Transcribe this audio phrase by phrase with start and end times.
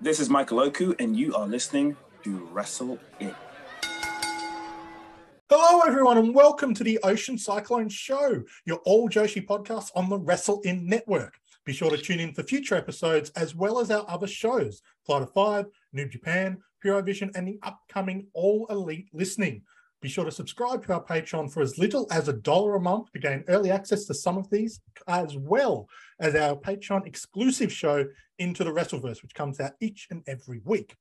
[0.00, 3.34] This is Michael Oku, and you are listening to Wrestle In.
[5.48, 10.18] Hello, everyone, and welcome to the Ocean Cyclone Show, your all Joshi podcast on the
[10.18, 11.38] Wrestle In Network.
[11.64, 15.22] Be sure to tune in for future episodes as well as our other shows Flight
[15.22, 15.66] of Five,
[15.96, 19.62] Noob Japan, Pure Vision, and the upcoming All Elite Listening.
[20.04, 23.10] Be sure to subscribe to our Patreon for as little as a dollar a month
[23.12, 25.88] to gain early access to some of these, as well
[26.20, 28.04] as our Patreon exclusive show,
[28.38, 30.94] Into the Wrestleverse, which comes out each and every week.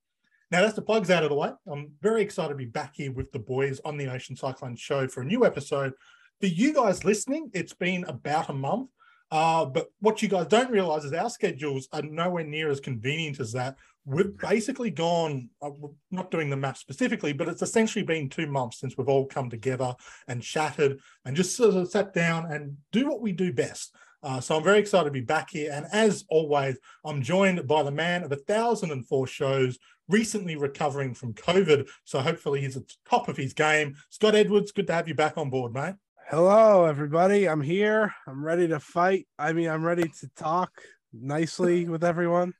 [0.51, 1.51] Now, that's the plugs out of the way.
[1.67, 5.05] I'm very excited to be back here with the boys on the Ocean Cyclone show
[5.09, 5.91] for a new episode.
[6.39, 8.89] For you guys listening, it's been about a month.
[9.33, 13.39] Uh, but what you guys don't realize is our schedules are nowhere near as convenient
[13.39, 13.75] as that.
[14.05, 15.71] We've basically gone, uh,
[16.11, 19.49] not doing the math specifically, but it's essentially been two months since we've all come
[19.49, 19.95] together
[20.27, 23.95] and chatted and just sort of sat down and do what we do best.
[24.21, 25.71] Uh, so I'm very excited to be back here.
[25.73, 30.57] And as always, I'm joined by the man of a thousand and four shows, recently
[30.57, 31.89] recovering from COVID.
[32.03, 33.95] So hopefully he's at the top of his game.
[34.11, 35.95] Scott Edwards, good to have you back on board, mate.
[36.29, 37.47] Hello, everybody.
[37.47, 38.13] I'm here.
[38.27, 39.27] I'm ready to fight.
[39.37, 40.71] I mean, I'm ready to talk
[41.11, 42.53] nicely with everyone.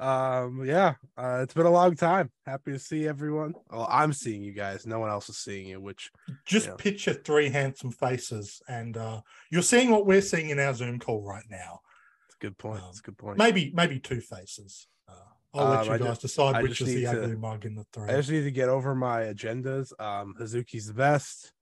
[0.00, 2.30] Um, yeah, uh, it's been a long time.
[2.46, 3.54] Happy to see everyone.
[3.70, 4.86] Well, I'm seeing you guys.
[4.86, 6.10] No one else is seeing you, which
[6.46, 6.76] just you know.
[6.76, 11.22] picture three handsome faces, and uh, you're seeing what we're seeing in our Zoom call
[11.24, 11.80] right now.
[12.28, 12.80] It's a good point.
[12.90, 13.38] It's a good point.
[13.38, 14.86] Maybe, maybe two faces.
[15.08, 15.12] Uh,
[15.54, 17.64] I'll let Um, you I guys just- decide I which is the to- ugly mug
[17.66, 18.08] in the three.
[18.08, 19.90] I just need to get over my agendas.
[20.00, 21.52] Um, Hazuki's the best.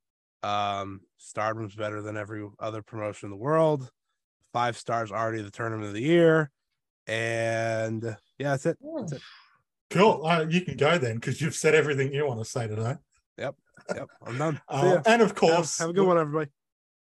[0.43, 3.91] Um, Stardom's better than every other promotion in the world.
[4.53, 6.51] Five stars already the tournament of the year.
[7.07, 8.03] And
[8.39, 8.79] yeah, that's it.
[8.99, 9.23] That's it.
[9.91, 10.27] Cool.
[10.27, 12.95] Uh, you can go then because you've said everything you want to say today.
[13.39, 13.55] Yep,
[13.95, 14.09] Yep.
[14.27, 14.61] I'm done.
[14.69, 16.51] Uh, and of Have, course, have a good one, everybody.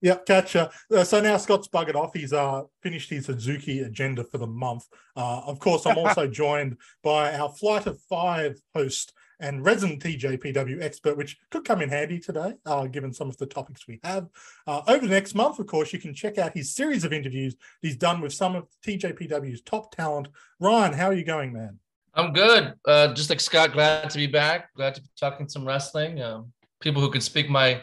[0.02, 0.70] Yep, catcha.
[0.94, 2.12] Uh, so now Scott's buggered off.
[2.12, 4.84] He's uh, finished his Suzuki agenda for the month.
[5.16, 9.14] Uh, of course, I'm also joined by our Flight of Five host
[9.44, 13.44] and resident TJPW expert, which could come in handy today, uh, given some of the
[13.44, 14.26] topics we have.
[14.66, 17.54] Uh, over the next month, of course, you can check out his series of interviews
[17.82, 20.28] he's done with some of TJPW's top talent.
[20.60, 21.78] Ryan, how are you going, man?
[22.14, 22.72] I'm good.
[22.86, 24.74] Uh, just like Scott, glad to be back.
[24.74, 26.22] Glad to be talking some wrestling.
[26.22, 27.82] Um, people who can speak my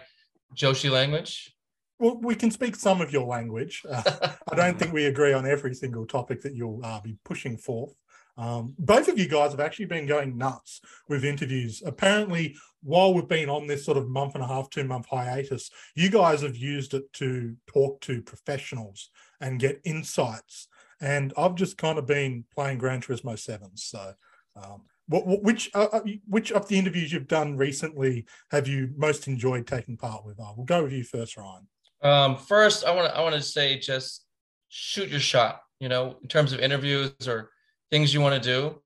[0.55, 1.53] Joshi language.
[1.99, 3.83] Well, we can speak some of your language.
[3.87, 7.55] Uh, I don't think we agree on every single topic that you'll uh, be pushing
[7.55, 7.93] forth.
[8.37, 11.83] Um, both of you guys have actually been going nuts with interviews.
[11.85, 15.69] Apparently, while we've been on this sort of month and a half, two month hiatus,
[15.95, 19.09] you guys have used it to talk to professionals
[19.39, 20.67] and get insights.
[20.99, 23.83] And I've just kind of been playing Gran Turismo Sevens.
[23.83, 24.13] So,
[24.55, 28.91] um, what, what, which uh, uh, which of the interviews you've done recently have you
[28.95, 30.39] most enjoyed taking part with?
[30.39, 31.67] Uh, we'll go with you first, Ryan.
[32.01, 34.25] Um, first, I want to I want to say just
[34.69, 35.61] shoot your shot.
[35.79, 37.49] You know, in terms of interviews or
[37.91, 38.81] things you want to do.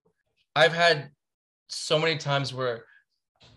[0.55, 1.09] I've had
[1.67, 2.85] so many times where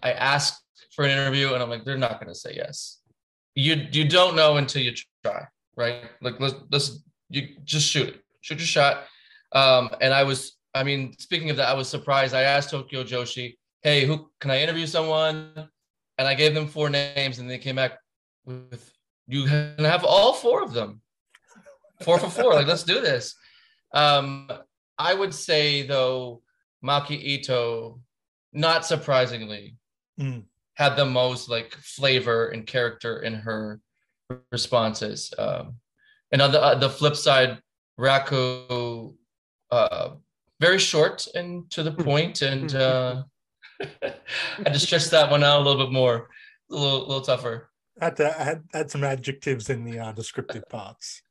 [0.03, 0.61] I ask
[0.95, 3.01] for an interview and I'm like, they're not going to say yes.
[3.55, 4.93] You you don't know until you
[5.25, 6.05] try, right?
[6.21, 9.05] Like let's let's you just shoot it, shoot your shot.
[9.53, 12.35] Um, and I was, I mean, speaking of that, I was surprised.
[12.35, 15.53] I asked Tokyo Joshi, hey, who can I interview someone?
[16.19, 17.99] And I gave them four names, and they came back
[18.45, 18.93] with
[19.29, 21.01] you can have all four of them
[22.01, 23.35] four for four like let's do this
[23.93, 24.49] um
[24.99, 26.43] i would say though
[26.85, 28.01] maki ito
[28.53, 29.77] not surprisingly
[30.19, 30.43] Mm.
[30.75, 33.81] had the most like flavor and character in her
[34.51, 35.77] responses um
[36.33, 37.63] and on the uh, the flip side
[38.01, 39.15] raku
[39.71, 40.11] uh
[40.61, 43.23] very short and to the point and uh
[43.81, 43.87] i
[44.65, 46.29] had to stretch that one out a little bit more
[46.71, 47.71] a little, little tougher
[48.01, 51.23] Had to add, add some adjectives in the uh, descriptive parts.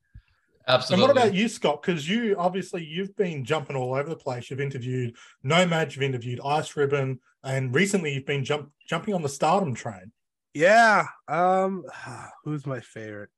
[0.67, 1.81] Absolutely And what about you, Scott?
[1.81, 4.50] Because you obviously you've been jumping all over the place.
[4.50, 9.29] You've interviewed Nomad, you've interviewed Ice Ribbon, and recently you've been jump, jumping on the
[9.29, 10.11] Stardom train.
[10.53, 11.07] Yeah.
[11.28, 11.83] Um,
[12.44, 13.29] who's my favorite?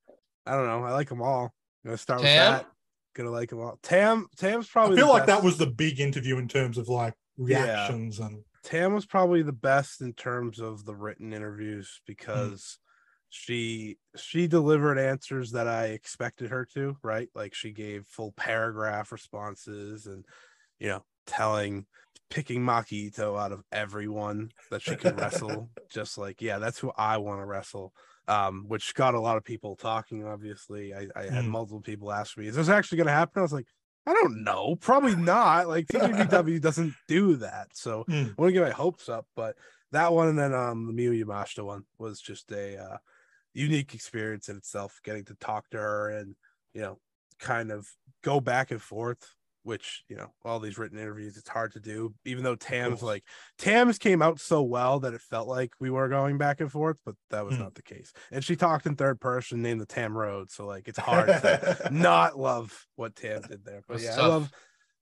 [0.45, 0.83] I don't know.
[0.83, 1.53] I like them all.
[1.83, 2.53] I'm gonna start Tam?
[2.53, 2.71] with that.
[3.15, 3.79] Gonna like them all.
[3.83, 4.27] Tam.
[4.37, 4.97] Tam's probably.
[4.97, 7.63] I feel the like that was the big interview in terms of like Yeah.
[7.63, 12.77] reactions and Tam was probably the best in terms of the written interviews because
[13.29, 17.29] she she delivered answers that I expected her to, right?
[17.35, 20.25] Like she gave full paragraph responses and
[20.79, 21.85] you know, telling
[22.29, 25.69] picking Maki Ito out of everyone that she could wrestle.
[25.89, 27.93] Just like, yeah, that's who I want to wrestle.
[28.27, 30.93] Um, which got a lot of people talking, obviously.
[30.93, 31.47] I, I had Mm.
[31.47, 33.39] multiple people ask me, is this actually gonna happen?
[33.39, 33.65] I was like,
[34.05, 35.67] I don't know, probably not.
[35.67, 37.69] Like TJPW doesn't do that.
[37.73, 38.35] So Mm.
[38.37, 39.55] I want to get my hopes up, but
[39.91, 42.97] that one and then um the Miyu Yamashita one was just a uh,
[43.53, 44.99] unique experience in itself.
[45.03, 46.35] Getting to talk to her and
[46.73, 46.99] you know,
[47.39, 47.87] kind of
[48.23, 52.13] go back and forth which you know, all these written interviews, it's hard to do.
[52.25, 53.23] Even though Tam's like
[53.57, 56.99] Tam's came out so well that it felt like we were going back and forth,
[57.05, 57.63] but that was Hmm.
[57.63, 58.11] not the case.
[58.31, 61.89] And she talked in third person, named the Tam Road, so like it's hard to
[61.91, 63.83] not love what Tam did there.
[63.87, 64.49] But That's yeah, I love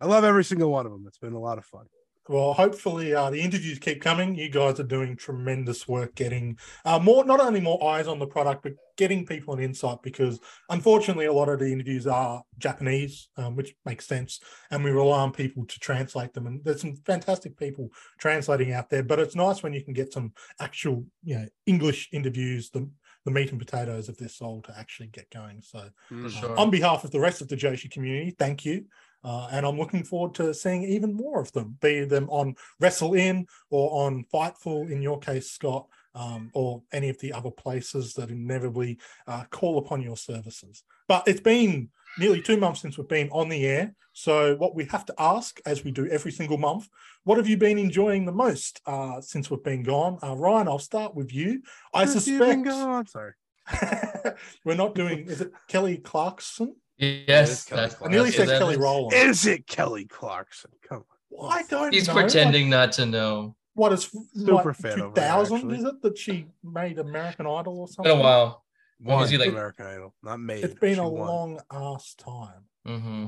[0.02, 1.06] I love every single one of them.
[1.08, 1.86] It's been a lot of fun.
[2.30, 4.36] Well, hopefully uh, the interviews keep coming.
[4.36, 8.28] You guys are doing tremendous work getting uh, more, not only more eyes on the
[8.28, 10.40] product, but getting people an insight because
[10.70, 14.40] unfortunately a lot of the interviews are Japanese, um, which makes sense.
[14.72, 16.48] And we rely on people to translate them.
[16.48, 17.90] And there's some fantastic people
[18.20, 22.10] translating out there, but it's nice when you can get some actual, you know, English
[22.12, 22.90] interviews, the,
[23.24, 25.62] the meat and potatoes of this soul to actually get going.
[25.62, 26.30] So Mhm.
[26.30, 26.60] sure.
[26.60, 28.86] on behalf of the rest of the Joshi community, thank you.
[29.24, 33.14] Uh, and I'm looking forward to seeing even more of them, be them on Wrestle
[33.16, 38.14] In or on Fightful, in your case, Scott, um, or any of the other places
[38.14, 40.84] that inevitably uh, call upon your services.
[41.08, 43.94] But it's been nearly two months since we've been on the air.
[44.14, 46.88] So, what we have to ask, as we do every single month,
[47.24, 50.18] what have you been enjoying the most uh, since we've been gone?
[50.24, 51.62] Uh, Ryan, I'll start with you.
[51.94, 53.34] I Since you've been suspect gone- sorry.
[54.66, 56.76] we're not doing, is it Kelly Clarkson?
[56.98, 59.14] Yes, that's, I nearly said that Kelly is- Rowland.
[59.14, 60.72] Is it Kelly Clarkson?
[60.88, 61.04] Come
[61.38, 61.52] on.
[61.54, 62.14] I don't He's know.
[62.14, 63.56] pretending not to know.
[63.76, 65.78] What is Super like fan over 2000 actually.
[65.78, 68.12] is it that she made American Idol or something?
[68.12, 68.64] been a while.
[69.00, 70.64] One Was he like- American Idol, not made.
[70.64, 71.28] It's been a won.
[71.28, 72.64] long ass time.
[72.86, 73.28] hmm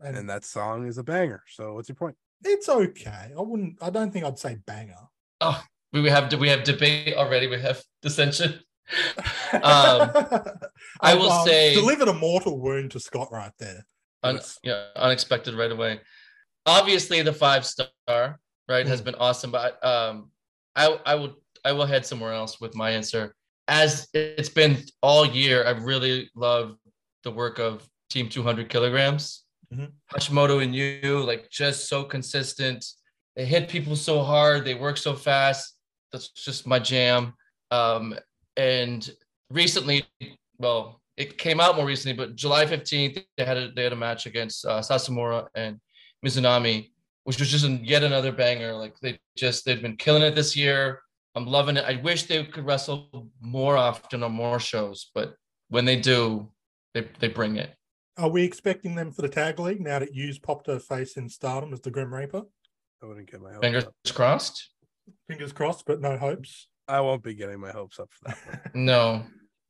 [0.00, 1.42] And, and that song is a banger.
[1.48, 2.16] So what's your point?
[2.44, 3.32] it's okay.
[3.36, 4.94] I wouldn't I don't think I'd say banger.
[5.40, 5.60] Oh,
[5.92, 7.46] we we have we have debate already.
[7.46, 8.60] We have dissension.
[9.52, 9.62] Um,
[11.00, 13.84] I will um, say- delivered a mortal wound to Scott right there.
[14.22, 16.00] Un, yeah, unexpected right away.
[16.66, 19.04] Obviously, the five star right has Mm.
[19.04, 20.30] been awesome, but um,
[20.76, 23.34] I I will I will head somewhere else with my answer.
[23.68, 26.76] As it's been all year, I really love
[27.22, 29.44] the work of Team 200 kilograms.
[29.72, 29.92] Mhm.
[30.12, 32.84] Hashimoto and Yuu like just so consistent.
[33.36, 34.64] They hit people so hard.
[34.64, 35.76] They work so fast.
[36.10, 37.34] That's just my jam.
[37.70, 38.18] Um,
[38.58, 39.08] and
[39.50, 40.04] recently,
[40.58, 43.96] well, it came out more recently, but July 15th, they had a, they had a
[43.96, 45.80] match against uh, Sasamura and
[46.24, 46.90] Mizunami,
[47.24, 48.74] which was just an, yet another banger.
[48.74, 51.00] Like they just, they've been killing it this year.
[51.34, 51.84] I'm loving it.
[51.84, 55.34] I wish they could wrestle more often on more shows, but
[55.68, 56.50] when they do,
[56.94, 57.74] they, they bring it.
[58.16, 61.28] Are we expecting them for the tag league now that Yuu's popped her face in
[61.28, 62.42] stardom as the Grim Reaper?
[63.00, 63.94] I wouldn't get my hopes Fingers up.
[64.12, 64.70] crossed.
[65.28, 66.66] Fingers crossed, but no hopes.
[66.88, 68.38] I won't be getting my hopes up for that.
[68.46, 68.60] one.
[68.86, 69.24] No.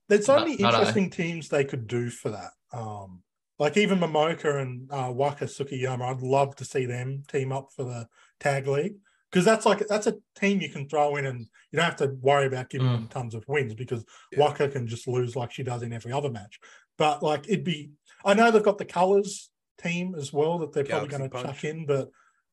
[0.09, 2.51] There's only Not- many not interesting teams they could do for that.
[2.73, 3.23] Um,
[3.59, 7.85] like even Momoka and uh, Waka Tsukiyama, I'd love to see them team up for
[7.85, 8.07] the
[8.41, 8.95] tag league
[9.31, 12.17] because that's like that's a team you can throw in and you don't have to
[12.21, 12.93] worry about giving Mm.
[12.95, 14.41] them tons of wins because Yeah.
[14.41, 16.59] Waka can just lose like she does in every other match.
[16.97, 17.91] But like it'd be,
[18.25, 19.51] I know they've got the colors
[19.83, 22.09] team as well that they're probably going to chuck in, but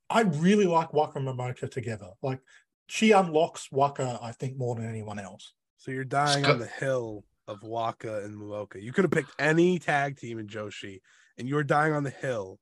[0.10, 2.10] I really like Waka and Momoka together.
[2.22, 2.40] Like
[2.88, 5.54] she unlocks Waka, I think, more than anyone else.
[5.78, 8.82] So you're dying Sc- on the hill of Waka and Momoka.
[8.82, 11.00] You could have picked any tag team in Joshi,
[11.38, 12.60] and you're dying on the hill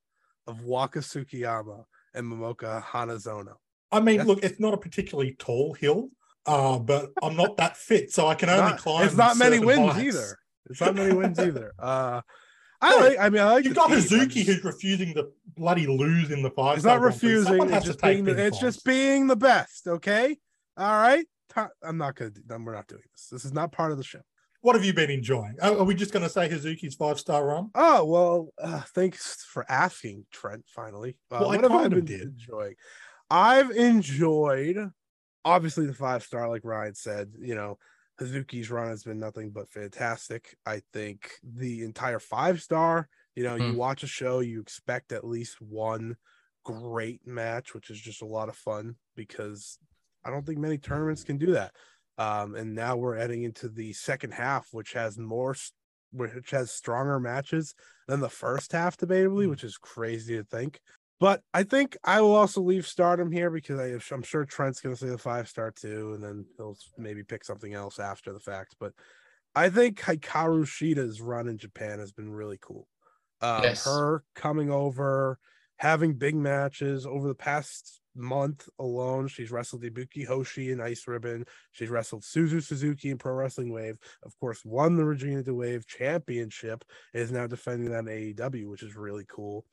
[0.48, 3.56] of Waka Tsukiyama and Momoka Hanazono.
[3.92, 4.28] I mean, Yes.
[4.28, 6.10] look, it's not a particularly tall hill,
[6.46, 9.06] uh, but I'm not that fit, so I can only Not- climb.
[9.06, 10.00] it's not many wins heights.
[10.18, 10.38] either.
[10.70, 11.74] It's not many wins either.
[11.80, 12.22] Uh,
[12.84, 13.18] I like.
[13.20, 13.66] I mean, I like.
[13.66, 13.90] You've got.
[13.90, 16.78] Hazuki who's refusing to bloody lose in the five.
[16.78, 17.70] It's not refusing.
[17.72, 18.24] It's just being.
[18.26, 19.88] The, it's just being the best.
[19.88, 20.38] Okay.
[20.78, 21.26] All right.
[21.84, 22.32] I'm not gonna.
[22.32, 23.28] do- We're not doing this.
[23.32, 24.22] This is not part of the show.
[24.62, 25.56] What have you been enjoying?
[25.62, 27.70] Are we just going to say Hazuki's five star run?
[27.76, 30.64] Oh well, uh, thanks for asking, Trent.
[30.68, 32.28] Finally, uh, Well, I what have I kind of been did.
[32.30, 32.76] enjoying?
[33.30, 34.78] I've enjoyed,
[35.44, 37.34] obviously, the five star, like Ryan said.
[37.42, 37.78] You know,
[38.20, 40.56] Hazuki's run has been nothing but fantastic.
[40.66, 43.10] I think the entire five star.
[43.36, 43.78] You know, you Hmm.
[43.78, 46.18] watch a show, you expect at least one
[46.64, 49.80] great match, which is just a lot of fun because
[50.24, 51.76] I don't think many tournaments can do that.
[52.18, 55.56] Um, and now we're heading into the second half, which has more,
[56.12, 57.74] which has stronger matches
[58.08, 59.50] than the first half, debatably, Mm.
[59.50, 60.80] which is crazy to think.
[61.24, 64.94] But I think I will also leave Stardom here because I, I'm sure Trent's going
[64.94, 68.42] to say the five star too, and then he'll maybe pick something else after the
[68.42, 68.76] fact.
[68.78, 68.92] But
[69.56, 72.90] I think Hikaru Shida's run in Japan has been really cool.
[73.40, 73.86] Um, Yes.
[73.86, 75.40] Her coming over,
[75.78, 79.30] having big matches over the past month alone.
[79.30, 81.46] She's wrestled Ibuki Hoshi in Ice Ribbon.
[81.72, 83.98] She's wrestled Suzu Suzuki in Pro Wrestling Wave.
[84.24, 86.84] Of course, won the Regina De Wave Championship.
[87.14, 89.64] Is now defending that in AEW, which is really cool.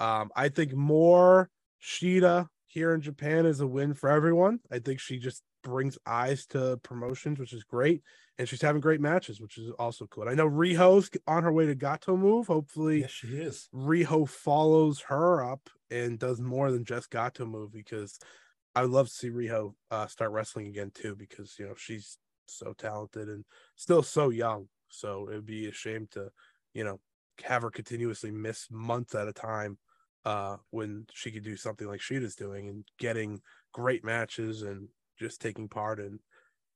[0.00, 1.50] Um, I think more
[1.82, 4.60] Shida here in Japan is a win for everyone.
[4.70, 8.02] I think she just brings eyes to promotions, which is great.
[8.36, 10.28] And she's having great matches, which is also cool.
[10.28, 12.48] I know Riho's on her way to Gatoh Move.
[12.48, 13.68] Hopefully, yes, she is.
[13.72, 18.18] Riho follows her up and does more than just Gatoh Move because
[18.74, 22.18] I would love to see Riho uh, start wrestling again too because you know she's
[22.46, 23.44] so talented and
[23.76, 24.68] still so young.
[24.88, 26.30] So it would be a shame to,
[26.72, 27.00] you know,
[27.42, 29.78] have her continuously miss months at a time
[30.24, 33.40] uh, when she could do something like Shida's doing and getting
[33.72, 34.88] great matches and
[35.18, 36.18] just taking part in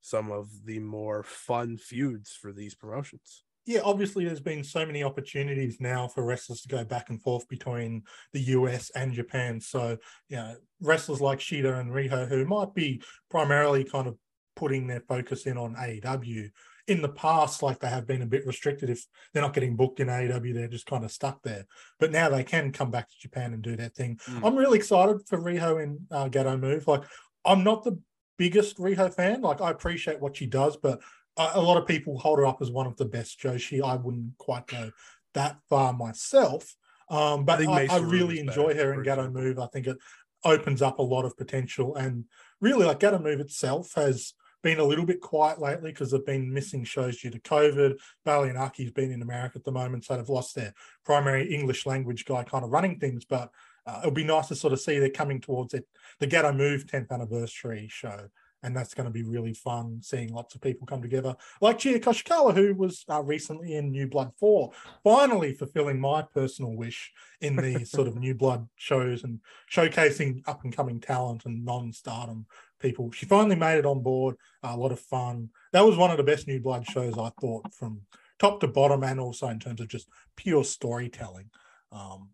[0.00, 3.44] some of the more fun feuds for these promotions.
[3.66, 7.46] Yeah, obviously, there's been so many opportunities now for wrestlers to go back and forth
[7.48, 9.60] between the US and Japan.
[9.60, 9.98] So,
[10.28, 14.16] you know, wrestlers like Shida and Riho, who might be primarily kind of
[14.56, 16.50] putting their focus in on AEW,
[16.88, 18.88] in the past, like they have been a bit restricted.
[18.88, 21.66] If they're not getting booked in AEW, they're just kind of stuck there.
[22.00, 24.18] But now they can come back to Japan and do their thing.
[24.26, 24.46] Mm.
[24.46, 26.88] I'm really excited for Riho in uh, Gatoh Move.
[26.88, 27.02] Like,
[27.44, 28.00] I'm not the
[28.38, 29.42] biggest Riho fan.
[29.42, 31.00] Like, I appreciate what she does, but
[31.36, 33.82] a lot of people hold her up as one of the best Joshi.
[33.82, 34.90] I wouldn't quite go
[35.34, 36.74] that far myself.
[37.10, 39.58] Um, but I, I, I really enjoy her in Gatoh Move.
[39.58, 39.98] I think it
[40.44, 41.94] opens up a lot of potential.
[41.94, 42.24] And
[42.60, 46.52] really, like Gatoh Move itself has been a little bit quiet lately because they've been
[46.52, 47.98] missing shows due to COVID.
[48.26, 50.74] Baliyan Akki's been in America at the moment, so they've lost their
[51.04, 53.24] primary English language guy kind of running things.
[53.24, 53.50] But
[53.86, 55.86] uh, it'll be nice to sort of see they're coming towards it,
[56.20, 58.28] the Gatoh Move 10th anniversary show
[58.62, 62.00] and that's going to be really fun seeing lots of people come together like Chie
[62.00, 64.70] Koishikawa, who was uh, recently in New Blood 4,
[65.04, 69.40] finally fulfilling my personal wish in the sort of New Blood shows and
[69.72, 72.46] showcasing up and coming talent and non stardom
[72.78, 73.10] people.
[73.12, 75.50] She finally made it on board, uh, a lot of fun.
[75.72, 78.02] That was one of the best New Blood shows I thought from
[78.38, 81.50] top to bottom and also in terms of just pure storytelling.
[81.92, 82.30] Um,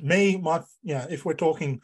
[0.00, 1.80] me, my, you know, if we're talking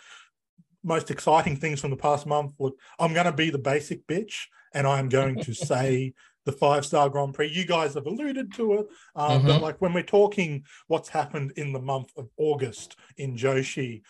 [0.82, 2.54] most exciting things from the past month.
[2.58, 6.86] Look, I'm going to be the basic bitch, and I'm going to say the five
[6.86, 7.48] star Grand Prix.
[7.48, 9.46] You guys have alluded to it, um, mm-hmm.
[9.46, 14.02] but like when we're talking what's happened in the month of August in Joshi,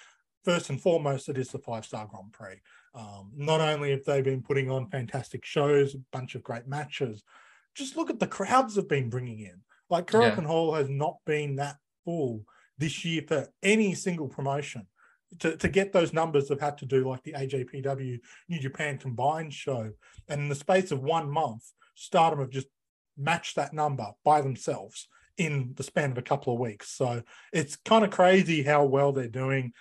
[0.44, 2.60] first and foremost, it is the five star Grand Prix.
[2.94, 7.22] Um, not only have they been putting on fantastic shows, a bunch of great matches,
[7.74, 9.60] just look at the crowds have been bringing in.
[9.88, 10.48] Like Korakuen yeah.
[10.48, 12.44] Hall has not been that full
[12.78, 14.86] this year for any single promotion
[15.38, 18.18] to, to get those numbers, they've had to do like the AJPW
[18.48, 19.90] New Japan combined show.
[20.28, 22.66] And in the space of one month, Stardom have just
[23.16, 26.90] matched that number by themselves in the span of a couple of weeks.
[26.90, 29.72] So it's kind of crazy how well they're doing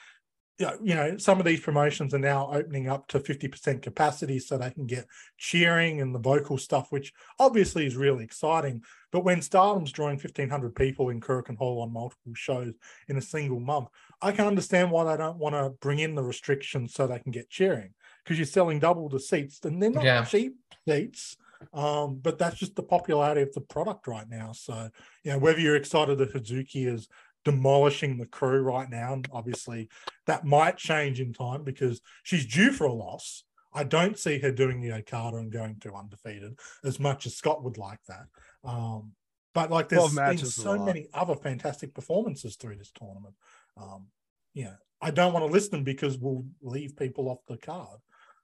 [0.59, 4.71] you know, some of these promotions are now opening up to 50% capacity so they
[4.71, 8.83] can get cheering and the vocal stuff, which obviously is really exciting.
[9.11, 12.73] But when Stardom's drawing 1,500 people in Korakuen Hall on multiple shows
[13.07, 13.87] in a single month,
[14.21, 17.31] I can understand why they don't want to bring in the restrictions so they can
[17.31, 20.25] get cheering because you're selling double the seats and they're not yeah.
[20.25, 20.55] cheap
[20.87, 21.37] seats.
[21.73, 24.53] Um, but that's just the popularity of the product right now.
[24.53, 24.89] So,
[25.23, 27.09] you know, whether you're excited that Hazuki is
[27.45, 29.13] demolishing the crew right now.
[29.13, 29.89] And obviously,
[30.27, 33.43] that might change in time because she's due for a loss.
[33.73, 37.63] I don't see her doing the Okada and going to undefeated as much as Scott
[37.63, 38.25] would like that.
[38.63, 39.11] Um,
[39.53, 43.35] but like there's been so many other fantastic performances through this tournament.
[43.77, 44.07] Um,
[44.53, 47.99] yeah, I don't want to list them because we'll leave people off the card.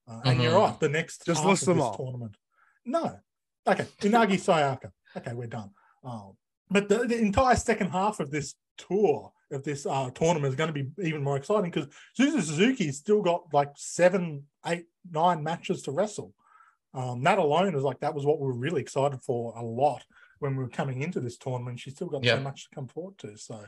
[0.07, 0.29] Uh, mm-hmm.
[0.29, 0.61] And you're mm-hmm.
[0.61, 0.79] right.
[0.79, 1.95] The next just list them all.
[1.95, 2.37] Tournament.
[2.85, 3.19] No.
[3.67, 3.85] Okay.
[4.01, 4.91] Unagi Sayaka.
[5.17, 5.71] Okay, we're done.
[6.03, 6.33] Um,
[6.69, 10.73] but the, the, entire second half of this tour of this uh, tournament is going
[10.73, 11.87] to be even more exciting because
[12.19, 16.33] Suzu Suzuki still got like seven, eight, nine matches to wrestle.
[16.93, 20.03] Um, that alone is like that was what we were really excited for a lot
[20.39, 21.79] when we were coming into this tournament.
[21.79, 23.37] She's still got so much to come forward to.
[23.37, 23.65] So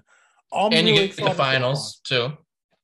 [0.54, 2.32] I'm and really you get the finals too.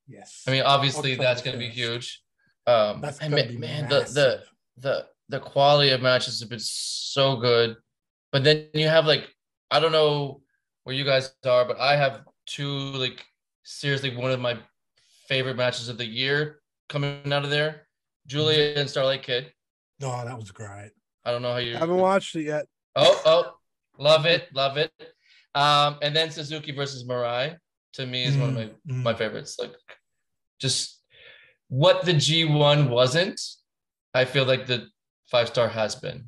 [0.08, 0.44] Yes.
[0.48, 2.22] I mean, obviously that's going to be huge.
[2.68, 4.44] Um, that's and man, man the the
[4.78, 7.78] the the quality of matches have been so good,
[8.32, 9.28] but then you have like
[9.74, 10.42] I don't know
[10.84, 13.26] where you guys are, but I have two like
[13.64, 14.56] seriously one of my
[15.28, 17.88] favorite matches of the year coming out of there.
[18.28, 19.52] Giulia and Starlight Kid.
[20.04, 20.92] Oh, that was great.
[21.26, 22.68] I don't know how you I haven't watched it yet.
[22.96, 23.54] Oh, oh,
[23.98, 24.92] love it, love it.
[25.56, 27.58] Um, and then Suzuki versus Mirai
[27.94, 29.04] to me is mm, one of my mm.
[29.04, 29.58] my favorites.
[29.60, 29.74] Like,
[30.60, 31.02] just
[31.70, 33.42] what the G1 wasn't,
[34.14, 34.86] I feel like the
[35.32, 36.26] five star has been.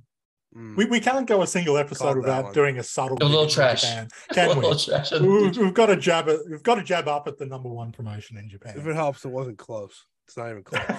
[0.55, 0.77] Mm.
[0.77, 3.81] We, we can't go a single episode without doing a subtle a little trash.
[3.81, 4.77] Japan, can we?
[4.77, 6.39] Trash we've, we've got to jab it.
[6.49, 8.75] We've got to jab up at the number one promotion in Japan.
[8.77, 10.05] If it helps, it wasn't close.
[10.27, 10.81] It's not even close.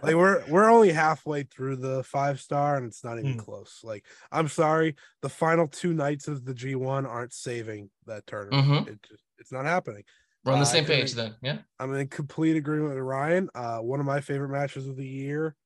[0.00, 3.38] Like, like we're we're only halfway through the five star, and it's not even mm.
[3.38, 3.80] close.
[3.82, 8.66] Like I'm sorry, the final two nights of the G1 aren't saving that tournament.
[8.66, 8.88] Mm-hmm.
[8.90, 10.04] It just, it's not happening.
[10.44, 11.34] We're on the Uh, same page agree- then.
[11.42, 11.58] Yeah.
[11.78, 13.50] I'm in complete agreement with Ryan.
[13.54, 15.56] Uh, one of my favorite matches of the year,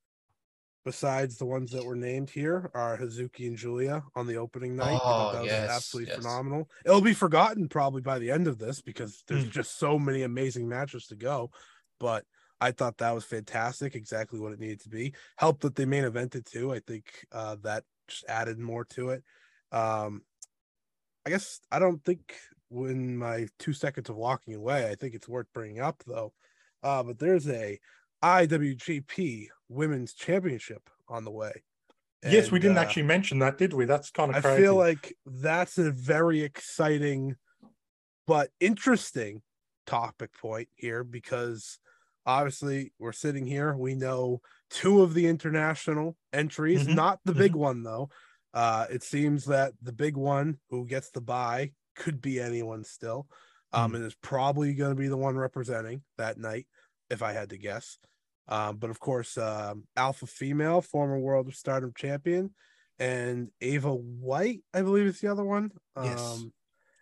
[0.85, 5.01] besides the ones that were named here, are Hazuki and Giulia on the opening night.
[5.03, 6.23] Oh, that was yes, absolutely yes.
[6.23, 6.71] phenomenal.
[6.85, 9.51] It'll be forgotten probably by the end of this because there's Hmm.
[9.51, 11.51] just so many amazing matches to go.
[12.01, 12.25] But
[12.61, 15.15] I thought that was fantastic, exactly what it needed to be.
[15.37, 16.73] Helped that they main evented too.
[16.73, 19.25] I think uh, that just added more to it.
[19.71, 20.23] Um,
[21.25, 22.35] I guess I don't think
[22.69, 26.33] when my two seconds of walking away, I think it's worth bringing up though.
[26.83, 27.79] Uh, but there's a
[28.23, 31.53] IWGP Women's Championship on the way.
[32.25, 33.85] yes, we didn't uh, actually mention that, did we?
[33.85, 34.49] That's kind of crazy.
[34.49, 34.63] I crazy.
[34.63, 37.37] feel like that's a very exciting
[38.27, 39.43] but interesting
[39.87, 41.79] topic point here because
[42.25, 43.75] obviously we're sitting here.
[43.77, 48.11] We know two of the international entries, Mhm, not the big one though.
[48.55, 53.27] Uh, it seems that the big one who gets the buy could be anyone still.
[53.75, 56.67] Um, and is probably going to be the one representing that night,
[57.09, 57.97] if I had to guess.
[58.49, 62.51] Um, but of course, um, Alpha Female, former World of Stardom champion,
[62.99, 65.71] and Ava White, I believe is the other one.
[66.03, 66.21] Yes.
[66.35, 66.53] Um,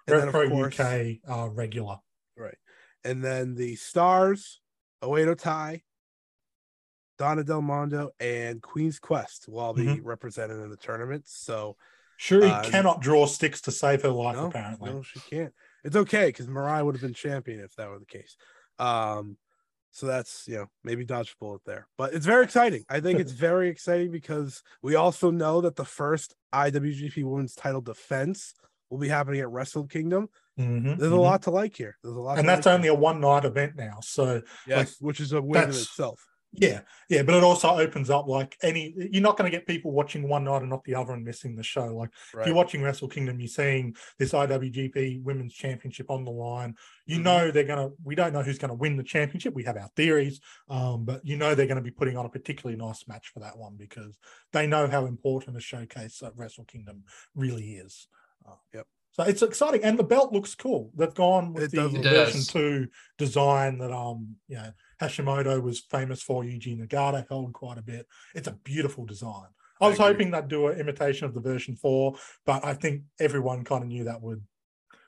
[0.06, 1.98] and then of course, UK uh, regular.
[2.36, 2.56] right,
[3.04, 4.60] and then the stars,
[5.02, 5.82] Oedo Tai,
[7.18, 10.06] Donna Del Mondo, and Queen's Quest will all be Mm-hmm.
[10.06, 11.24] represented in the tournament.
[11.26, 11.76] So
[12.16, 14.90] Shuri Uh, cannot draw sticks to save her life, no, apparently.
[14.92, 15.52] no, she can't.
[15.84, 18.36] It's okay because Mariah would have been champion if that were the case.
[18.78, 19.36] Um,
[19.90, 22.84] so that's you know maybe dodge a bullet there, but it's very exciting.
[22.88, 27.80] I think it's very exciting because we also know that the first IWGP Women's Title
[27.80, 28.54] defense
[28.90, 30.28] will be happening at Wrestle Kingdom.
[30.58, 31.20] Mhm, There's a mhm.
[31.22, 31.96] lot to like here.
[32.02, 32.92] There's a lot, and that's like only here.
[32.92, 33.98] a one night event now.
[34.02, 36.20] So yes, which is a win in itself.
[36.52, 38.92] Yeah, yeah, but it also opens up like any.
[38.96, 41.54] You're not going to get people watching one night and not the other and missing
[41.54, 41.86] the show.
[41.94, 46.74] Like if you're watching Wrestle Kingdom, you're seeing this IWGP Women's Championship on the line.
[47.06, 47.22] You Mhm.
[47.22, 47.90] know they're gonna.
[48.02, 49.54] We don't know who's going to win the championship.
[49.54, 52.30] We have our theories, um, but you know they're going to be putting on a
[52.30, 54.18] particularly nice match for that one because
[54.52, 57.04] they know how important a showcase at Wrestle Kingdom
[57.34, 58.08] really is.
[58.46, 58.86] Uh, Yep.
[59.12, 60.92] So it's exciting, and the belt looks cool.
[60.94, 62.88] They've gone with It the does look It version two
[63.18, 66.42] design that um you know Hashimoto was famous for.
[66.44, 68.06] Yuji Nagata held quite a bit.
[68.34, 69.48] It's a beautiful design.
[69.80, 70.06] I I was agree.
[70.12, 73.88] hoping they'd do an imitation of the version four, but I think everyone kind of
[73.88, 74.44] knew that would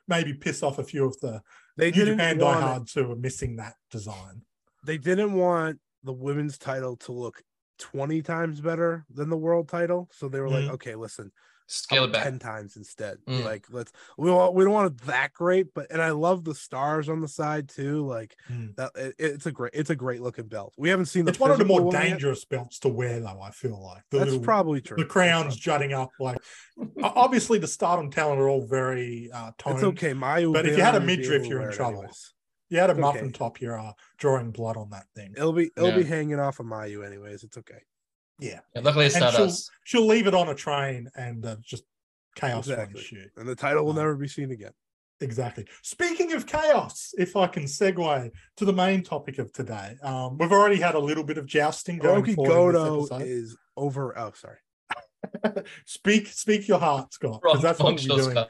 [0.07, 1.41] maybe piss off a few of the
[1.77, 4.43] They New didn't Japan want diehards who are missing that design.
[4.85, 7.41] they didn't want the women's title to look
[7.79, 10.09] 20 times better than the world title.
[10.11, 10.71] So they were like, Mhm.
[10.71, 11.31] okay, listen,
[11.67, 12.23] Scale it about back.
[12.25, 13.17] 10 times instead.
[13.27, 13.45] Mm.
[13.45, 16.53] Like, let's we want we don't want it that great, but and I love the
[16.55, 18.05] stars on the side too.
[18.05, 18.75] Like Mm.
[18.75, 20.73] that it- it's a great it's a great looking belt.
[20.77, 22.03] We haven't seen the It's one of the more one yet.
[22.09, 23.41] dangerous belts to wear, though.
[23.41, 24.97] I feel like the That's little- probably true.
[24.97, 26.11] the crowns probably- jutting up.
[26.19, 26.37] Like
[27.01, 29.75] obviously, the Stardom talent are all very uh, toned.
[29.75, 30.13] It's okay.
[30.13, 31.99] Mayu But if you had a would be midriff, you're in trouble.
[31.99, 32.33] anyways.
[32.69, 33.31] You had a It's muffin okay.
[33.31, 35.33] top, you're uh, drawing blood on that thing.
[35.37, 37.43] It'll be it'll be hanging off of Mayu anyways.
[37.43, 37.81] It's okay.
[38.39, 38.59] Yeah.
[38.75, 39.69] Yeah, luckily, it's And not she'll, us.
[39.83, 41.83] she'll leave it on a train and uh, just
[42.35, 42.99] chaos will Exactly.
[43.01, 43.29] ensue.
[43.37, 44.71] And the title will Um, never be seen again.
[45.21, 45.65] Exactly.
[45.83, 50.51] Speaking of chaos, if I can segue to the main topic of today, um, we've
[50.51, 54.17] already had a little bit of jousting going Hiroki forward in this is over.
[54.17, 54.57] Oh, sorry.
[55.85, 58.49] speak, speak your heart, Scott, because that's what we're doing Scott.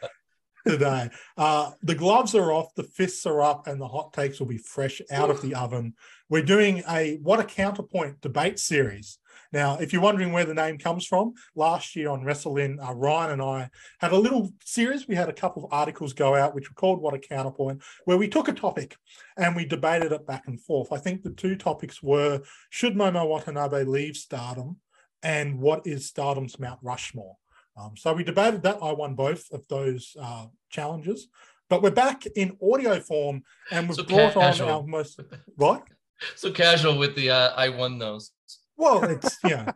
[0.66, 1.10] Today.
[1.38, 4.58] Uh, the gloves are off, the fists are up, and the hot takes will be
[4.58, 5.94] fresh out of the oven.
[6.30, 9.20] We're doing a what a counterpoint debate series.
[9.52, 12.94] Now, if you're wondering where the name comes from, last year on Wrestle In, uh,
[12.94, 15.08] Ryan and I had a little series.
[15.08, 18.18] We had a couple of articles go out, which were called What a Counterpoint, where
[18.18, 18.96] we took a topic
[19.38, 20.92] and we debated it back and forth.
[20.92, 24.78] I think the two topics were should Momo Watanabe leave stardom
[25.22, 27.38] and what is stardom's Mount Rushmore?
[27.78, 28.80] Um, so we debated that.
[28.82, 31.28] I won both of those uh, challenges,
[31.70, 34.70] but we're back in audio form and we've So brought casual.
[34.70, 35.20] on our most
[35.56, 35.84] what?
[36.38, 38.32] So casual with the uh, I won those.
[38.78, 39.74] Well, it's yeah,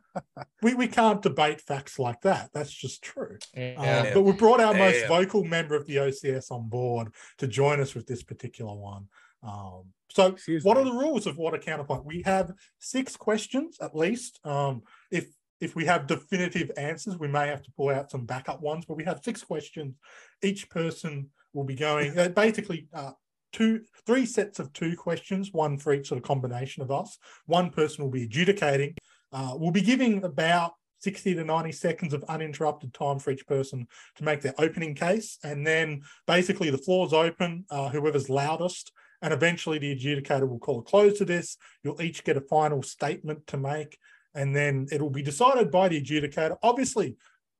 [0.62, 2.52] we, we can't debate facts like that.
[2.54, 3.38] That's just true.
[3.54, 4.06] Yeah.
[4.08, 5.08] Um, but we brought our most Damn.
[5.10, 9.08] vocal member of the OCS on board to join us with this particular one.
[9.44, 10.84] Um, so, Excuse what me.
[10.84, 12.06] are the rules of what a counterpoint?
[12.06, 14.40] We have six questions at least.
[14.46, 15.28] Um, if
[15.60, 18.86] if we have definitive answers, we may have to pull out some backup ones.
[18.86, 19.96] But we have six questions.
[20.41, 23.12] Each person will be going uh, basically uh,
[23.54, 27.17] two, three sets of two questions, one for each sort of combination of us.
[27.46, 28.96] One person will be adjudicating.
[29.32, 33.88] Uh, we'll be giving about 60 to 90 seconds of uninterrupted time for each person
[34.15, 35.38] to make their opening case.
[35.43, 38.91] And then basically the floor's open, uh, whoever's loudest,
[39.22, 41.58] and eventually the adjudicator will call a close to this.
[41.84, 43.98] You'll each get a final statement to make,
[44.38, 46.58] and then it'll be decided by the adjudicator.
[46.63, 47.17] Obviously,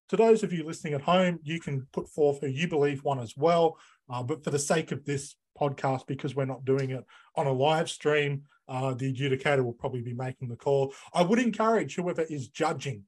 [0.09, 3.19] to those of you listening at home, you can put forth who you believe won
[3.19, 3.77] as well.
[4.09, 7.03] Uh, but for the sake of this podcast because we're not doing it
[7.35, 8.43] on a live stream.
[8.69, 10.93] Uh, the adjudicator will probably be making the call.
[11.13, 13.03] I would encourage whoever is judging.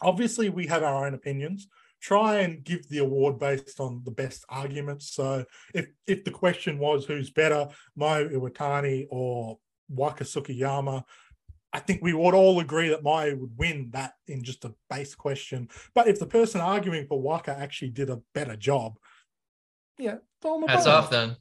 [0.00, 1.68] Obviously, we have our own opinions.
[2.00, 5.12] Try and give the award based on the best arguments.
[5.12, 9.58] So, if if the question was who's better, Mo Iwatani or
[9.88, 11.02] Waka Tsukiyama,
[11.72, 15.14] I think we would all agree that Maya would win that in just a base
[15.14, 15.68] question.
[15.94, 18.98] But if the person arguing for Waka actually did a better job,
[19.98, 20.94] yeah, throw them a Hats bone.
[20.94, 21.36] off then.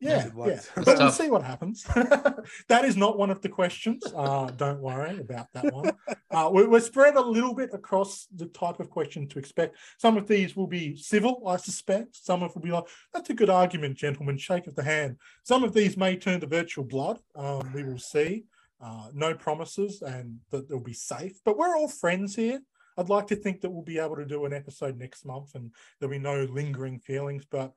[0.00, 0.52] Yeah, Good yeah.
[0.52, 1.82] It's But we'll see what happens.
[2.68, 4.04] that is not one of the questions.
[4.14, 5.90] Uh, don't worry about that one.
[6.30, 9.76] Uh, we- we're spread a little bit across the type of question to expect.
[9.98, 12.16] Some of these will be civil, I suspect.
[12.16, 14.38] Some of will be like, that's a good argument, gentlemen.
[14.38, 15.16] Shake of the hand.
[15.42, 17.18] Some of these may turn to virtual blood.
[17.34, 18.44] Um, we will see.
[18.80, 21.40] Uh, no promises and that they'll be safe.
[21.44, 22.60] But we're all friends here.
[22.96, 25.72] I'd like to think that we'll be able to do an episode next month and
[25.98, 27.72] there'll be no lingering feelings, but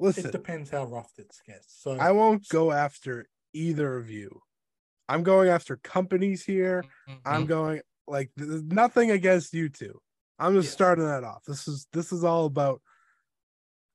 [0.00, 1.80] Listen, it depends how rough it gets.
[1.82, 4.40] So I won't go after either of you.
[5.08, 6.84] I'm going after companies here.
[7.24, 7.48] I'm Mhm.
[7.48, 10.00] going like th- th- nothing against you two.
[10.38, 10.72] I'm just Yes.
[10.72, 11.44] starting that off.
[11.44, 12.80] This is this is all about.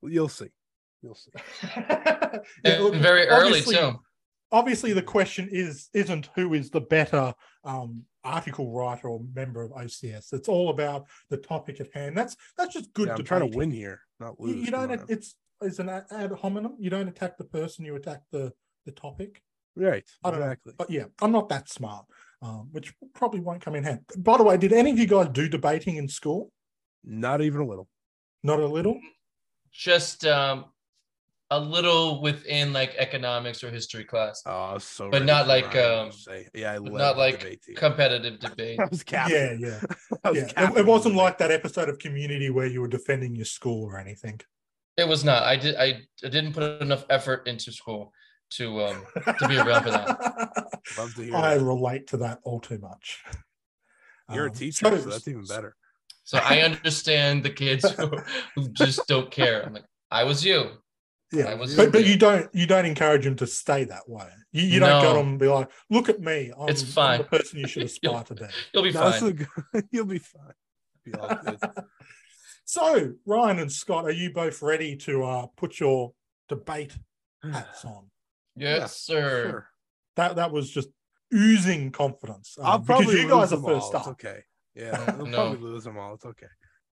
[0.03, 0.51] You'll see.
[1.01, 1.31] You'll see.
[1.63, 3.99] Yeah, And look, very early too.
[4.51, 9.71] Obviously, the question is isn't who is the better um, article writer or member of
[9.71, 10.33] OCS.
[10.33, 12.17] It's all about the topic at hand.
[12.17, 13.07] That's that's just good.
[13.07, 14.65] Yeah, I'm trying to win here, not You, lose.
[14.65, 14.99] you Come don't.
[15.01, 15.05] on.
[15.09, 16.75] It's it's an ad ad hominem.
[16.79, 17.85] You don't attack the person.
[17.85, 18.53] You attack the
[18.85, 19.41] the topic.
[19.75, 20.03] right.
[20.23, 20.45] I don't know.
[20.45, 20.73] Exactly.
[20.77, 22.05] But yeah, I'm not that smart,
[22.41, 24.01] um, which probably won't come in hand.
[24.17, 26.51] By the way, did any of you guys do debating in school?
[27.03, 27.87] Not even a little.
[28.43, 28.99] Not a little.
[29.71, 30.65] Just um,
[31.51, 35.09] a little within like economics or history class, Oh, so.
[35.11, 38.79] But not like, Ryan um, say, yeah, I but not like debate competitive debate.
[38.79, 39.59] I was captain.
[39.59, 39.81] Yeah, yeah,
[40.23, 40.71] I was yeah.
[40.71, 43.99] It, it wasn't like that episode of Community where you were defending your school or
[43.99, 44.39] anything.
[44.97, 45.43] It was not.
[45.43, 45.75] I did.
[45.75, 48.11] I, I didn't put enough effort into school
[48.51, 49.05] to um
[49.39, 50.67] to be around for that.
[50.97, 51.63] Love to hear I that.
[51.63, 53.23] relate to that all too much.
[54.33, 55.75] You're Um, a teacher, so- so that's even better.
[56.23, 58.09] So I understand the kids who,
[58.55, 59.63] who just don't care.
[59.63, 60.71] I'm like, I was you.
[61.33, 64.27] I Yeah, was but, but you don't you don't encourage them to stay that way.
[64.51, 65.19] You, you don't go to No.
[65.19, 67.17] them and be like, "Look at me, I'm, It's I'm fine.
[67.19, 69.47] the person you should aspire to be." You'll be No, fine.
[69.91, 70.53] You'll be fine.
[71.03, 71.29] Be all
[72.65, 76.13] so, Ryan and Scott, are you both ready to uh, put your
[76.49, 76.97] debate
[77.43, 78.09] hats on?
[78.55, 79.41] Yes, Yeah, sir.
[79.49, 79.67] Sure.
[80.15, 80.89] That that was just
[81.33, 82.55] oozing confidence.
[82.59, 83.91] um, I'll because probably you guys lose are them all.
[83.91, 84.39] first It's okay.
[84.75, 85.31] Yeah, I'll No.
[85.31, 86.13] probably lose them all.
[86.13, 86.47] It's okay.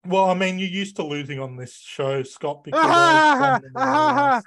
[0.06, 3.72] Well, I mean, you're used to losing on this show, Scott, because I won them
[3.76, 4.46] all last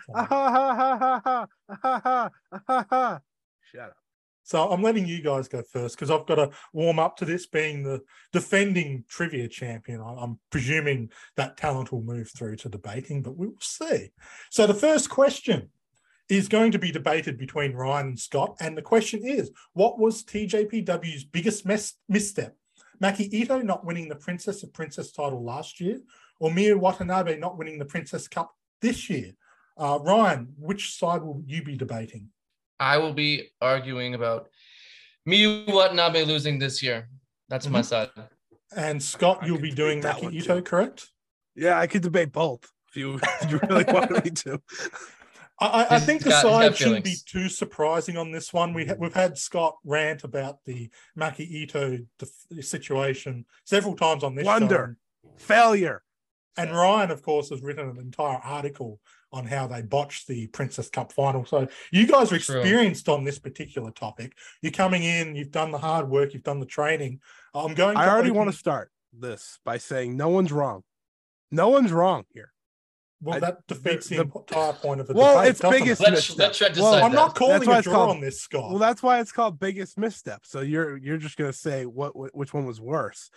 [1.81, 3.21] time.
[3.71, 3.97] Shut up.
[4.45, 7.45] So I'm letting you guys go first because I've got to warm up to this
[7.45, 8.01] being the
[8.33, 10.01] defending trivia champion.
[10.01, 14.11] I'm presuming that talent will move through to debating, but we will see.
[14.49, 15.69] So the first question
[16.27, 18.57] is going to be debated between Ryan and Scott.
[18.59, 22.57] And the question is what was TJPW's biggest mes- misstep?
[23.03, 25.99] Maki Ito not winning the Princess of Princess title last year,
[26.39, 29.33] or Miyu Watanabe not winning the Princess Cup this year?
[29.77, 32.29] Uh, Ryan, which side will you be debating?
[32.79, 34.47] I will be arguing about
[35.27, 37.09] Miyu Watanabe losing this year.
[37.49, 37.85] That's my Mhm.
[37.85, 38.09] side.
[38.75, 40.63] And Scott, I you'll be doing that Maki one Ito, too.
[40.63, 41.09] correct?
[41.55, 44.61] Yeah, I could debate both if you, if you really wanted me to.
[45.59, 48.73] I, I- I think the got- side shouldn't be too surprising on this one.
[48.73, 54.35] We ha- we've had Scott rant about the Maki Ito def- situation several times on
[54.35, 55.29] this Wonder, show.
[55.37, 56.03] Failure.
[56.57, 58.99] And Ryan, of course, has written an entire article
[59.31, 61.43] on how they botched the Princess Cup final.
[61.45, 62.59] So you guys are True.
[62.59, 64.33] experienced on this particular topic.
[64.61, 67.19] You're coming in, you've done the hard work, you've done the training.
[67.55, 67.97] I'm going.
[67.97, 70.83] I to already open- want to start this by saying no one's wrong.
[71.49, 72.51] No one's wrong here.
[73.23, 75.49] Well, I- that defeats the, the- entire point of the Well, debate.
[75.51, 76.11] it's biggest it?
[76.11, 78.69] Let's let's try to Well, I'm not calling That's a draw called- on this, Scott.
[78.69, 80.41] Well, that's why it's called biggest misstep.
[80.45, 83.29] So you're you're just gonna say what, what which one was worse,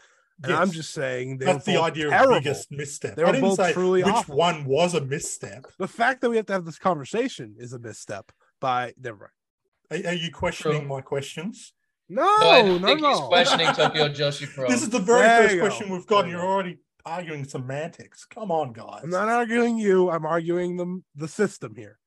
[0.43, 2.35] and I'm just saying they That's were the idea terrible.
[2.37, 3.17] of biggest misstep.
[3.17, 4.37] They I didn't both say truly which awful.
[4.37, 5.67] one was a misstep.
[5.79, 8.33] The fact that we have to have this conversation is a misstep.
[8.61, 9.31] By never
[9.91, 10.05] mind.
[10.07, 10.89] Are, are you questioning True.
[10.89, 11.73] my questions?
[12.09, 13.11] No, No, I no, think no.
[13.11, 14.69] he's questioning Tokyo Joshi Pro.
[14.69, 15.67] This is the very There first you go.
[15.67, 18.25] question we've got, and you're already arguing semantics.
[18.27, 19.01] Come on, guys.
[19.05, 20.11] I'm not arguing you.
[20.11, 21.99] I'm arguing the the system here.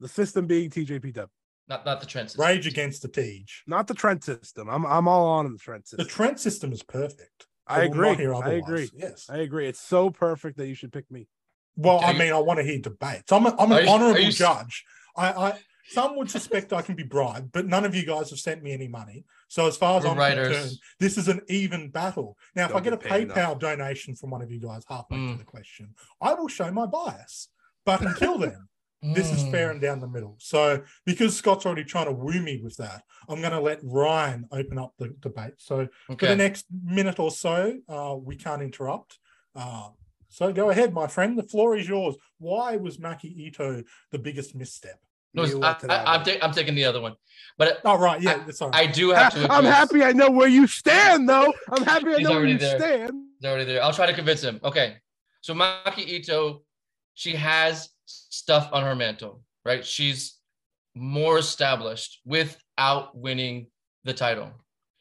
[0.00, 1.26] The system being TJPW,
[1.68, 2.30] not not the trend.
[2.30, 2.44] system.
[2.46, 3.46] Rage against the Tej.
[3.66, 4.68] not the Trent system.
[4.68, 6.04] I'm I'm all on the Trent system.
[6.04, 6.16] The system.
[6.26, 7.46] Trent system is perfect.
[7.66, 8.14] I agree.
[8.14, 8.88] hear I agree.
[8.96, 9.26] Yes.
[9.30, 9.68] I agree.
[9.68, 11.28] It's so perfect that you should pick me.
[11.76, 13.30] Well, Are I you- mean, I want to hear debates.
[13.30, 14.84] I'm, a, I'm an you- are honourable you s- judge.
[15.16, 15.58] I, I
[15.88, 18.72] some would suspect I can be bribed, but none of you guys have sent me
[18.72, 19.24] any money.
[19.48, 20.48] So as far as We're I'm writers.
[20.56, 22.36] concerned, this is an even battle.
[22.54, 24.82] Now, if Don't I get a get paid PayPal donation from one of you guys
[24.88, 25.28] halfway Mm.
[25.28, 27.48] through the question, I will show my bias.
[27.84, 28.68] But until then,
[29.00, 30.34] This is fair and down the middle.
[30.40, 34.48] So because Scott's already trying to woo me with that, I'm going to let Ryan
[34.50, 35.54] open up the debate.
[35.58, 39.20] So for the next minute or so, uh, we can't interrupt.
[39.54, 39.90] Uh,
[40.28, 41.38] so go ahead, my friend.
[41.38, 42.16] The floor is yours.
[42.38, 44.98] Why was Maki Ito the biggest misstep?
[45.34, 47.14] No, I, I, I'm, ta- I'm taking the other one,
[47.58, 48.20] but Oh, right.
[48.20, 49.46] Yeah, that's all I do have to.
[49.52, 51.52] I'm happy I know where you stand, though.
[51.70, 52.78] I'm happy I know where you there.
[52.78, 53.12] stand.
[53.40, 53.82] He's already there.
[53.82, 54.60] I'll try to convince him.
[54.64, 54.96] Okay.
[55.40, 56.62] So Maki Ito,
[57.14, 59.84] she has stuff on her mantle, right?
[59.84, 60.38] She's
[60.94, 63.66] more established without winning
[64.04, 64.50] the title.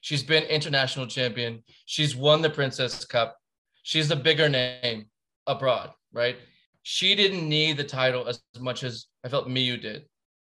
[0.01, 1.63] She's been international champion.
[1.85, 3.37] She's won the Princess Cup.
[3.83, 5.05] She's a bigger name
[5.47, 6.37] abroad, right?
[6.83, 10.05] She didn't need the title as much as I felt Miyu did.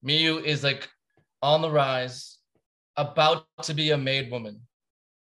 [0.07, 0.89] Miyu is like
[1.41, 2.37] on the rise,
[2.97, 4.61] about to be a made woman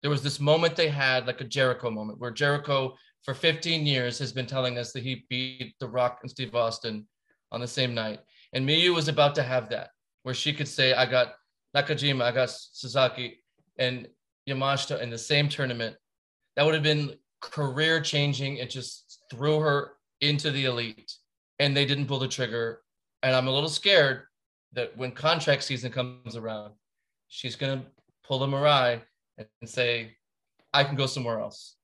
[0.03, 4.19] there was this moment they had like a Jericho moment where Jericho for 15 years
[4.19, 7.07] has been telling us that he beat The Rock and Steve Austin
[7.51, 8.21] on the same night.
[8.53, 9.91] And Miyu was about to have that
[10.23, 11.35] where she could say, I got
[11.77, 13.43] Nakajima, I got Suzuki
[13.79, 14.09] and
[14.49, 15.97] Yamashita in the same tournament.
[16.57, 18.57] That would have been career changing.
[18.57, 21.13] It just threw her into the elite.
[21.59, 22.83] And they didn't pull the trigger.
[23.23, 24.23] And I'm a little scared
[24.73, 26.73] that when contract season comes around,
[27.29, 27.87] she's going to
[28.25, 29.01] pull the Mirai
[29.39, 30.17] and say,
[30.73, 31.77] I can go somewhere else.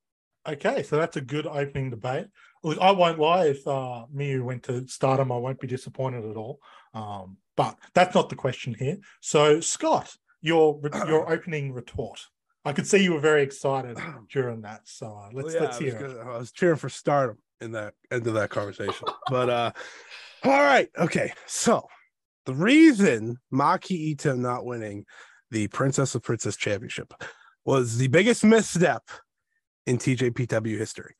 [0.47, 2.27] Okay, so that's a good opening debate.
[2.63, 3.45] Look, I won't lie.
[3.47, 6.59] If uh, Miyu went to Stardom, I won't be disappointed at all.
[6.93, 8.97] Um, but that's not the question here.
[9.21, 12.19] So, Scott, your your opening retort.
[12.63, 13.97] I could see you were very excited
[14.31, 14.81] during that.
[14.85, 16.17] So uh, let's Well, yeah, let's I was hear it.
[16.17, 19.07] gonna- I was cheering for stardom in that end of that conversation.
[19.29, 19.71] but uh
[20.43, 21.33] all right, okay.
[21.47, 21.87] So
[22.45, 25.05] the reason Maki Ito not winning
[25.51, 27.13] the Princess of Princess Championship
[27.65, 29.03] was the biggest misstep
[29.85, 31.15] in TJPW history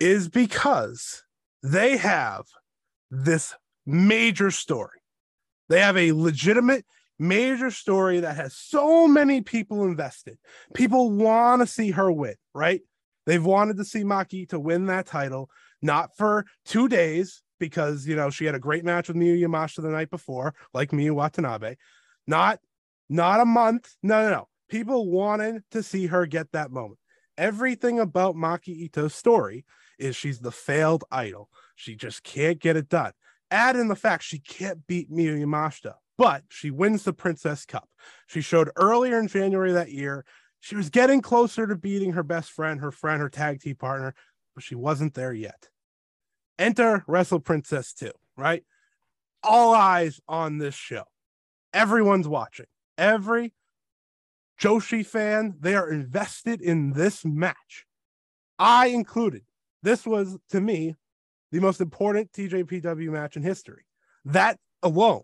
[0.00, 1.22] is because
[1.62, 2.44] they have
[3.10, 3.54] this
[3.86, 5.00] major story.
[5.68, 6.84] They have a legitimate
[7.18, 10.38] major story that has so many people invested.
[10.74, 12.80] People want to see her win, right?
[13.26, 15.50] They've wanted to see Maki to win that title,
[15.82, 19.82] not for two days, because you know she had a great match with Miyu Yamashita
[19.82, 21.76] the night before, like Miyu Watanabe.
[22.26, 22.60] Not
[23.08, 23.94] not a month.
[24.02, 24.48] No, no, no.
[24.68, 26.98] People wanted to see her get that moment.
[27.36, 29.64] Everything about Maki Ito's story
[29.98, 31.48] is she's the failed idol.
[31.74, 33.12] She just can't get it done.
[33.50, 37.88] Add in the fact she can't beat Miyu Yamashita, but she wins the Princess Cup.
[38.26, 40.24] She showed earlier in January that year
[40.60, 44.14] she was getting closer to beating her best friend, her friend, her tag team partner,
[44.54, 45.68] but she wasn't there yet.
[46.58, 48.64] Enter Wrestle Princess 2, right?
[49.42, 51.04] All eyes on this show.
[51.72, 52.66] Everyone's watching.
[52.96, 53.52] Every
[54.60, 57.86] Joshi fan, they are invested in this match.
[58.58, 59.42] I included.
[59.82, 60.96] This was, to me,
[61.52, 63.84] the most important TJPW match in history.
[64.24, 65.22] That alone.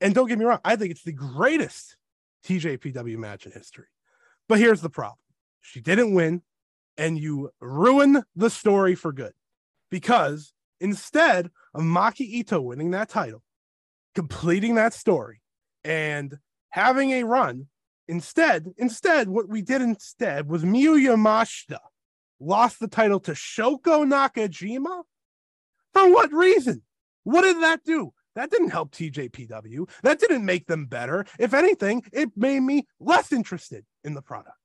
[0.00, 1.96] And don't get me wrong, I think it's the greatest
[2.44, 3.86] TJPW match in history.
[4.48, 5.18] But here's the problem
[5.60, 6.42] she didn't win,
[6.96, 9.32] and you ruin the story for good.
[9.92, 13.42] Because instead of Maki Ito winning that title,
[14.14, 15.42] completing that story,
[15.84, 16.38] and
[16.70, 17.66] having a run,
[18.08, 21.78] instead, instead, what we did instead was Miyu Yamashita
[22.40, 25.02] lost the title to Shoko Nakajima.
[25.92, 26.80] For what reason?
[27.24, 28.14] What did that do?
[28.34, 29.90] That didn't help TJPW.
[30.04, 31.26] That didn't make them better.
[31.38, 34.56] If anything, it made me less interested in the product.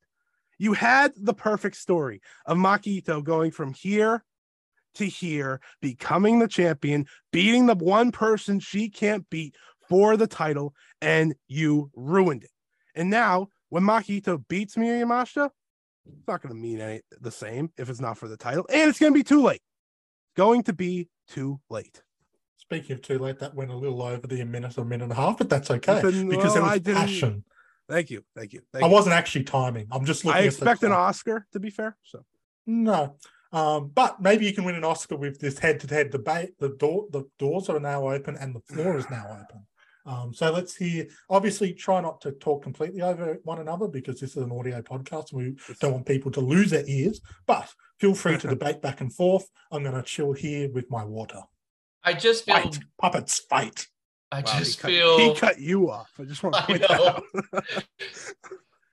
[0.58, 4.24] You had the perfect story of Makito going from here
[4.98, 9.56] to here, becoming the champion, beating the one person she can't beat
[9.90, 12.52] for the title, and you ruined it.
[12.96, 15.50] And now, when Makito beats Miyu Yamashita,
[16.06, 18.90] it's not going to mean any, the same if it's not for the title, and
[18.90, 19.62] it's going to be too late.
[20.36, 22.02] Going to be too late.
[22.58, 25.16] Speaking of too late, that went a little over the minute or minute and a
[25.16, 27.44] half, but that's okay Listen, because well, it was passion.
[27.90, 28.62] Thank you, thank you.
[28.74, 28.94] Thank I you.
[28.94, 29.88] wasn't actually timing.
[29.92, 30.36] I'm just looking.
[30.36, 30.92] I at the expect an.
[30.92, 31.96] Oscar, to be fair.
[32.04, 32.26] So
[32.66, 33.16] No.
[33.52, 36.52] Um, but maybe you can win an Oscar with this head-to-head debate.
[36.60, 39.66] The door, the doors are now open, and the floor is now open.
[40.06, 41.08] Um, so let's hear.
[41.30, 45.34] Obviously, try not to talk completely over one another because this is an audio podcast.
[45.34, 47.20] And we don't want people to lose their ears.
[47.46, 49.46] But feel free to debate back and forth.
[49.72, 51.42] I'm going to chill here with my water.
[52.04, 53.86] I just feel Fight, puppets, fight.
[54.32, 56.12] I Wow, he just cut- feel he cut you off.
[56.20, 57.24] I just want to I point that out.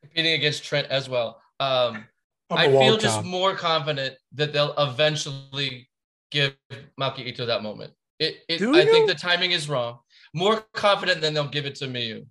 [0.03, 1.41] competing against Trent as well.
[1.61, 2.07] Um, I'm
[2.51, 5.89] I feel just more confident that they'll eventually
[6.31, 6.55] give
[7.01, 7.93] Maki Ito that moment.
[8.19, 9.99] It, it I think the timing is wrong.
[10.35, 12.27] More confident than they'll give it to Miyu.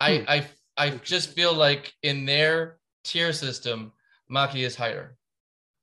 [0.00, 0.24] I, Hmm.
[0.28, 0.46] I
[0.78, 3.92] I just feel like in their tier system,
[4.30, 5.16] Maki is higher.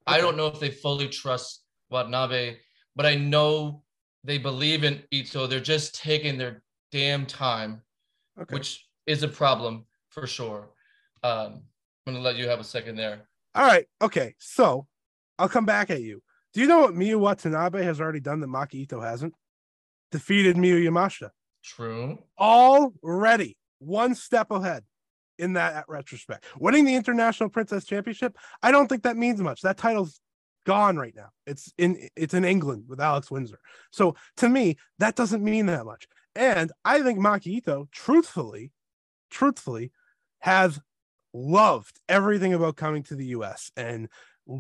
[0.06, 2.58] I don't know if they fully trust Watanabe,
[2.96, 3.84] but I know
[4.24, 5.48] they believe in Ito.
[5.48, 7.82] They're just taking their damn time,
[8.40, 8.54] Okay.
[8.54, 10.70] which is a problem for sure.
[11.24, 11.64] Um,
[12.06, 13.28] I'm gonna let you have a second there.
[13.56, 13.86] All right.
[14.02, 14.36] Okay.
[14.40, 14.88] So
[15.38, 16.22] I'll come back at you.
[16.54, 19.34] Do you know what Miyu Watanabe has already done that Maki Ito hasn't?
[20.12, 21.30] Defeated Miyu Yamashita.
[21.64, 22.20] True.
[22.40, 24.84] Already one step ahead
[25.40, 26.46] in that retrospect.
[26.60, 29.62] Winning the International Princess Championship, I don't think that means much.
[29.62, 30.20] That title's
[30.66, 31.30] gone right now.
[31.46, 33.60] It's in it's in England with Alex Windsor.
[33.92, 36.08] So to me, that doesn't mean that much.
[36.36, 38.72] And I think Maki Ito, truthfully,
[39.30, 39.92] truthfully,
[40.40, 40.80] has
[41.34, 44.08] loved everything about coming to the US and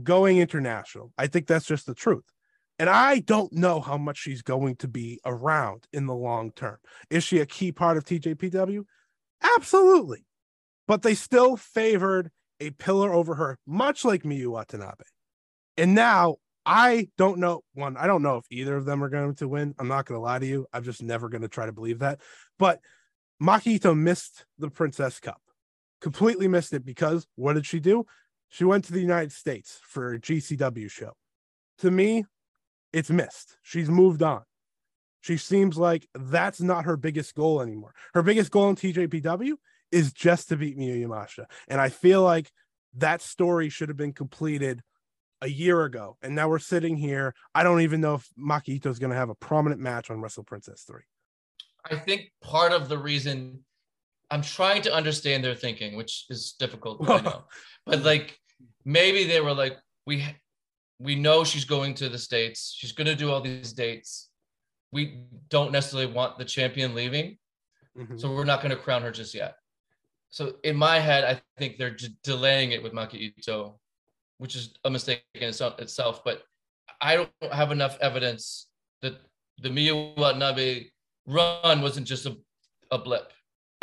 [0.03, 1.11] going international.
[1.17, 2.23] I think that's just the truth.
[2.79, 6.77] And I don't know how much she's going to be around in the long term.
[7.09, 8.83] Is she a key part of TJPW?
[9.57, 10.25] Absolutely.
[10.87, 15.03] But they still favored a pillar over her, much like Miyu Watanabe.
[15.77, 17.61] And now I don't know.
[17.73, 19.75] One, I don't know if either of them are going to win.
[19.77, 20.65] I'm not going to lie to you.
[20.73, 22.21] I'm just never going to try to believe that.
[22.57, 22.79] But
[23.41, 25.41] Maki Ito missed the Princess Cup,
[26.03, 28.05] completely missed it because what did she do?
[28.49, 31.13] She went to the United States for a GCW show.
[31.79, 32.25] To me,
[32.91, 33.57] it's missed.
[33.63, 34.43] She's moved on.
[35.21, 37.93] She seems like that's not her biggest goal anymore.
[38.13, 39.53] Her biggest goal in TJPW
[39.91, 41.45] is just to beat Miyu Yamashita.
[41.69, 42.51] And I feel like
[42.95, 44.81] that story should have been completed
[45.41, 46.17] a year ago.
[46.21, 47.33] And now we're sitting here.
[47.55, 50.19] I don't even know if Maki Ito is going to have a prominent match on
[50.19, 50.99] Wrestle Princess 3.
[51.89, 53.63] I think part of the reason
[54.33, 57.43] I'm trying to understand their thinking, which is difficult, I know.
[57.85, 58.27] But like
[58.83, 60.15] maybe they were like, we
[61.07, 64.29] we know she's going to the States, she's gonna do all these dates.
[64.91, 65.03] We
[65.49, 67.27] don't necessarily want the champion leaving,
[67.97, 68.19] Mhm.
[68.19, 69.53] so we're not gonna crown her just yet.
[70.37, 73.79] So in my head, I think they're delaying it with Maki Ito,
[74.41, 76.23] which is a mistake in itself- itself.
[76.27, 76.37] But
[77.09, 78.67] I don't have enough evidence
[79.03, 79.15] that
[79.63, 80.89] the Miyu Watanabe
[81.27, 82.33] run wasn't just a,
[82.89, 83.27] a blip.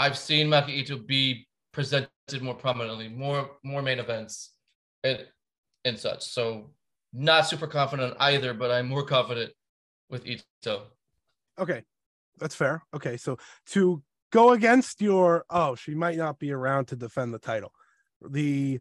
[0.00, 2.08] I've seen Maki Ito be presented
[2.40, 4.54] more prominently, more more main events,
[5.04, 5.26] and
[5.84, 6.22] and such.
[6.22, 6.70] So
[7.12, 9.52] not super confident either, but I'm more confident
[10.08, 10.84] with Ito.
[11.58, 11.82] Okay,
[12.38, 12.82] that's fair.
[12.94, 13.36] Okay, so
[13.72, 17.72] to go against your oh, she might not be around to defend the title.
[18.26, 18.80] The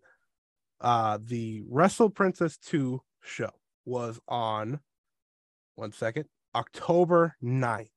[0.79, 3.51] uh the Wrestle Princess 2 show
[3.83, 4.79] was on
[5.75, 7.89] one second, October 9th.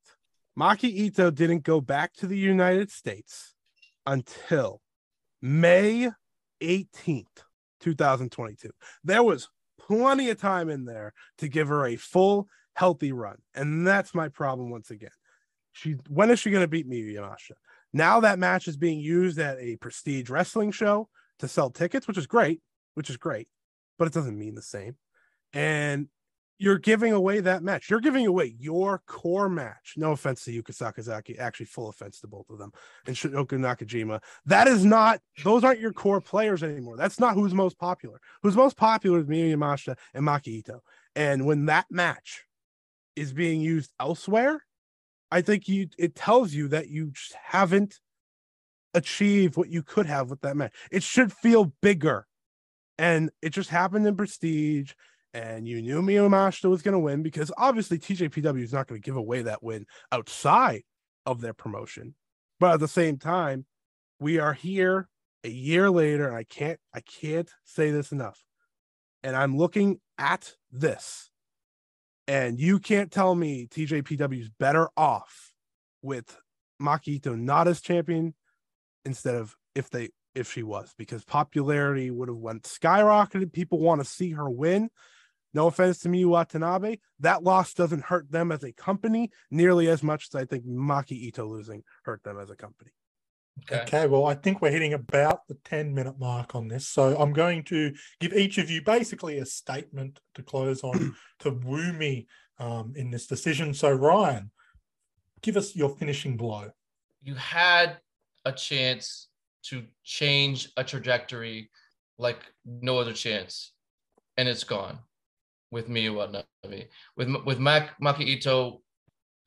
[0.57, 3.55] Maki Ito didn't go back to the United States
[4.05, 4.81] until
[5.41, 6.09] May
[6.61, 7.25] 18th,
[7.79, 8.69] 2022.
[9.03, 13.37] There was plenty of time in there to give her a full healthy run.
[13.55, 15.09] And that's my problem once again.
[15.71, 17.53] She when is she going to beat Miyu Yamashita?
[17.93, 22.17] Now that match is being used at a prestige wrestling show to sell tickets, which
[22.17, 22.61] is great,
[22.93, 23.47] which is great,
[23.97, 24.95] but it doesn't mean the same.
[25.51, 26.07] And
[26.59, 27.89] you're giving away that match.
[27.89, 29.95] You're giving away your core match.
[29.97, 32.71] No offense to Yuka Sakazaki, actually full offense to both of them.
[33.05, 34.21] And Shinoku Nakajima.
[34.45, 36.95] That is not, those aren't your core players anymore.
[36.95, 38.19] That's not who's most popular.
[38.43, 40.81] Who's most popular is Miyu Yamashita and Maki Ito.
[41.15, 42.45] And when that match
[43.15, 44.63] is being used elsewhere,
[45.31, 47.99] I think you it tells you that you just haven't
[48.93, 50.73] achieved what you could have with that match.
[50.91, 52.27] It should feel bigger.
[52.99, 54.93] And it just happened in prestige.
[55.33, 59.01] And you knew Miyu Yamashita was going to win because obviously TJPW is not going
[59.01, 60.83] to give away that win outside
[61.25, 62.13] of their promotion.
[62.59, 63.65] But at the same time,
[64.19, 65.09] we are here
[65.43, 68.43] a year later, and I can't I can't say this enough.
[69.23, 71.31] And I'm looking at this
[72.27, 75.51] and you can't tell me TJPW is better off
[76.01, 76.37] with
[76.81, 78.33] Maki Ito not as champion
[79.05, 83.53] instead of if they if she was because popularity would have went skyrocketed.
[83.53, 84.89] People want to see her win.
[85.53, 90.01] No offense to Miyu Watanabe, that loss doesn't hurt them as a company nearly as
[90.01, 92.91] much as I think Maki Ito losing hurt them as a company.
[93.71, 93.81] Okay.
[93.81, 96.87] Okay, well, I think we're hitting about the 10 minute mark on this.
[96.87, 101.51] So I'm going to give each of you basically a statement to close on to
[101.51, 103.75] woo me um, in this decision.
[103.75, 104.49] So, Ryan,
[105.41, 106.71] give us your finishing blow.
[107.21, 107.99] You had
[108.43, 109.27] a chance
[109.65, 111.69] to change a trajectory
[112.17, 113.71] like no other chance,
[114.35, 114.97] and it's gone
[115.73, 116.87] with Miyu Watanabe.
[117.17, 118.81] With with Mac, Maki Ito,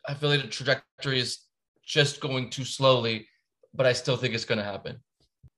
[0.06, 1.38] I feel like the trajectory is
[1.86, 3.28] just going too slowly,
[3.72, 4.98] but I still think it's going to happen.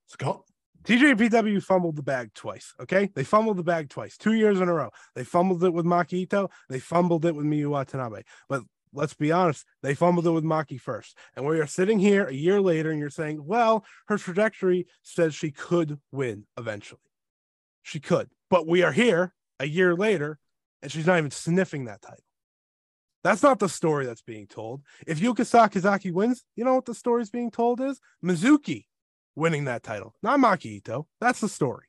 [0.07, 0.43] Scott?
[0.85, 2.73] TJPW fumbled the bag twice.
[2.81, 3.11] Okay.
[3.15, 4.91] They fumbled the bag twice, two years in a row.
[5.15, 6.49] They fumbled it with Maki Ito.
[6.69, 8.23] They fumbled it with Miyu Watanabe.
[8.49, 8.63] But
[8.93, 11.19] let's be honest, they fumbled it with Maki first.
[11.35, 15.35] And we are sitting here a year later and you're saying, well, her trajectory says
[15.35, 17.01] she could win eventually.
[17.83, 18.31] She could.
[18.49, 20.39] But we are here a year later
[20.83, 22.25] and she's not even sniffing that title.
[23.25, 24.83] That's not the story that's being told.
[25.07, 28.01] If Yuka Sakazaki wins, you know what the story's being told is?
[28.25, 28.87] Mizuki
[29.35, 31.07] winning that title, not Maki Ito.
[31.21, 31.87] That's the story.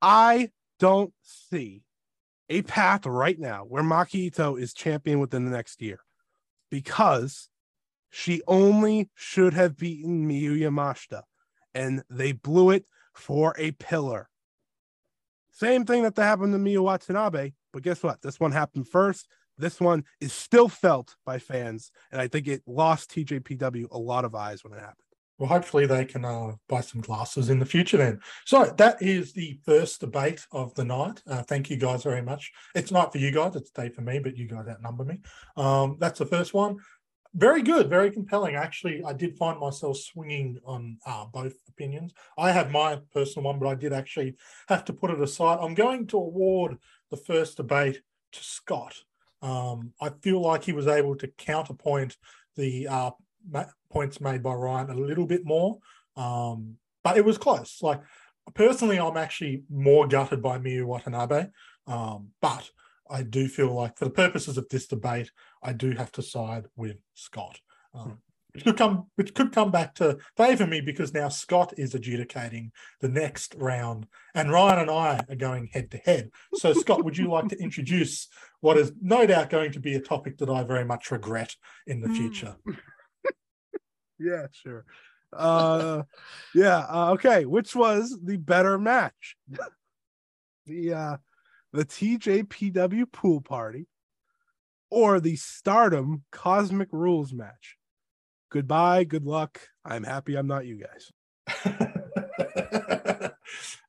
[0.00, 1.82] I don't see
[2.48, 6.00] a path right now where Maki Ito is champion within the next year
[6.70, 7.48] because
[8.10, 11.22] she only should have beaten Miyu Yamashita
[11.74, 12.84] and they blew it
[13.14, 14.28] for a pillar.
[15.50, 18.22] Same thing that happened to Miyu Watanabe, but guess what?
[18.22, 19.28] This one happened first.
[19.58, 24.24] This one is still felt by fans, and I think it lost TJPW a lot
[24.24, 24.96] of eyes when it happened.
[25.38, 28.20] Well, hopefully they can uh, buy some glasses in the future then.
[28.44, 31.20] So that is the first debate of the night.
[31.26, 32.52] Uh, thank you guys very much.
[32.76, 35.18] It's not for you guys, it's day for me, but you guys outnumber me.
[35.56, 36.76] Um, that's the first one.
[37.34, 38.56] Very good, very compelling.
[38.56, 42.12] Actually, I did find myself swinging on uh, both opinions.
[42.38, 44.36] I have my personal one, but I did actually
[44.68, 45.58] have to put it aside.
[45.60, 46.76] I'm going to award
[47.12, 48.00] the first debate
[48.32, 48.96] to Scott.
[49.42, 52.16] Um, I feel like he was able to counterpoint
[52.56, 53.10] the uh,
[53.92, 55.78] points made by Ryan a little bit more,
[56.16, 57.78] um, but it was close.
[57.82, 58.00] Like
[58.54, 61.46] personally, I'm actually more gutted by Miyu Watanabe,
[61.86, 62.70] um, but
[63.10, 65.30] I do feel like for the purposes of this debate,
[65.62, 67.60] I do have to side with Scott.
[68.54, 72.72] Which could come which could come back to favour me because now Scott is adjudicating
[73.00, 76.30] the next round and Ryan and I are going head to head.
[76.54, 78.28] So Scott, would you like to introduce
[78.60, 81.54] what is no doubt going to be a topic that I very much regret
[81.86, 82.56] in the future?
[84.18, 84.84] yeah, sure.
[85.32, 86.02] Uh
[86.54, 89.36] yeah, uh, okay, which was the better match?
[90.66, 91.16] the uh
[91.72, 93.86] the TJPW pool party
[94.90, 97.78] or the Stardom Cosmic Rules match?
[98.52, 99.60] Goodbye, good luck.
[99.84, 101.10] I'm happy I'm not you guys.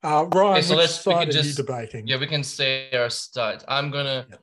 [0.04, 2.08] uh, Ryan, okay, so let's side we can just, debating?
[2.08, 3.64] Yeah, we can say our studs.
[3.68, 4.38] I'm gonna Yeah.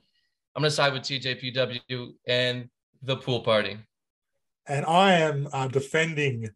[0.55, 2.69] I'm gonna side with TJPW and
[3.01, 3.77] the pool party.
[4.67, 6.49] And I am uh, defending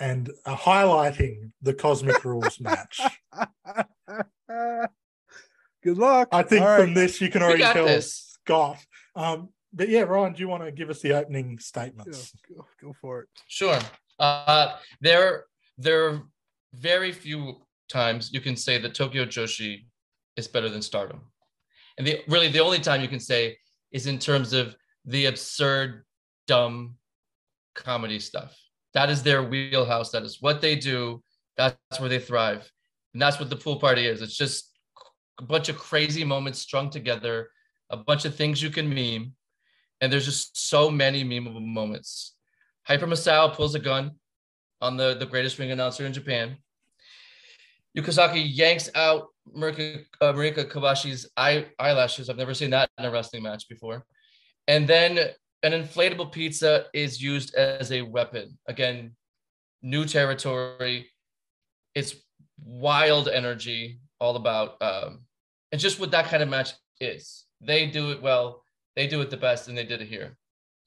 [0.00, 3.00] and uh, highlighting the Cosmic Rules match.
[5.82, 6.28] good luck.
[6.32, 6.94] I think All from right.
[6.94, 8.36] this you can already tell this.
[8.44, 8.78] Scott.
[9.14, 12.32] Um, but yeah, Ryan, do you want to give us the opening Yeah, statements?
[12.48, 13.28] go, go for it.
[13.48, 13.78] Sure.
[14.18, 15.44] Uh, there,
[15.78, 16.22] there are
[16.74, 19.86] very few times you can say that Tokyo Joshi
[20.36, 21.20] is better than Stardom,
[21.98, 23.56] and the really the only time you can say
[23.90, 26.04] is in terms of the absurd,
[26.46, 26.96] dumb
[27.74, 28.56] comedy stuff.
[28.94, 30.10] That is their wheelhouse.
[30.10, 31.22] That is what they do.
[31.56, 32.70] That's where they thrive,
[33.12, 34.22] and that's what the pool party is.
[34.22, 34.70] It's just
[35.38, 37.50] a bunch of crazy moments strung together,
[37.90, 39.34] a bunch of things you can meme,
[40.02, 42.34] and there's just so many memeable moments.
[42.82, 44.10] Hyper Misao pulls a gun
[44.80, 46.56] on the, the greatest ring announcer in Japan.
[47.96, 52.28] Yukazaki yanks out Marika, uh, Marika eye, eyelashes.
[52.28, 54.04] I've never seen that in a wrestling match before.
[54.66, 55.18] And then
[55.62, 58.58] an inflatable pizza is used as a weapon.
[58.66, 59.14] Again,
[59.82, 61.12] new territory.
[61.94, 62.16] It's
[62.64, 64.82] wild energy, all about.
[64.82, 65.20] Um,
[65.70, 67.44] and just what that kind of match is.
[67.60, 68.61] They do it well.
[68.96, 70.36] They do it the best, and they did it here.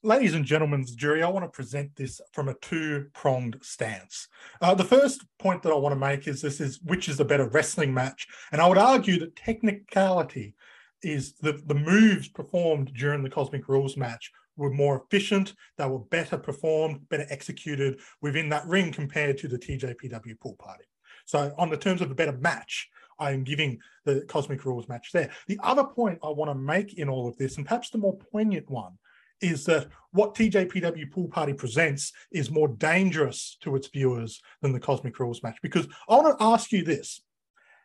[0.04, 4.28] Ladies and gentlemen jury, I want to present this from a two-pronged stance.
[4.62, 7.26] Uh, the first point that I want to make is this is which is the
[7.26, 10.54] better wrestling match, and I would argue that technicality
[11.02, 16.00] is the the moves performed during the Cosmic Rules match were more efficient, they were
[16.00, 20.86] better performed, better executed within that ring compared to the TJPW pool party.
[21.26, 22.90] So, on the terms of a better match,
[23.20, 25.30] I am giving the Cosmic Rules match there.
[25.48, 28.18] The other point I want to make in all of this, and perhaps the more
[28.32, 28.94] poignant one,
[29.42, 34.80] is that what TJPW Pool Party presents is more dangerous to its viewers than the
[34.80, 35.58] Cosmic Rules match.
[35.62, 37.22] Because I want to ask you this.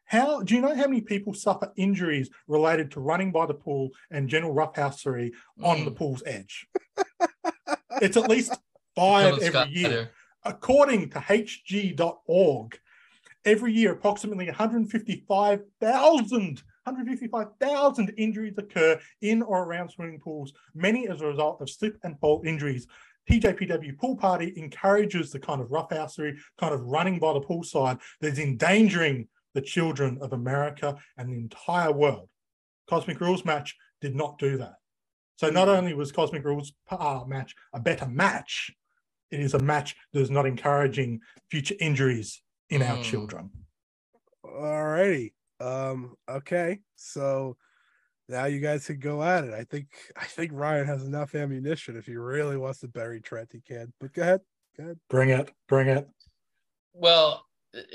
[0.04, 3.90] How do you know how many people suffer injuries related to running by the pool
[4.10, 5.30] and general roughhousery
[5.62, 6.66] on the pool's edge?
[8.02, 8.58] it's at least
[8.96, 10.10] five every year.
[10.44, 12.78] According to hg.org,
[13.44, 21.26] every year approximately 155,000 155,000 injuries occur in or around swimming pools, many as a
[21.26, 22.86] result of slip and fall injuries.
[23.30, 28.38] TJPW Pool Party encourages the kind of roughhousery, kind of running by the poolside that's
[28.38, 32.28] endangering the children of America and the entire world.
[32.88, 34.74] Cosmic Rules match did not do that.
[35.36, 38.70] So not only was Cosmic Rules uh, match a better match,
[39.30, 41.20] it is a match that is not encouraging
[41.50, 43.02] future injuries in our Mm.
[43.04, 43.50] children.
[44.42, 45.34] All righty.
[45.60, 46.80] Um, okay.
[46.96, 47.56] So
[48.28, 49.52] now you guys can go at it.
[49.52, 53.50] I think I think Ryan has enough ammunition if he really wants to bury Trent,
[53.52, 53.92] he can.
[54.00, 54.40] But go ahead.
[54.76, 54.98] Go ahead.
[55.08, 56.08] Bring it, bring it.
[56.92, 57.44] Well,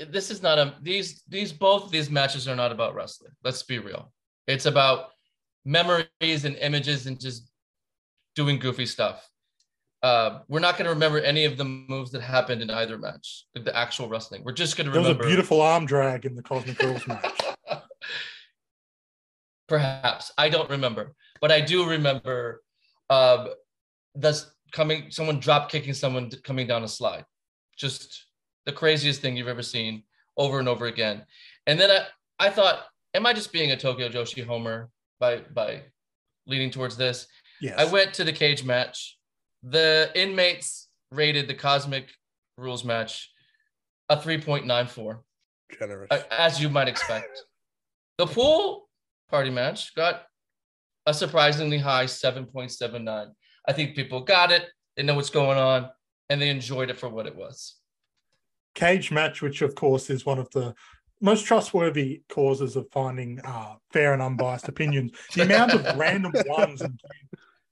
[0.08, 3.32] this is not a these these both of these matches are not about wrestling.
[3.42, 4.12] Let's be real.
[4.46, 5.10] It's about
[5.64, 7.50] memories and images and just
[8.34, 9.28] doing goofy stuff.
[10.02, 13.46] Uh, we're not going to remember any of the moves that happened in either match,
[13.54, 14.42] like the actual wrestling.
[14.44, 15.14] We're just going to remember.
[15.14, 17.40] There was a beautiful arm drag in the Cosmic Rules match.
[19.68, 22.62] Perhaps I don't remember, but I do remember
[23.10, 23.48] uh,
[24.14, 25.10] that's coming.
[25.10, 27.24] Someone drop kicking someone coming down a slide.
[27.76, 28.26] Just
[28.64, 30.04] the craziest thing you've ever seen
[30.36, 31.24] over and over again.
[31.66, 32.84] And then I, I thought,
[33.14, 35.82] am I just being a Tokyo Joshi homer by by
[36.46, 37.26] leaning towards this?
[37.60, 37.78] Yes.
[37.78, 39.18] I went to the cage match.
[39.62, 42.10] The inmates rated the Cosmic
[42.58, 43.30] Rules match
[44.08, 45.18] a 3.94,
[45.78, 46.08] Generous.
[46.30, 47.42] as you might expect.
[48.18, 48.88] The pool
[49.28, 50.22] party match got
[51.06, 53.28] a surprisingly high 7.79.
[53.68, 55.90] I think people got it, they know what's going on,
[56.30, 57.76] and they enjoyed it for what it was.
[58.74, 60.74] cage match, which of course is one of the
[61.20, 65.12] most trustworthy causes of finding uh, fair and unbiased opinions.
[65.34, 67.00] The amount of random ones and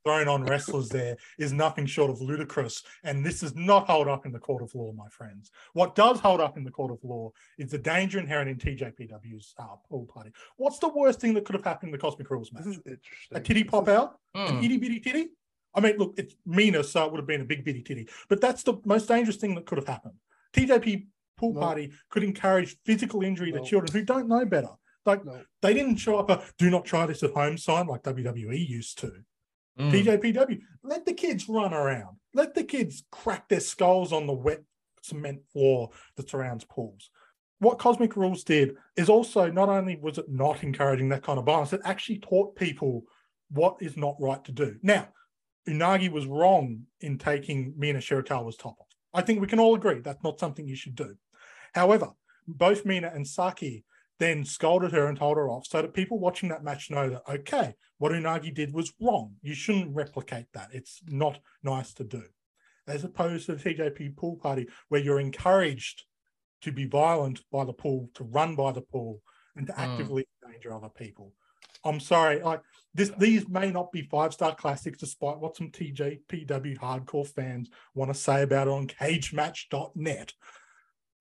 [0.05, 2.83] thrown on wrestlers there is nothing short of ludicrous.
[3.03, 5.51] And this does not hold up in the court of law, my friends.
[5.73, 9.55] What does hold up in the court of law is the danger inherent in TJPW's
[9.59, 10.31] uh, pool party.
[10.57, 12.65] What's the worst thing that could have happened in the Cosmic Rules match?
[12.65, 13.37] this is interesting.
[13.37, 14.19] A titty pop out?
[14.35, 14.57] Hmm.
[14.59, 15.29] an itty bitty titty.
[15.75, 18.09] I mean, look, it's meaner, so it would have been a big bitty titty.
[18.29, 20.15] But that's the most dangerous thing that could have happened.
[20.53, 21.61] TJP pool No.
[21.61, 23.59] party could encourage physical injury No.
[23.59, 24.69] to children who don't know better.
[25.05, 25.43] Like No.
[25.63, 28.99] they didn't show up a "do not try this at home" sign like WWE used
[29.01, 29.25] to.
[29.79, 30.63] Mm.
[30.83, 32.17] Let the kids run around.
[32.33, 34.63] Let the kids crack their skulls on the wet
[35.03, 37.11] cement floor that surrounds pools.
[37.59, 41.47] What Cosmic Rules did is also not only was it not encouraging that kind of
[41.47, 43.05] violence, it actually taught people
[43.51, 44.77] what is not right to do.
[44.83, 45.09] Now,
[45.69, 48.89] Unagi was wrong in taking Mina Shirakawa's top off.
[49.15, 51.17] I think we can all agree that's not something you should do.
[51.73, 52.11] However,
[52.47, 53.85] both Mina and Saki
[54.19, 57.23] then scolded her and told her off so that people watching that match know that,
[57.29, 59.35] okay, what Unagi did was wrong.
[59.43, 60.69] You shouldn't replicate that.
[60.73, 62.23] It's not nice to do.
[62.87, 66.05] As opposed to the TJP pool party, where you're encouraged
[66.63, 69.21] to be violent by the pool, to run by the pool,
[69.57, 69.79] and to Mm.
[69.79, 71.33] actively endanger other people.
[71.85, 72.63] I'm sorry, like
[72.95, 78.13] this, these may not be five star classics, despite what some TJPW hardcore fans want
[78.13, 80.33] to say about it on cagematch.net.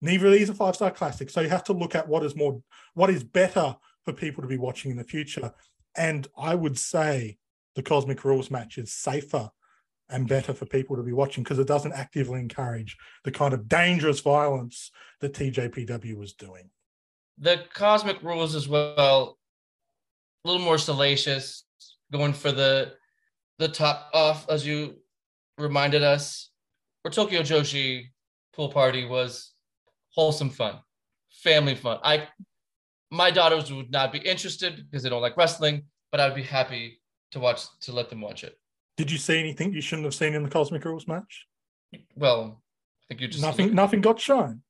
[0.04, 1.32] Neither of these are five star classics.
[1.32, 2.60] So you have to look at what is more,
[2.92, 3.74] what is better
[4.04, 5.52] for people to be watching in the future.
[5.96, 7.38] And I would say
[7.74, 9.50] the Cosmic Rules match is safer
[10.10, 13.66] and better for people to be watching because it doesn't actively encourage the kind of
[13.66, 14.90] dangerous violence
[15.20, 16.68] that TJPW was doing.
[17.38, 19.38] the cosmic rules as well
[20.44, 21.64] a little more salacious
[22.12, 22.92] going for the
[23.58, 24.94] the top off as you
[25.58, 26.50] reminded us
[27.02, 28.04] where tokyo joshi
[28.54, 29.53] pool party was
[30.14, 30.78] wholesome fun
[31.30, 32.26] family fun i
[33.10, 37.00] my daughters would not be interested because they don't like wrestling but i'd be happy
[37.32, 38.58] to watch to let them watch it
[38.96, 41.46] Did you see anything you shouldn't have seen in the Cosmic Rules match?
[42.16, 43.74] well i think you just nothing.
[43.74, 44.62] Nothing got shown.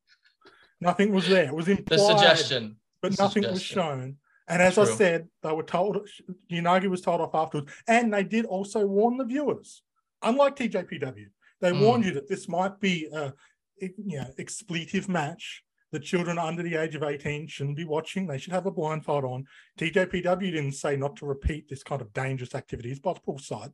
[0.81, 1.45] Nothing was there.
[1.47, 4.17] It was implied, the suggestion but the nothing was shown.
[4.49, 6.07] And as I said, they were told.
[6.51, 9.83] Unagi was told off afterwards, and they did also warn the viewers.
[10.23, 11.27] Unlike TJPW,
[11.61, 11.81] they Mm.
[11.81, 13.33] warned you that this might be a
[13.81, 15.63] you know expletive match.
[15.93, 18.27] The children under the age of 18 shouldn't be watching.
[18.27, 19.45] They should have a blindfold on.
[19.79, 23.71] TJPW didn't say not to repeat this kind of dangerous activities, but the pool side.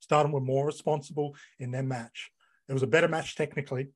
[0.00, 2.32] Stardom were more responsible in their match.
[2.68, 3.90] It was a better match technically,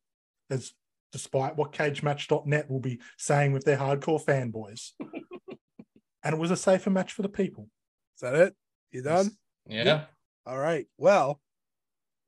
[0.48, 0.74] as
[1.10, 4.92] despite what cagematch.net will be saying with their hardcore fanboys.
[6.22, 7.68] and it was a safer match for the people.
[8.14, 8.54] Is that it?
[8.92, 9.30] You done?
[9.68, 10.04] yeah
[10.46, 10.86] All right.
[10.98, 11.40] Well,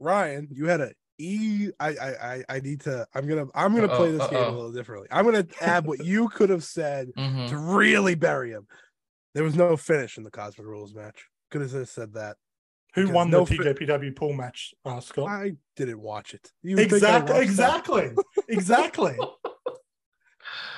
[0.00, 1.70] Ryan, you had a E.
[1.80, 3.06] I I I, I need to.
[3.14, 5.08] I'm gonna I'm gonna play Uh-oh, this game a little differently.
[5.10, 7.48] I'm gonna add what you could have said Mhm.
[7.48, 8.66] to really bury him.
[9.34, 11.26] There was no finish in the Cosmic Rules match.
[11.50, 12.36] Could have just said that.
[12.94, 15.28] Who won no the fi- TJPW pool match, uh, Scott?
[15.28, 16.50] I didn't watch it.
[16.62, 18.10] You Exactly, exactly,
[18.48, 19.16] exactly.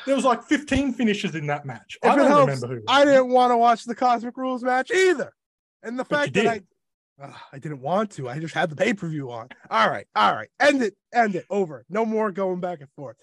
[0.07, 1.97] There was like 15 finishes in that match.
[2.03, 2.83] If I it don't helps, remember who.
[2.89, 5.33] I didn't want to watch the Cosmic Rules match either.
[5.83, 6.61] And the But fact you that I
[7.53, 8.29] I didn't want to.
[8.29, 9.49] I just had the pay per view on.
[9.71, 11.85] All right, all right, end it, end it, over.
[11.89, 13.17] No more going back and forth.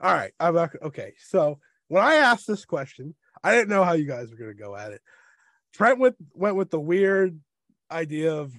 [0.00, 1.12] All right, I'm not okay.
[1.18, 4.74] So when I asked this question, I didn't know how you guys were gonna go
[4.76, 5.00] at it.
[5.72, 7.38] Trent went went with the weird
[7.90, 8.52] idea of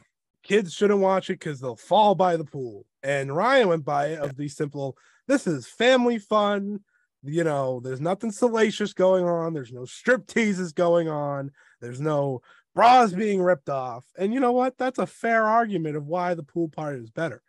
[0.44, 4.20] kids shouldn't watch it because they'll fall by the pool, and Ryan went by it
[4.20, 4.98] of the simple.
[5.28, 6.80] This is family fun.
[7.24, 9.54] You know, there's nothing salacious going on.
[9.54, 11.52] There's no strip teases going on.
[11.82, 12.42] There's no
[12.78, 14.06] bras being ripped off.
[14.20, 14.78] And you know what?
[14.78, 17.42] That's a fair argument of why the pool party is better.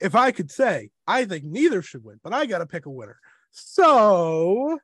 [0.00, 2.90] If I could say, I think neither should win, but I got to pick a
[2.90, 3.18] winner.
[3.52, 4.78] So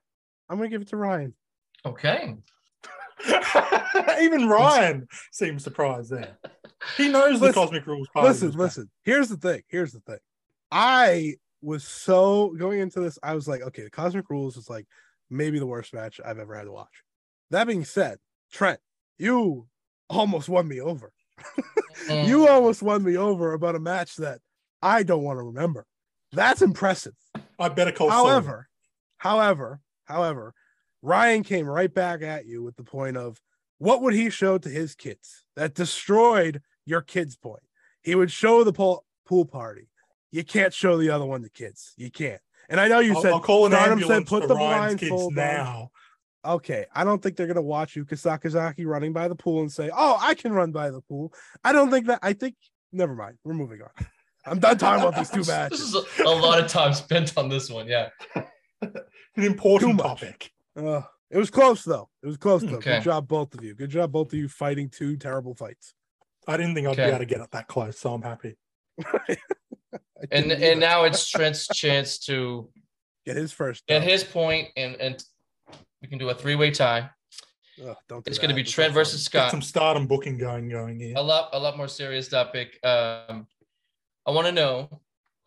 [0.49, 1.35] I'm going to give it to Ryan.
[1.85, 2.37] okay
[4.23, 6.39] Even Ryan seemed surprised there.
[6.97, 8.09] He knows the cosmic rules.
[8.09, 8.91] part of listen, his listen.
[9.03, 9.63] Here's the thing.
[9.69, 10.19] Here's the thing.
[10.73, 13.19] I was so going into this.
[13.23, 14.87] I was like, okay, the Cosmic Rules is like
[15.31, 17.03] maybe the worst match I've ever had to watch.
[17.51, 18.19] That being said,
[18.53, 18.81] Trent,
[19.19, 19.67] you
[20.09, 21.13] almost won me over.
[22.09, 22.27] Mm.
[22.29, 24.41] You almost won me over about a match that
[24.81, 25.87] I don't want to remember.
[26.33, 27.15] That's impressive.
[27.59, 28.11] I better call.
[28.11, 28.27] Saul.
[28.27, 28.69] However,
[29.17, 30.55] however, however,
[31.03, 33.41] Ryan came right back at you with the point of
[33.79, 37.63] what would he show to his kids that destroyed your kids' point?
[38.03, 39.89] He would show the pool, pool party.
[40.31, 41.93] You can't show the other one to kids.
[41.97, 42.41] You can't.
[42.69, 44.55] And I know you I'll, said I'll call an Stardom said ambulance put for the
[44.55, 45.35] Ryan's kids blindfold on.
[45.35, 45.91] now.
[46.47, 49.91] Okay, I don't think they're gonna watch you Sakazaki running by the pool and say,
[49.95, 51.33] "Oh, I can run by the pool."
[51.65, 52.21] I don't think that.
[52.23, 52.55] I think.
[52.93, 53.39] Never mind.
[53.45, 53.91] We're moving on.
[54.47, 57.49] I'm done talking about these two This is a, a lot of time spent on
[57.49, 57.89] this one.
[57.89, 58.11] Yeah.
[58.83, 60.53] An important topic.
[60.77, 62.09] Uh, it was close though.
[62.23, 62.77] It was close though.
[62.77, 62.97] Okay.
[62.99, 63.75] Good job, both of you.
[63.75, 65.95] Good job, both of you, fighting two terrible fights.
[66.47, 67.05] I didn't think I'd Okay.
[67.07, 68.57] be able to get it that close, so I'm happy.
[70.31, 72.71] And and now it's Trent's chance to
[73.27, 73.87] get his first.
[73.87, 75.23] get his point, and and
[76.07, 77.11] we can do a three way tie.
[77.85, 79.51] Ugh, don't do It's going to be That's Trent not versus Get Scott.
[79.51, 81.15] some stardom booking going going here.
[81.17, 82.79] a lot a lot more serious topic.
[82.85, 83.47] Um,
[84.25, 85.01] I want to know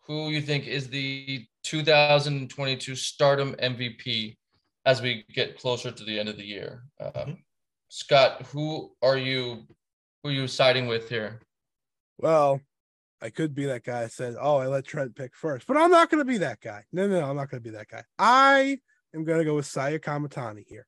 [0.06, 4.36] who you think is the 2022 Stardom MVP
[4.84, 6.84] as we get closer to the end of the year.
[7.00, 7.42] Um, Mhm.
[7.88, 9.66] Scott, who are you?
[10.22, 11.40] Who are you siding with here?
[12.18, 12.60] Well,
[13.22, 15.90] I could be that guy that said, "Oh, I let Trent pick first, but I'm
[15.90, 16.84] not going to be that guy.
[16.92, 18.04] No, no, no, I'm not going to be that guy.
[18.18, 18.78] I
[19.14, 20.86] am going to go with Saya Kamitani here.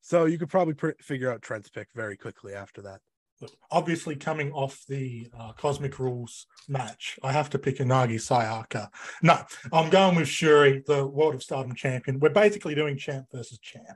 [0.00, 3.00] So you could probably pr- figure out Trent's pick very quickly after that.
[3.40, 8.88] Look, obviously, coming off the uh, Cosmic Rules match, I have to pick Unagi Sayaka.
[9.22, 9.38] No,
[9.72, 12.18] I'm going with Shuri, the World of Stardom champion.
[12.18, 13.86] We're basically doing champ versus champ.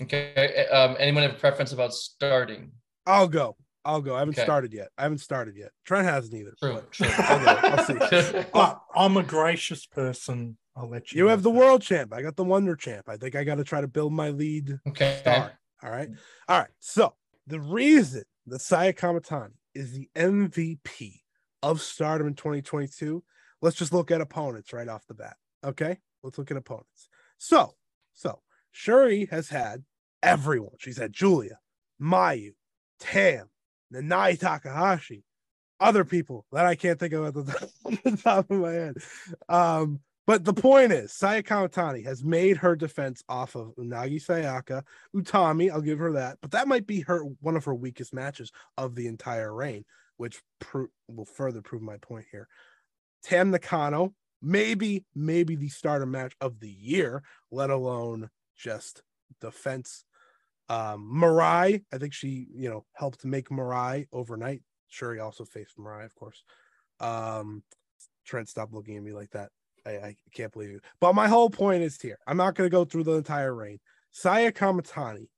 [0.00, 0.66] Okay.
[0.70, 2.70] Um, anyone have a preference about starting?
[3.06, 3.56] I'll go.
[3.84, 4.14] I'll go.
[4.14, 4.44] I haven't Okay.
[4.44, 4.88] started yet.
[4.98, 5.70] I haven't started yet.
[5.84, 6.52] Trent hasn't either.
[6.60, 6.74] True.
[6.74, 7.08] but True.
[7.10, 7.68] I'll go.
[7.68, 8.46] I'll see.
[8.52, 10.58] But I'm a gracious person.
[10.76, 11.18] I'll let you.
[11.18, 11.58] You know have the that.
[11.58, 12.12] world champ.
[12.12, 13.08] I got the wonder champ.
[13.08, 15.18] I think I got to try to build my lead okay.
[15.20, 15.58] star.
[15.82, 16.08] All right.
[16.48, 16.70] All right.
[16.80, 17.14] So
[17.46, 21.20] the reason that Saya Kamitani is the MVP
[21.62, 23.22] of Stardom in 2022,
[23.62, 25.36] let's just look at opponents right off the bat.
[25.64, 25.98] Okay.
[26.22, 27.08] Let's look at opponents.
[27.38, 27.74] So,
[28.14, 29.84] so Shuri has had
[30.22, 30.76] everyone.
[30.78, 31.58] She's had Giulia,
[32.00, 32.52] Mayu,
[33.00, 33.48] Tam,
[33.92, 35.24] Nanae Takahashi,
[35.80, 38.96] other people that I can't think of at the top, the top of my head.
[39.48, 44.82] Um, but the point is, Sayaka Kamitani has made her defense off of Unagi Sayaka,
[45.14, 45.70] Utami.
[45.70, 48.94] I'll give her that, but that might be her one of her weakest matches of
[48.94, 49.84] the entire reign,
[50.16, 52.48] which pro- will further prove my point here.
[53.22, 59.02] Tam Nakano, maybe, maybe the starter match of the year, let alone just
[59.40, 60.04] defense.
[60.68, 64.62] Um, Mirai, I think she, you know, helped make Mirai overnight.
[64.88, 66.42] Shuri also faced Mirai, of course.
[67.00, 67.62] Um,
[68.24, 69.50] Trent, stop looking at me like that.
[69.86, 70.80] I, I can't believe you.
[71.00, 72.18] But my whole point is here.
[72.26, 73.78] I'm not going to go through the entire reign.
[74.10, 75.28] Saya Kamitani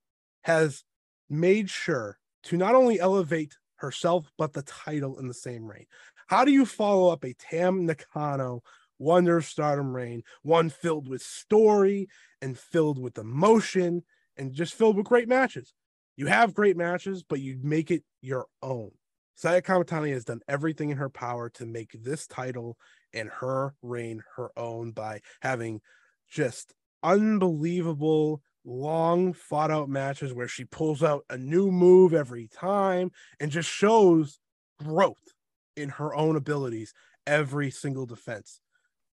[0.43, 0.83] has
[1.29, 5.85] made sure to not only elevate herself, but the title in the same reign.
[6.27, 8.61] How do you follow up a Tam Nakano
[8.97, 12.07] Wonder of Stardom reign, one filled with story
[12.41, 14.03] and filled with emotion
[14.37, 15.73] and just filled with great matches?
[16.17, 18.91] You have great matches, but you make it your own.
[19.35, 22.77] Saya Kamitani has done everything in her power to make this title
[23.13, 25.81] and her reign her own by having
[26.29, 33.11] just unbelievable long fought out matches where she pulls out a new move every time
[33.39, 34.39] and just shows
[34.83, 35.33] growth
[35.75, 36.93] in her own abilities
[37.25, 38.61] every single defense.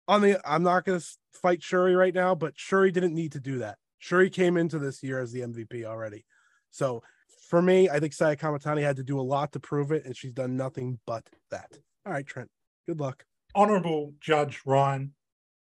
[0.08, 3.40] On the I'm not going to fight Shuri right now, but Shuri didn't need to
[3.40, 3.78] do that.
[4.00, 6.26] Shuri came into this year as the MVP already.
[6.72, 7.04] So
[7.50, 10.16] for me, I think Saya Kamitani had to do a lot to prove it, and
[10.16, 11.70] she's done nothing but that.
[12.06, 12.50] All right, Trent.
[12.88, 13.26] Good luck.
[13.56, 15.14] Honorable Judge Ryan,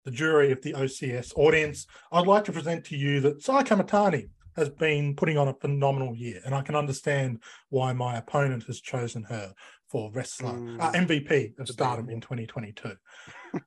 [0.06, 4.30] the jury of the OCS audience, I'd like to present to you that Sai Kamitani
[4.56, 8.82] has been putting on a phenomenal year, and I can understand why my opponent has
[8.82, 9.54] chosen her
[9.90, 10.82] for wrestler Mm.
[10.82, 12.96] uh, MVP of Stardom in 2022.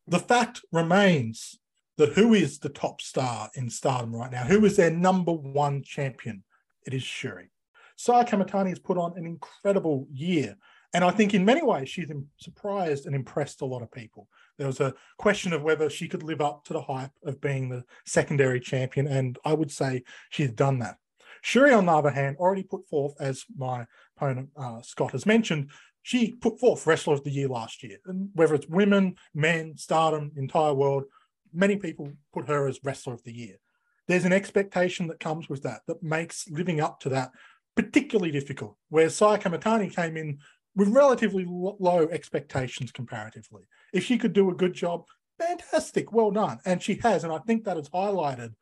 [0.07, 1.59] the fact remains
[1.97, 4.45] that who is the top star in Stardom right now?
[4.45, 6.43] Who is their number one champion?
[6.87, 7.51] It is Shuri.
[7.97, 10.57] Sai Kamitani has put on an incredible year.
[10.93, 14.28] And I think in many ways she's surprised and impressed a lot of people.
[14.59, 17.68] There was a question of whether she could live up to the hype of being
[17.68, 20.97] the secondary champion, and I would say she's done that.
[21.43, 23.86] Shuri, on the other hand, already put forth, as my
[24.16, 25.70] opponent uh, Scott has mentioned,
[26.03, 27.99] she put forth Wrestler of the Year last year.
[28.07, 31.05] And whether it's women, men, stardom, entire world,
[31.53, 33.57] many people put her as Wrestler of the Year.
[34.09, 37.30] There's an expectation that comes with that that makes living up to that
[37.76, 38.76] particularly difficult.
[38.88, 40.38] Where Sai Kamitani came in
[40.77, 43.62] with relatively low expectations comparatively.
[43.93, 45.07] If she could do a good job,
[45.39, 46.59] fantastic, well done.
[46.64, 47.25] And she has.
[47.25, 48.55] And I think that has highlighted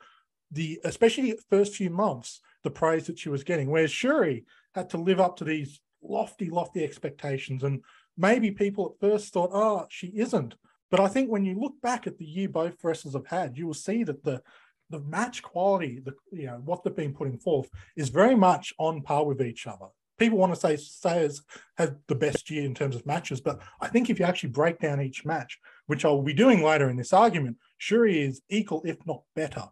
[0.50, 3.70] the, especially the first few months, the praise that she was getting.
[3.70, 4.44] Whereas Shuri
[4.74, 7.62] had to live up to these lofty, lofty expectations.
[7.62, 7.82] And
[8.16, 10.54] maybe people at first thought, oh, she isn't.
[10.90, 13.66] But I think when you look back at the year both wrestlers have had, you
[13.66, 14.42] will see that the
[14.90, 19.02] the match quality, the you know what they've been putting forth, is very much on
[19.02, 19.88] par with each other.
[20.18, 21.42] People want to say Sayers
[21.76, 24.80] had the best year in terms of matches, but I think if you actually break
[24.80, 28.82] down each match, which I will be doing later in this argument, Shuri is equal,
[28.84, 29.64] if not better.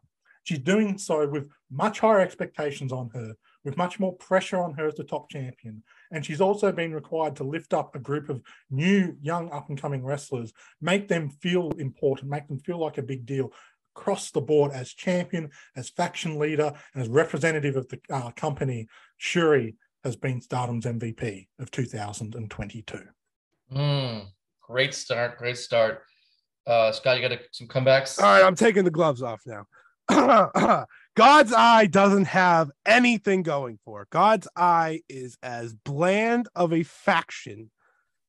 [0.45, 3.35] She's doing so with much higher expectations on her,
[3.65, 5.83] with much more pressure on her as the top champion.
[6.13, 8.41] And she's also been required to lift up a group of
[8.71, 13.03] new, young, up and coming wrestlers, make them feel important, make them feel like a
[13.03, 13.53] big deal
[13.97, 18.87] across the board as champion, as faction leader, and as representative of the uh, company.
[19.17, 19.75] Shuri
[20.07, 23.01] has been Stardom's MVP of 2022.
[23.75, 24.27] Mm,
[24.63, 25.37] great start.
[25.37, 26.05] Great start.
[26.65, 28.21] Uh, Scott, you got some comebacks?
[28.21, 29.67] All right, I'm taking the gloves off now.
[31.17, 34.11] God's Eye doesn't have anything going for it.
[34.11, 37.71] God's Eye is as bland of a faction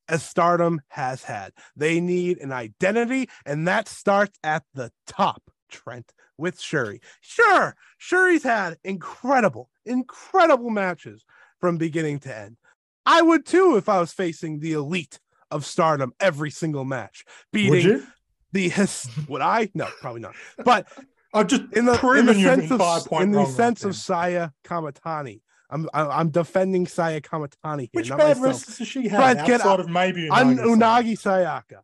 [0.08, 1.52] as Stardom has had.
[1.76, 7.00] They need an identity, and that starts at the top, Trent, with Shuri.
[7.20, 11.24] Sure, Shuri's had incredible, incredible matches
[11.60, 12.56] from beginning to end.
[13.06, 15.18] I would too if I was facing the elite
[15.50, 18.06] of Stardom every single match, beating
[18.52, 19.08] the his.
[19.28, 19.70] Would I?
[19.74, 20.34] No, probably not.
[20.64, 20.86] But
[21.32, 25.40] I've just in the, in the sense of in the sense of Saya Kamitani.
[25.70, 27.88] I'm I'm defending Saya Kamitani here.
[27.92, 28.44] Which bad myself.
[28.44, 29.80] wrestlers has she have get outside out.
[29.80, 30.64] of maybe I'm Unagi?
[30.64, 31.80] Unagi Sayaka.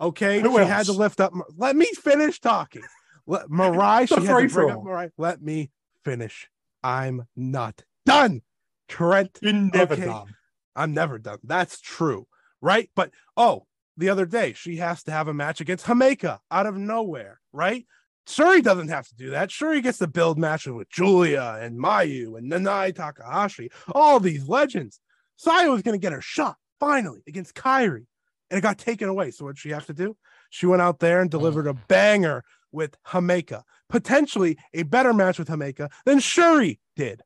[0.00, 1.32] Okay, Who she had to lift up.
[1.56, 2.82] Let me finish talking.
[3.26, 4.08] Let Mirai.
[4.08, 5.10] She had to bring up Mirai.
[5.18, 5.70] Let me
[6.04, 6.48] finish.
[6.82, 8.42] I'm not done.
[8.88, 10.04] Trent, You're never Okay.
[10.04, 10.34] done.
[10.74, 11.38] I'm never done.
[11.44, 12.26] That's true,
[12.60, 12.90] right?
[12.94, 13.66] But oh,
[13.96, 17.86] the other day she has to have a match against Himeka out of nowhere, right?
[18.26, 19.50] Shuri doesn't have to do that.
[19.50, 25.00] Shuri gets to build matches with Giulia and Mayu and Nanae Takahashi, all these legends.
[25.36, 28.04] Saya was going to get her shot finally against Kairi,
[28.50, 29.30] and it got taken away.
[29.30, 30.16] So what did she have to do?
[30.50, 35.48] She went out there and delivered a banger with Himeka, potentially a better match with
[35.48, 37.22] Himeka than Shuri did.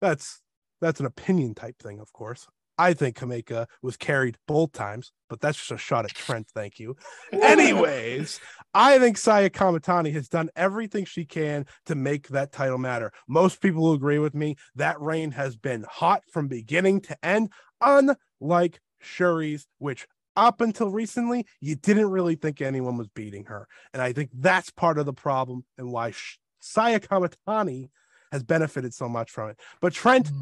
[0.00, 0.40] That's
[0.80, 2.46] that's an opinion type thing, of course.
[2.78, 6.46] I think Kameka was carried both times, but that's just a shot at Trent.
[6.54, 6.96] Thank you.
[7.32, 8.38] Anyways,
[8.72, 13.12] I think Saya Kamitani has done everything she can to make that title matter.
[13.26, 14.54] Most people will agree with me.
[14.76, 17.50] That reign has been hot from beginning to end,
[17.80, 20.06] unlike Shuri's, which
[20.36, 23.66] up until recently, you didn't really think anyone was beating her.
[23.92, 26.12] And I think that's part of the problem and why
[26.60, 27.90] Saya Kamitani
[28.30, 29.58] has benefited so much from it.
[29.80, 30.40] But Trent, mm.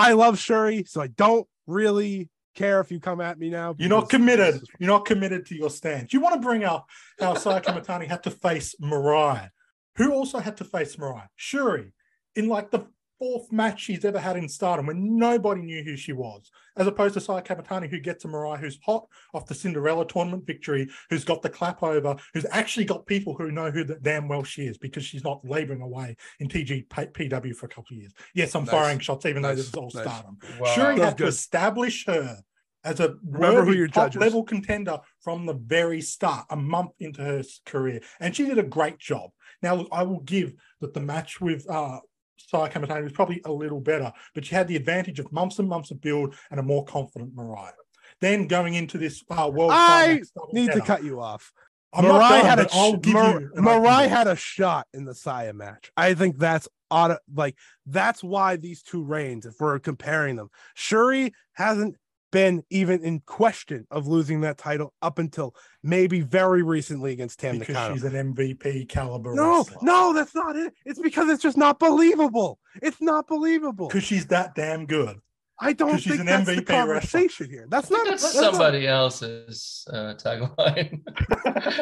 [0.00, 3.74] I love Shuri, so I don't really care if you come at me now.
[3.78, 4.56] You're not committed.
[4.56, 6.12] is- You're not committed to your stance.
[6.12, 6.86] You want to bring up
[7.20, 9.50] how Sayaka Matani had to face Mirai,
[9.96, 11.26] who also had to face Mirai.
[11.36, 11.92] Shuri,
[12.34, 12.86] in like the
[13.20, 17.14] fourth match she's ever had in Stardom, when nobody knew who she was, as opposed
[17.14, 21.22] to Saya Kamitani, who gets a Mirai who's hot off the Cinderella tournament victory, who's
[21.24, 24.62] got the clap over, who's actually got people who know who the damn well she
[24.62, 28.12] is because she's not laboring away in TJPW for a couple of years.
[28.34, 28.70] Yes, I'm Nice.
[28.70, 30.02] firing shots, even though this is all Nice.
[30.04, 30.38] Stardom.
[30.58, 30.66] Wow.
[30.72, 32.38] Shuri That's had to establish her
[32.82, 34.20] as a Remember who worthy your top judges.
[34.22, 38.62] level contender from the very start, a month into her career, and she did a
[38.62, 39.30] great job.
[39.62, 41.98] Now, look, I will give that the match with uh,
[42.48, 45.68] Saya Kamitani was probably a little better, but she had the advantage of months and
[45.68, 47.70] months of build and a more confident Mirai.
[48.20, 50.22] Then going into this uh, world I
[50.52, 51.52] Need to cut you off.
[51.92, 55.90] I'm Mirai done, had a sh- Mar- Mirai had a shot in the Saya match.
[55.96, 61.32] I think that's auto like that's why these two reigns, if we're comparing them, Shuri
[61.54, 61.96] hasn't
[62.32, 67.58] been even in question of losing that title up until maybe very recently against Tam
[67.58, 67.94] because Nakano.
[67.94, 69.34] she's an MVP caliber.
[69.34, 69.78] No, wrestler.
[69.82, 70.72] no, that's not it.
[70.84, 72.58] It's because it's just not believable.
[72.82, 73.88] It's not believable.
[73.88, 75.18] because she's that damn good.
[75.62, 76.76] I don't 'cause she's think an that's the MVP wrestler.
[76.94, 77.66] conversation here.
[77.68, 81.02] That's not that's that's not- somebody else's uh, tagline.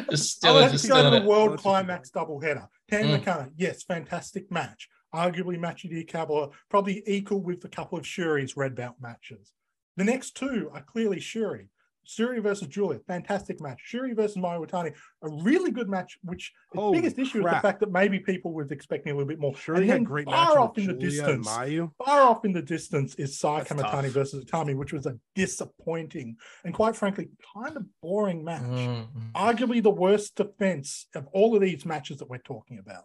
[0.11, 1.25] just Oh, let's go to the.
[1.27, 2.67] World Let's just Climax doubleheader.
[2.91, 3.11] Tam Mm.
[3.11, 4.89] Nakano, yes, fantastic match.
[5.15, 8.97] Arguably match of the year caliber, probably equal with a couple of Shuri's red belt
[9.01, 9.53] matches.
[9.99, 11.71] The next two are clearly Shuri.
[12.05, 13.81] Shuri versus Giulia, fantastic match.
[13.83, 17.61] Shuri versus Mayu Iwatani, a really good match, which the Holy biggest issue is the
[17.61, 19.55] fact that maybe people were expecting a little bit more.
[19.57, 21.91] Shuri and had then great far matches off in the Giulia and distance, Mayu.
[22.03, 26.37] far off in the distance is Sayaka That's Matani versus Utami, which was a disappointing
[26.65, 31.61] and quite frankly kind of boring match Mm, arguably the worst defense of all of
[31.61, 33.05] these matches that we're talking about.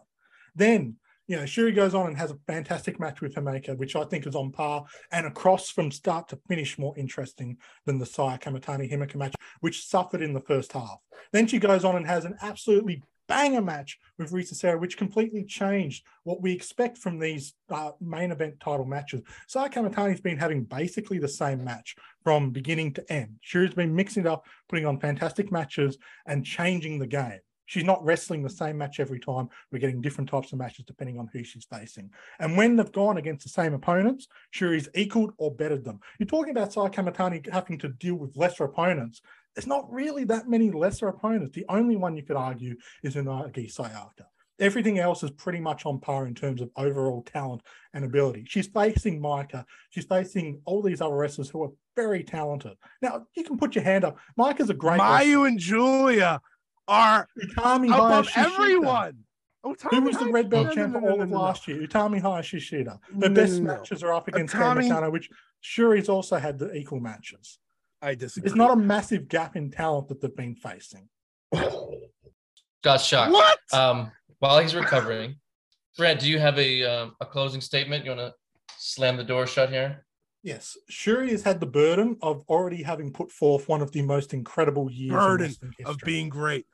[0.54, 4.04] Then you know, Shuri goes on and has a fantastic match with Himeka, which I
[4.04, 7.56] think is on par and across from start to finish more interesting
[7.86, 10.98] than the Saya Kamitani Himeka match, which suffered in the first half.
[11.32, 15.44] Then she goes on and has an absolutely banger match with Risa Sera, which completely
[15.44, 19.22] changed what we expect from these uh, main event title matches.
[19.48, 23.36] Saya Kamitani's been having basically the same match from beginning to end.
[23.40, 25.96] Shuri's been mixing it up, putting on fantastic matches,
[26.26, 27.40] and changing the game.
[27.66, 29.48] She's not wrestling the same match every time.
[29.70, 32.10] We're getting different types of matches depending on who she's facing.
[32.38, 36.00] And when they've gone against the same opponents, Shuri's equaled or bettered them.
[36.18, 39.22] You're talking about Saya Kamitani having to deal with lesser opponents.
[39.54, 41.54] There's not really that many lesser opponents.
[41.54, 44.26] The only one you could argue is Unagi Sayaka.
[44.60, 47.62] Everything else is pretty much on par in terms of overall talent
[47.92, 48.44] and ability.
[48.48, 49.64] She's facing Maika.
[49.90, 52.76] She's facing all these other wrestlers who are very talented.
[53.02, 54.16] Now, you can put your hand up.
[54.38, 55.46] Maika's a great Mayu wrestler.
[55.48, 56.40] and Giulia
[56.88, 58.36] are Utami above Hayashishita.
[58.60, 59.18] everyone.
[59.64, 61.36] Utami Who was the red belt no, champ no, for no, all no, of no,
[61.36, 61.42] no.
[61.42, 61.78] last year?
[61.78, 62.86] Utami Hayashishita.
[62.88, 63.78] Her No, best no, no.
[63.78, 65.12] matches are up against Utami- Utami...
[65.12, 65.30] which
[65.60, 67.58] Shuri's also had the equal matches.
[68.02, 68.48] I disagree.
[68.48, 71.08] There's not a massive gap in talent that they've been facing.
[72.82, 73.32] Got shocked.
[73.32, 73.58] what?
[73.72, 75.36] Um, while he's recovering,
[75.96, 78.04] Brent, do you have a um, a closing statement?
[78.04, 78.34] You want to
[78.76, 80.04] slam the door shut here?
[80.42, 84.34] Yes, Shuri has had the burden of already having put forth one of the most
[84.34, 86.66] incredible years Burden wrestling of being great.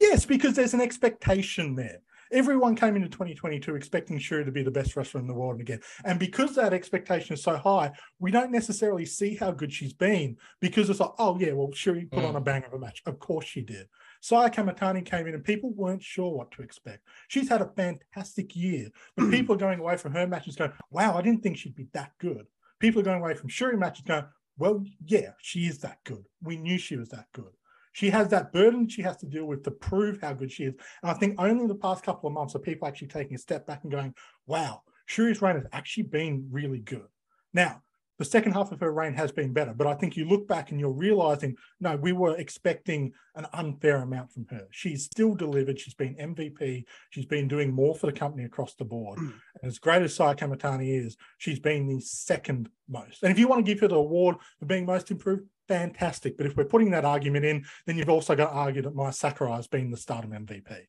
[0.00, 1.98] Yes, because there's an expectation there.
[2.32, 5.78] Everyone came into 2022 expecting Shuri to be the best wrestler in the world again.
[6.04, 10.36] And because that expectation is so high, we don't necessarily see how good she's been
[10.60, 12.28] because it's like, oh, yeah, well, Shuri put Mm.
[12.30, 13.02] on a bang of a match.
[13.06, 13.86] Of course she did.
[14.20, 17.06] Saya Kamitani came in and people weren't sure what to expect.
[17.28, 21.16] She's had a fantastic year, but people are going away from her matches going, wow,
[21.16, 22.46] I didn't think she'd be that good.
[22.80, 24.24] People are going away from Shuri matches going,
[24.58, 26.24] well, yeah, she is that good.
[26.42, 27.52] We knew she was that good.
[27.94, 30.74] She has that burden she has to deal with to prove how good she is.
[31.02, 33.38] And I think only in the past couple of months are people actually taking a
[33.38, 34.14] step back and going,
[34.46, 37.06] wow, Shuri's reign has actually been really good.
[37.52, 37.82] Now,
[38.18, 40.70] the second half of her reign has been better, but I think you look back
[40.70, 44.66] and you're realizing, no, we were expecting an unfair amount from her.
[44.70, 45.80] She's still delivered.
[45.80, 46.84] She's been MVP.
[47.10, 49.18] She's been doing more for the company across the board.
[49.18, 49.32] Mm.
[49.62, 53.22] And as great as Saya Kamitani is, she's been the second most.
[53.22, 56.36] And if you want to give her the award for being most improved, fantastic.
[56.36, 59.10] But if we're putting that argument in, then you've also got to argue that Mai
[59.10, 60.86] Sakurai has been the stardom MVP.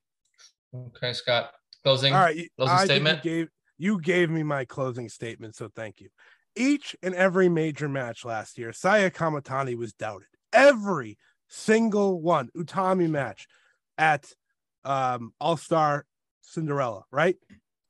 [0.76, 1.52] Okay, Scott.
[1.84, 2.14] Closing.
[2.14, 3.26] All right, you- Closing I statement?
[3.26, 3.48] You gave,
[3.78, 6.10] you gave me my closing statement, so thank you.
[6.56, 10.28] Each and every major match last year, Saya Kamitani was doubted.
[10.54, 11.18] Every
[11.48, 12.50] single one.
[12.56, 13.48] Utami match
[13.98, 14.32] at
[14.84, 16.06] um, All Star
[16.42, 17.36] Cinderella, right?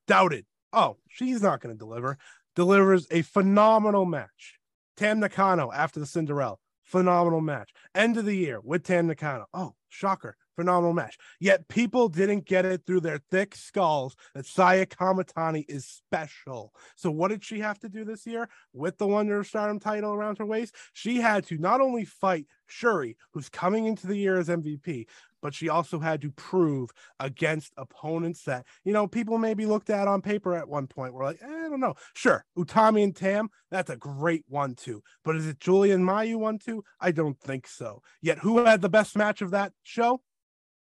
[0.07, 0.45] Doubted.
[0.73, 2.17] Oh, she's not going to deliver.
[2.55, 4.59] Delivers a phenomenal match.
[4.97, 6.55] Tam Nakano after the Cinderella,
[6.85, 7.73] phenomenal match.
[7.93, 9.47] End of the year with Tam Nakano.
[9.53, 11.17] Oh, shocker, phenomenal match.
[11.39, 16.73] Yet people didn't get it through their thick skulls that Saya Kamitani is special.
[16.95, 20.13] So what did she have to do this year with the Wonder of Stardom title
[20.13, 20.75] around her waist?
[20.93, 25.07] She had to not only fight Shuri, who's coming into the year as MVP,
[25.45, 26.89] but she also had to prove
[27.19, 31.13] against opponents that you know people maybe looked at on paper at one point.
[31.13, 31.93] We're like, eh, I don't know.
[32.15, 35.03] Sure, Utami and Tam, that's a great one, too.
[35.23, 36.83] But is it Giulia and Mayu one, too?
[36.99, 38.01] I don't think so.
[38.23, 40.23] Yet who had the best match of that show?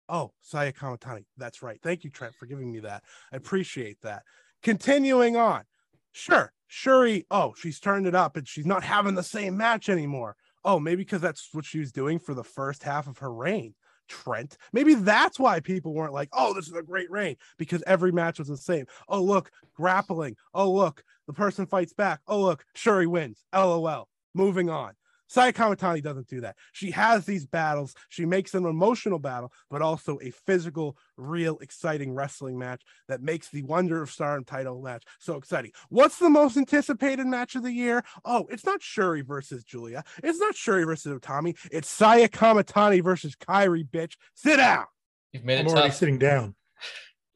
[0.08, 1.24] Oh, Saya Kamitani.
[1.36, 1.80] That's right.
[1.82, 3.02] Thank you, Trent, for giving me that.
[3.32, 4.22] I appreciate that.
[4.62, 5.64] Continuing on.
[6.12, 7.26] Sure, Shuri.
[7.32, 10.36] Oh, she's turned it up and she's not having the same match anymore.
[10.64, 13.74] Oh, maybe because that's what she was doing for the first half of her reign.
[14.08, 14.56] Trent.
[14.72, 18.38] Maybe that's why people weren't like, oh, this is a great reign because every match
[18.38, 18.86] was the same.
[19.08, 20.36] Oh, look, grappling.
[20.54, 22.20] Oh, look, the person fights back.
[22.26, 23.44] Oh, look, Shuri wins.
[23.54, 24.08] LOL.
[24.34, 24.92] Moving on.
[25.28, 26.56] Saya Kamitani doesn't do that.
[26.72, 27.94] She has these battles.
[28.08, 33.48] She makes an emotional battle, but also a physical, real, exciting wrestling match that makes
[33.48, 35.72] the Wonder of Stardom title match so exciting.
[35.88, 38.04] What's the most anticipated match of the year?
[38.24, 40.04] Oh, it's not Shuri versus Giulia.
[40.22, 41.56] It's not Shuri versus Utami.
[41.70, 44.14] It's Saya Kamitani versus Kairi, bitch.
[44.34, 44.84] Sit down.
[45.32, 46.54] You've made I'm it already sitting down.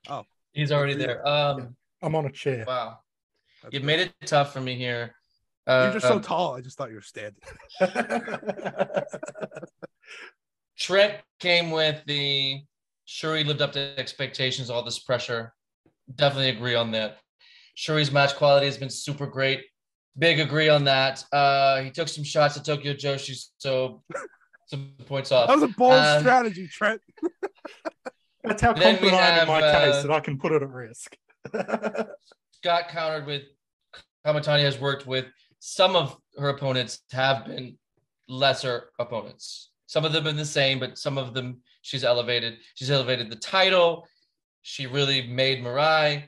[0.09, 0.25] Oh.
[0.53, 1.27] He's already there.
[1.27, 2.65] Um, I'm on a chair.
[2.67, 2.99] wow.
[3.63, 3.99] That's You've great.
[3.99, 5.15] made it tough for me here.
[5.67, 6.57] Uh, You're just so um, tall.
[6.57, 7.41] I just thought you were standing.
[10.79, 12.63] Trent came with the
[13.05, 15.53] Shuri lived up to expectations, all this pressure.
[16.15, 17.19] Definitely agree on that.
[17.75, 19.65] Shuri's match quality has been super great.
[20.19, 21.25] Big agree on that.
[21.33, 24.03] Uh, he took some shots at Tokyo Joshi, so
[24.67, 25.49] some points off.
[25.49, 27.01] That was a bold Um, strategy, Trent.
[28.45, 30.63] That's how confident I am in my have, case uh, that I can put it
[30.63, 31.17] at risk.
[32.53, 33.43] Scott countered with
[34.27, 35.27] Kamitani has worked with
[35.61, 37.79] some of her opponents have been
[38.29, 39.71] lesser opponents.
[39.87, 42.59] Some of them been the same, but some of them she's elevated.
[42.75, 44.07] She's elevated the title.
[44.63, 46.25] She really made Mirai.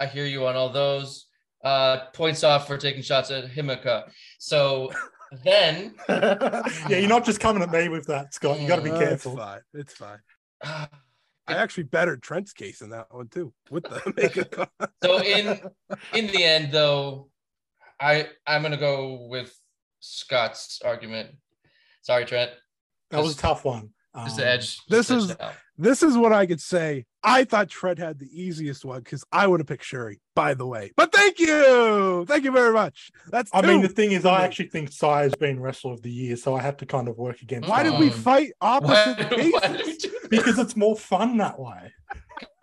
[0.00, 1.26] I hear you on all those.
[1.62, 4.10] Uh, points off for taking shots at Himeka.
[4.38, 4.92] So
[5.44, 8.60] then, yeah, you're not just coming at me with that, Scott.
[8.60, 9.32] You got to be Uh, careful.
[9.32, 9.60] It's fine.
[9.72, 10.18] It's fine.
[10.62, 10.86] uh,
[11.46, 14.70] I actually bettered Trent's case in that one too with the makeup.
[15.02, 15.60] so in
[16.14, 17.28] in the end, though,
[18.00, 19.56] I I'm gonna go with
[20.00, 21.30] Scott's argument.
[22.02, 22.50] Sorry, Trent.
[23.10, 23.90] That was a tough one.
[24.16, 24.78] Just Um, the edge.
[24.88, 25.40] this is- edged
[25.76, 27.04] this is what I could say.
[27.24, 30.66] I thought Trent had the easiest one because I would have picked Shuri, by the
[30.66, 30.92] way.
[30.96, 32.24] But thank you.
[32.28, 33.10] Thank you very much.
[33.28, 36.36] That's I mean, the thing is, I actually think Sire's been wrestler of the year,
[36.36, 37.68] so I have to kind of work against.
[37.68, 40.12] why that did we fight opposite why did we do?
[40.30, 41.92] Because it's more fun that way.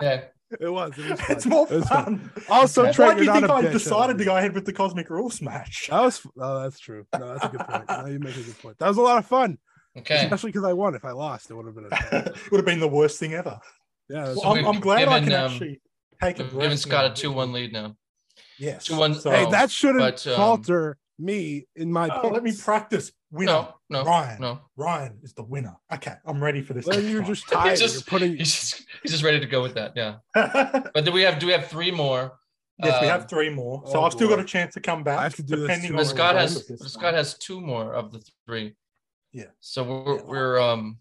[0.02, 0.24] Yeah.
[0.60, 0.98] It was.
[0.98, 1.32] It was fun.
[1.36, 2.32] It's more It was fun.
[2.50, 2.90] Also, Okay.
[2.90, 4.74] Why Trent, do you're you not think I bitch, decided to go ahead with the
[4.74, 5.88] Cosmic Rules match?
[5.90, 6.22] That was.
[6.40, 7.06] Oh, that's true.
[7.18, 7.86] No, that's a good point.
[7.90, 8.78] No, you make a good point.
[8.80, 9.58] That was a lot of fun,
[9.98, 10.16] Okay.
[10.24, 10.96] especially because I won.
[10.96, 12.34] If I lost, it would have been a.
[12.52, 13.60] would have been the worst thing ever.
[14.10, 15.80] Yeah, Well, So I'm, I'm glad I can um, actually
[16.22, 17.96] take a We've breath given Scott a two-one lead now.
[18.60, 18.88] Yes.
[18.90, 19.22] 2-1.
[19.22, 22.10] So, hey, that shouldn't but, um, falter me in my.
[22.10, 23.12] oh, let me practice.
[23.32, 23.52] Winner.
[23.52, 24.42] No, no, Ryan.
[24.42, 24.60] no.
[24.76, 25.76] Ryan is the winner.
[25.94, 26.86] Okay, I'm ready for this.
[26.86, 27.78] Then you're just tired.
[27.78, 28.38] just- you're putting.
[28.38, 29.94] He's just he's just ready to go with that.
[29.96, 30.18] Yeah.
[30.94, 32.40] But do we have do we have three more?
[32.84, 33.84] Yes, we Um, have three more.
[33.86, 35.20] So oh, I've still got a chance to come back.
[35.20, 35.94] I have to do this depending too.
[35.94, 38.76] on But the Scott has this Scott has two more of the three.
[39.34, 39.46] Yeah.
[39.60, 40.22] So we're Yeah.
[40.24, 40.98] we're um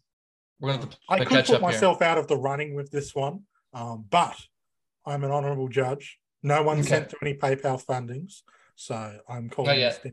[0.60, 1.68] we're gonna have to I play could catch put up here.
[1.70, 4.36] myself out of the running with this one, um, but
[5.06, 6.18] I'm an honourable judge.
[6.42, 6.88] No one Okay.
[6.88, 8.42] sent through any PayPal fundings,
[8.74, 9.98] so I'm calling this.
[9.98, 10.12] thing.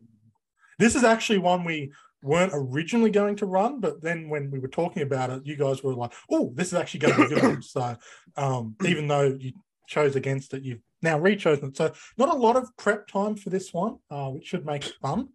[0.80, 1.92] This is actually one we
[2.28, 5.84] weren't originally going to run, but then when we were talking about it, you guys
[5.84, 7.96] were like, "Oh, this is actually going to be good." so
[8.36, 9.54] um, even though you
[9.88, 11.78] chose against it, you've now re-chosen it.
[11.78, 14.94] So not a lot of prep time for this one, uh, which should make it
[15.02, 15.30] fun.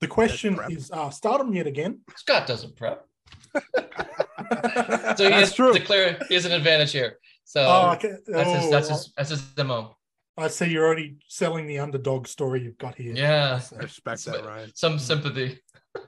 [0.00, 2.00] The question is, uh, stardom yet again.
[2.16, 3.06] Scott doesn't prep.
[3.54, 3.70] so he
[5.16, 5.72] That's has true.
[5.72, 7.18] declare he has an advantage here.
[7.44, 8.14] So Oh, okay.
[8.26, 9.96] that's his Oh, that's his that's his demo.
[10.36, 13.12] I see you're already selling the underdog story you've got here.
[13.14, 13.60] Yeah.
[13.78, 14.72] I respect that, Ryan.
[14.74, 15.60] Some sympathy.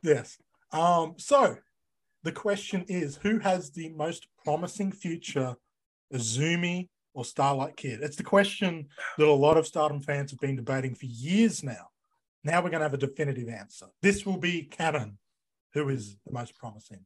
[0.05, 0.37] Yes.
[0.71, 1.57] Um, so
[2.25, 5.57] the question is who has the most promising future,
[6.13, 8.01] Azumi or Starlight Kid?
[8.03, 8.87] It's the question
[9.17, 11.89] that a lot of Stardom fans have been debating for years now.
[12.45, 13.87] Now we're going to have a definitive answer.
[14.03, 15.17] This will be canon.
[15.73, 17.01] Who is the most promising?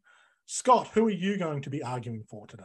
[0.47, 2.65] Scott, who are you going to be arguing for today?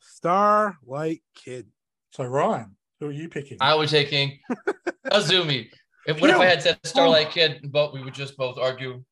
[0.00, 1.68] Starlight Kid.
[2.10, 3.56] So, Ryan, who are you picking?
[3.60, 4.38] I was taking
[5.06, 5.68] Azumi.
[6.06, 9.02] If what if I had said Starlight Kid, but we would just both argue.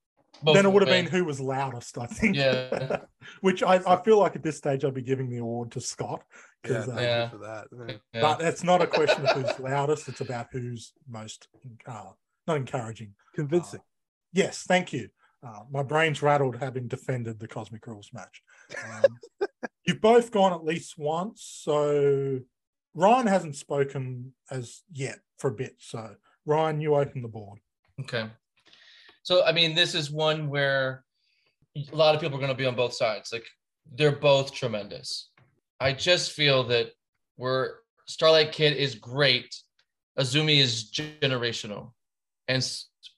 [0.43, 1.05] Both then it would have win.
[1.05, 2.37] been who was loudest, I think.
[2.37, 2.99] Yeah.
[3.41, 6.23] Which I, I feel like at this stage I'd be giving the award to Scott.
[6.65, 7.29] Yeah, 'cause, uh, Yeah.
[7.31, 7.67] for that.
[7.89, 7.95] Yeah.
[8.13, 8.21] Yeah.
[8.21, 11.49] But it's not a question of who's loudest, it's about who's most
[11.87, 12.11] uh,
[12.47, 13.15] not encouraging.
[13.35, 13.81] Convincing.
[14.33, 15.09] Yes, thank you.
[15.47, 18.43] Uh, my brain's rattled having defended the Cosmic Rules match.
[18.93, 19.49] Um,
[19.87, 22.41] you've both gone at least once, so
[22.95, 25.75] Ryan hasn't spoken as yet for a bit.
[25.79, 26.17] So
[26.47, 27.61] Ryan, you open the board.
[28.01, 28.29] Okay.
[29.25, 31.03] So I mean, this is one where
[31.77, 33.33] a lot of people are going to be on both sides.
[33.33, 33.47] Like
[33.97, 35.31] they're both tremendous.
[35.81, 36.91] I just feel that
[37.37, 39.57] where Starlight Kid is great,
[40.19, 41.93] Azumi is generational,
[42.49, 42.65] and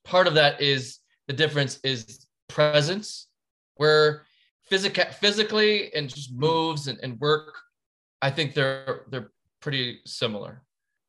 [0.04, 3.26] part of that is the difference is presence,
[3.74, 4.24] where
[4.62, 7.58] physical physically and just moves and, and work.
[8.22, 10.62] I think they're they're pretty similar,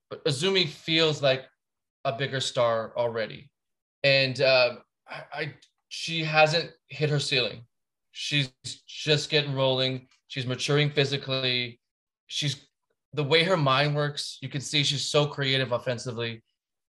[0.10, 1.46] but Azumi feels like
[2.04, 3.52] a bigger star already
[4.04, 4.76] and uh,
[5.10, 5.54] I, I
[5.90, 7.62] she hasn't hit her ceiling.
[8.12, 8.52] She's
[8.88, 10.08] just getting rolling.
[10.28, 11.80] She's maturing physically.
[12.28, 12.68] She's
[13.14, 14.38] the way her mind works.
[14.42, 16.44] You can see she's so creative offensively.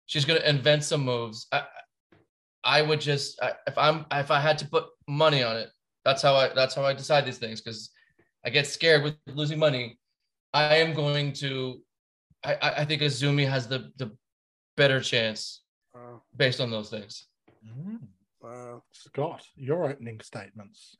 [0.06, 1.46] She's gonna invent some moves.
[1.52, 1.64] I,
[2.64, 5.70] I would just I, if I'm if I had to put money on it,
[6.04, 7.90] that's how I that's how I decide these things because
[8.44, 9.98] I get scared with losing money.
[10.54, 11.80] I am going to.
[12.44, 14.16] I I think Azumi has the the
[14.76, 15.62] better chance
[15.94, 16.22] Wow.
[16.36, 17.26] based on those things.
[18.40, 18.82] Wow.
[18.92, 20.96] Scott, your opening statements.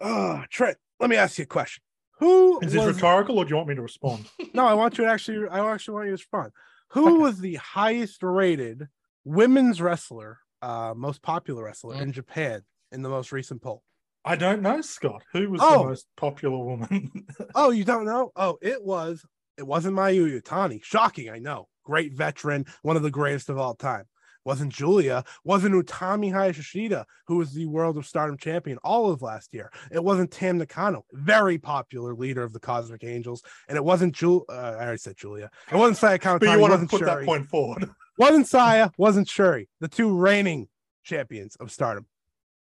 [0.00, 1.82] Oh, Trent, let me ask you a question.
[2.18, 4.28] Who Is this was, rhetorical or do you want me to respond?
[4.54, 4.66] no?
[4.66, 5.46] I want you to actually.
[5.48, 6.52] I actually want you to respond.
[6.88, 7.18] Who Okay.
[7.22, 8.88] was the highest rated
[9.24, 12.00] women's wrestler, uh, most popular wrestler Mm.
[12.02, 13.84] in Japan in the most recent poll?
[14.24, 15.22] I don't know, Scott.
[15.32, 15.82] Who was Oh.
[15.82, 17.26] the most popular woman?
[17.54, 18.32] Oh, you don't know?
[18.34, 19.24] Oh, it was.
[19.56, 20.82] It wasn't Mayu Iwatani.
[20.82, 21.68] Shocking, I know.
[21.84, 24.04] Great veteran, one of the greatest of all time.
[24.44, 25.24] Wasn't Giulia.
[25.44, 29.70] Wasn't Utami Hayashishita, who was the World of Stardom champion all of last year.
[29.90, 33.42] It wasn't Tam Nakano, very popular leader of the Cosmic Angels.
[33.68, 34.44] And it wasn't Giulia.
[34.48, 35.50] Uh, I already said Giulia.
[35.70, 37.90] It wasn't Saya but you want to wasn't put that point forward.
[38.18, 38.90] Wasn't Saya.
[38.98, 39.68] Wasn't Shuri.
[39.80, 40.68] The two reigning
[41.04, 42.06] champions of Stardom.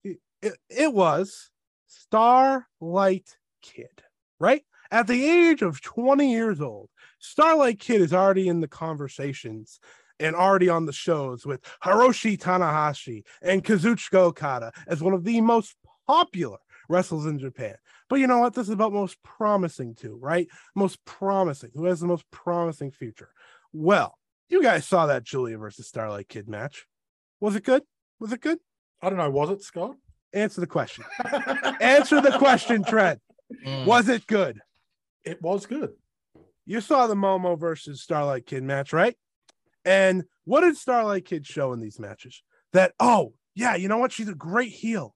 [0.03, 1.51] It, it, it was
[1.87, 4.03] Starlight Kid,
[4.39, 4.63] right?
[4.91, 9.79] At the age of 20 years old, Starlight Kid is already in the conversations
[10.21, 15.41] and already on the shows with Hiroshi Tanahashi and Kazuchika Okada as one of the
[15.41, 15.75] most
[16.07, 16.57] popular
[16.87, 17.75] wrestlers in Japan.
[18.09, 18.53] But you know what?
[18.53, 20.47] This is about most promising too, right?
[20.75, 21.71] Most promising.
[21.75, 23.29] Who has the most promising future?
[23.73, 24.17] Well,
[24.49, 26.85] you guys saw that Giulia versus Starlight Kid match.
[27.39, 27.83] Was it good?
[28.19, 28.59] Was it good?
[29.01, 29.29] I don't know.
[29.29, 29.95] Was it Scott?
[30.33, 31.03] Answer the question.
[31.81, 33.19] Answer the question, Trent.
[33.65, 33.85] Mm.
[33.85, 34.59] Was it good?
[35.23, 35.93] It was good.
[36.65, 39.15] You saw the Momo versus Starlight Kid match, right?
[39.85, 42.43] And what did Starlight Kid show in these matches?
[42.73, 44.11] That, oh, yeah, you know what?
[44.11, 45.15] She's a great heel,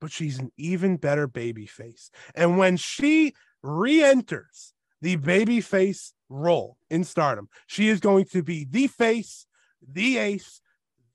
[0.00, 2.10] but she's an even better baby face.
[2.34, 8.42] And when she re enters the baby face role in stardom, she is going to
[8.42, 9.46] be the face,
[9.86, 10.60] the ace,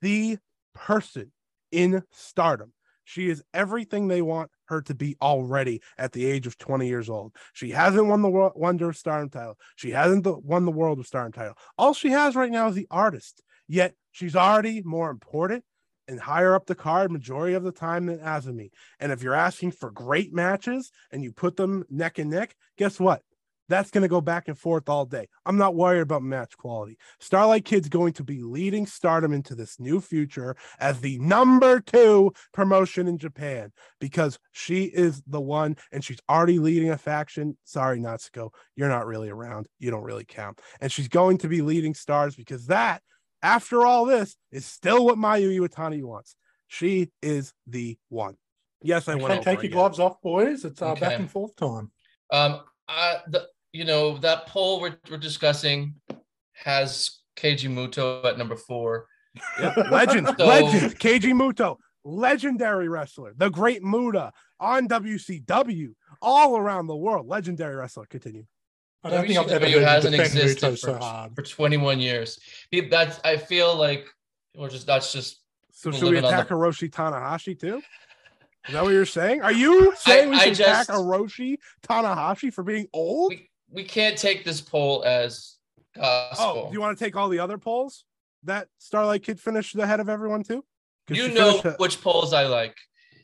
[0.01, 0.37] the
[0.73, 1.31] person
[1.71, 2.73] in stardom.
[3.11, 7.09] She is everything they want her to be already at the age of 20 years
[7.09, 7.35] old.
[7.51, 9.57] She hasn't won the Wo- Wonder of Stardom title.
[9.75, 11.55] She hasn't won the World of Stardom title.
[11.77, 13.43] All she has right now is the artist.
[13.67, 15.65] Yet she's already more important
[16.07, 18.69] and higher up the card majority of the time than Azumi.
[19.01, 22.97] And if you're asking for great matches and you put them neck and neck, guess
[22.97, 23.23] what?
[23.71, 25.27] That's going to go back and forth all day.
[25.45, 26.97] I'm not worried about match quality.
[27.21, 32.33] Starlight Kid's going to be leading Stardom into this new future as the number two
[32.51, 37.57] promotion in Japan because she is the one and she's already leading a faction.
[37.63, 39.67] Sorry, Natsuko, you're not really around.
[39.79, 40.59] You don't really count.
[40.81, 43.01] And she's going to be leading stars because that,
[43.41, 46.35] after all this, is still what Mayu Iwatani wants.
[46.67, 48.35] She is the one.
[48.83, 50.65] Yes, I went Okay, over take your gloves off, boys.
[50.65, 51.91] It's uh, back and forth time.
[52.31, 55.95] Um, uh, the you know that poll we're, we're discussing
[56.53, 59.07] has Keiji Muto at number four.
[59.59, 66.87] Yeah, legend, So- legend, Keiji Muto, legendary wrestler, the great Muta on WCW, all around
[66.87, 68.05] the world, legendary wrestler.
[68.05, 68.45] Continue.
[69.03, 71.35] I don't think I've ever WCW you hasn't existed Muto so for, hard.
[71.35, 72.39] for 21 years.
[72.89, 74.05] That's I feel like
[74.55, 75.39] we're just that's just
[75.71, 77.81] So should we attack the- Hiroshi Tanahashi too?
[78.67, 79.41] Is that what you're saying?
[79.41, 83.29] Are you saying we I should attack just- Hiroshi Tanahashi for being old?
[83.31, 85.57] we, we can't take this poll as
[85.95, 86.63] gospel.
[86.65, 88.05] Oh, do you want to take all the other polls
[88.43, 90.63] that Starlight Kid finished ahead of everyone too?
[91.09, 92.75] You know a- which polls I like.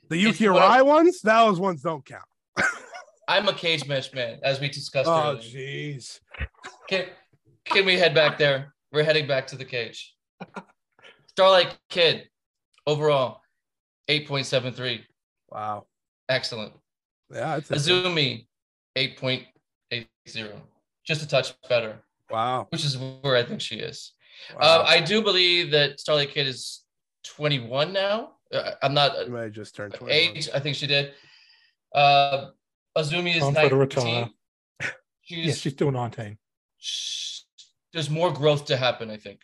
[0.10, 1.22] The Yuki ones?
[1.22, 2.24] Those ones don't count.
[3.28, 5.10] I'm a Cagematch man, as we discussed.
[5.10, 6.20] Oh, jeez.
[6.90, 7.06] Can,
[7.66, 8.74] can we head back there?
[8.94, 10.16] We're heading back to the cage.
[11.28, 12.30] Starlight Kid,
[12.86, 13.42] overall,
[14.10, 15.02] 8.73.
[15.50, 15.88] Wow.
[16.30, 16.74] Excellent.
[17.34, 17.60] Yeah.
[17.60, 18.48] Azumi,
[18.98, 19.46] 8.8
[20.30, 20.62] zero,
[21.06, 22.00] just a touch better.
[22.30, 22.68] Wow.
[22.70, 24.14] Which is where I think she is.
[24.54, 24.82] Wow.
[24.82, 26.84] Uh, I do believe that Starlight Kid is
[27.24, 28.34] 21 now.
[28.54, 29.26] Uh, I'm not.
[29.26, 30.38] You might just turned 21.
[30.38, 31.14] Age, I think she did.
[31.94, 32.50] Uh,
[32.98, 33.90] Azumi is Time 19.
[33.90, 34.30] For.
[35.22, 36.38] She's, yeah, she's still 19.
[36.78, 37.44] She,
[37.92, 39.42] there's more growth to happen, I think.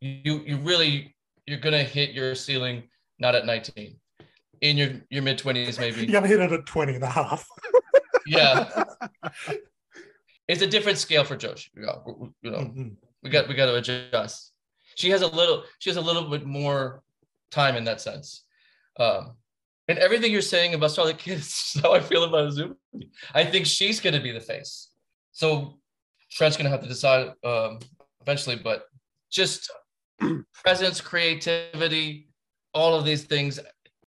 [0.00, 1.14] You you really
[1.46, 2.82] you're gonna hit your ceiling
[3.18, 3.96] not at 19.
[4.60, 6.00] In your, your mid 20s, maybe.
[6.02, 7.48] You're gonna hit it at 20 and a half.
[8.26, 8.84] yeah.
[10.52, 11.70] it's a different scale for Josh.
[11.74, 12.96] You know, you know, Mhm.
[13.22, 14.52] we got we got to adjust.
[14.96, 17.02] She has a little she has a little bit more
[17.50, 18.44] time in that sense.
[18.98, 19.36] Um,
[19.88, 22.76] and everything you're saying about Starlight Kid is how I feel about Azumi.
[23.34, 24.90] I think she's going to be the face.
[25.32, 25.80] So
[26.30, 27.78] Trent's going to have to decide um,
[28.20, 28.86] eventually, but
[29.30, 29.70] just
[30.64, 32.28] presence, creativity,
[32.74, 33.58] all of these things.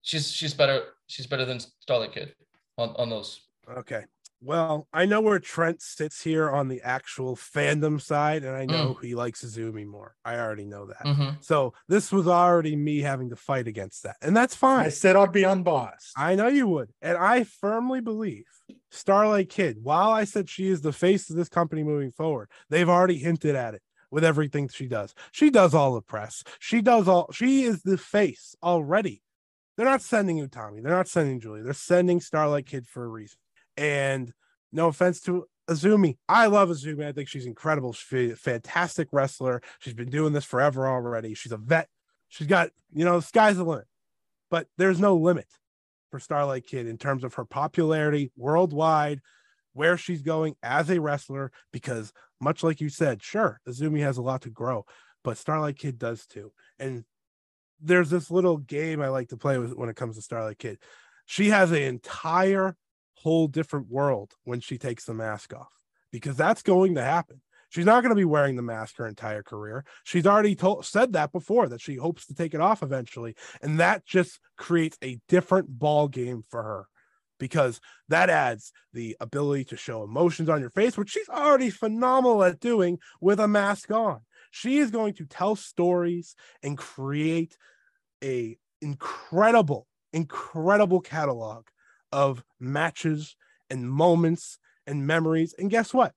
[0.01, 0.93] She's she's better.
[1.07, 2.35] She's better than Starlight Kid
[2.77, 3.41] on on those.
[3.69, 4.03] Okay.
[4.45, 8.93] Well, I know where Trent sits here on the actual fandom side, and I know
[9.01, 10.15] he likes Azumi more.
[10.23, 11.03] I already know that.
[11.03, 11.43] Mhm.
[11.43, 14.17] So this was already me having to fight against that.
[14.21, 14.85] And that's fine.
[14.85, 16.13] I said I'd be unbiased.
[16.15, 16.91] I know you would.
[17.01, 18.45] And I firmly believe
[18.91, 22.87] Starlight Kid, while I said she is the face of this company moving forward, they've
[22.87, 25.15] already hinted at it with everything she does.
[25.31, 26.43] She does all the press.
[26.59, 29.23] She does all, she is the face already.
[29.75, 30.83] They're not sending Utami.
[30.83, 31.63] They're not sending Giulia.
[31.63, 33.39] They're sending Starlight Kid for a reason.
[33.75, 34.31] And
[34.75, 36.17] no offense to Azumi.
[36.29, 37.05] I love Azumi.
[37.05, 37.93] I think she's incredible.
[37.93, 39.61] She's a fantastic wrestler.
[39.79, 41.33] She's been doing this forever already.
[41.33, 41.87] She's a vet.
[42.27, 43.85] She's got, you know, the sky's the limit.
[44.51, 45.47] But there's no limit
[46.11, 49.21] for Starlight Kid in terms of her popularity worldwide,
[49.73, 51.51] where she's going as a wrestler.
[51.71, 54.85] Because much like you said, sure, Azumi has a lot to grow,
[55.23, 56.51] but Starlight Kid does too.
[56.77, 57.05] And
[57.81, 60.77] there's this little game I like to play with when it comes to Starlight Kid.
[61.25, 62.75] She has an entire
[63.25, 65.81] whole different world when she takes the mask off
[66.11, 67.41] because that's going to happen.
[67.69, 69.83] She's not going to be wearing the mask her entire career.
[70.03, 73.79] She's already told said that before that she hopes to take it off eventually, and
[73.79, 76.85] that just creates a different ball game for her
[77.39, 82.43] because that adds the ability to show emotions on your face, which she's already phenomenal
[82.43, 84.19] at doing with a mask on.
[84.51, 87.57] She is going to tell stories and create
[88.23, 91.65] a incredible, incredible catalog
[92.15, 93.35] of matches
[93.69, 95.53] and moments and memories.
[95.59, 96.13] And guess what?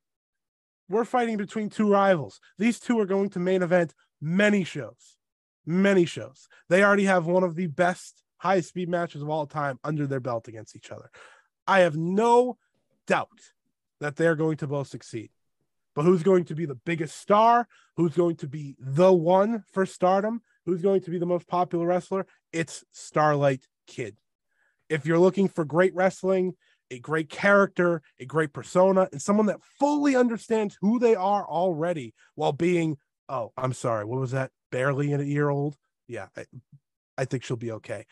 [0.89, 2.41] We're fighting between two rivals.
[2.57, 5.19] These two are going to main event many shows,
[5.66, 6.47] many shows.
[6.69, 10.20] They already have one of the best high speed matches of all time under their
[10.20, 11.11] belt against each other.
[11.66, 12.59] I have no
[13.09, 13.41] doubt
[13.99, 15.31] that they're going to both succeed.
[15.97, 17.66] But who's going to be the biggest star?
[17.97, 20.43] Who's going to be the one for stardom?
[20.65, 22.25] Who's going to be the most popular wrestler?
[22.53, 24.16] It's Starlight Kid.
[24.89, 26.55] If you're looking for great wrestling,
[26.90, 32.15] a great character, a great persona, and someone that fully understands who they are already
[32.35, 32.97] while being,
[33.28, 34.51] oh, I'm sorry, what was that?
[34.73, 35.77] Barely a year old?
[36.06, 36.44] Yeah, I,
[37.16, 38.05] I think she'll be okay.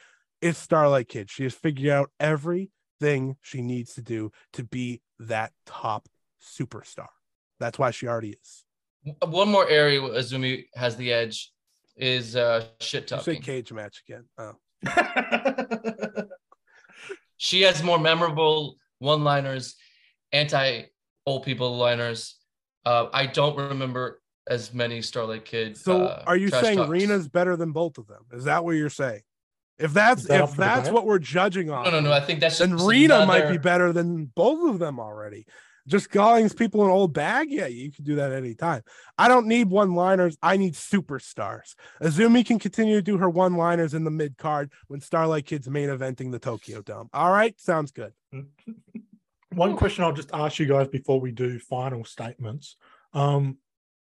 [0.42, 1.30] It's Starlight Kid.
[1.30, 6.08] She has figured out everything she needs to do to be that top
[6.42, 7.08] superstar.
[7.58, 8.64] That's why she already is.
[9.24, 11.52] One more area where Azumi has the edge
[11.96, 13.42] is uh shit You say talking.
[13.42, 14.24] cage match again.
[14.36, 14.52] Oh.
[17.36, 19.76] She has more memorable one-liners,
[20.32, 22.36] anti-old people liners.
[22.84, 25.76] Uh, I don't remember as many Starlight Kid.
[25.76, 26.88] So uh, are you saying talks.
[26.90, 28.22] Rena's better than both of them?
[28.32, 29.22] Is that what you're saying?
[29.78, 32.12] If that's that if that's what we're judging on, No, no, no.
[32.12, 35.46] I think that's then just Rena might be better than both of them already.
[35.86, 38.82] Just calling people an old bag, yeah, you can do that anytime.
[39.16, 40.36] I don't need one-liners.
[40.42, 41.74] I need superstars.
[42.02, 45.88] Azumi can continue to do her one-liners in the mid card when Starlight Kid's main
[45.88, 47.08] eventing the Tokyo Dome.
[47.12, 48.12] All right, sounds good.
[49.52, 52.76] One question I'll just ask you guys before we do final statements.
[53.14, 53.58] Um,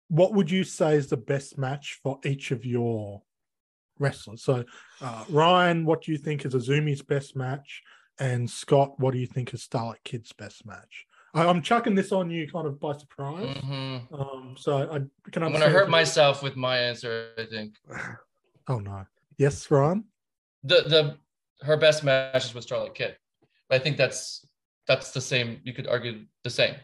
[0.08, 3.22] what would you say is the best match for each of your
[3.98, 4.42] wrestlers?
[4.42, 4.64] So,
[5.00, 7.82] uh, Ryan, what do you think is Azumi's best match?
[8.18, 11.06] And Scott, what do you think is Starlight Kid's best match?
[11.36, 13.56] I, I'm chucking this on you kind of by surprise.
[13.58, 14.12] Mhm.
[14.12, 17.30] Um, so I can I'm gonna hurt myself with my answer.
[17.38, 17.74] I think
[18.68, 19.04] Oh no.
[19.38, 20.04] Yes, Ryan.
[20.64, 21.16] the the
[21.64, 23.16] her best match is with Starlight Kid.
[23.68, 24.46] But I think that's
[24.86, 25.60] that's the same.
[25.64, 26.76] You could argue the same.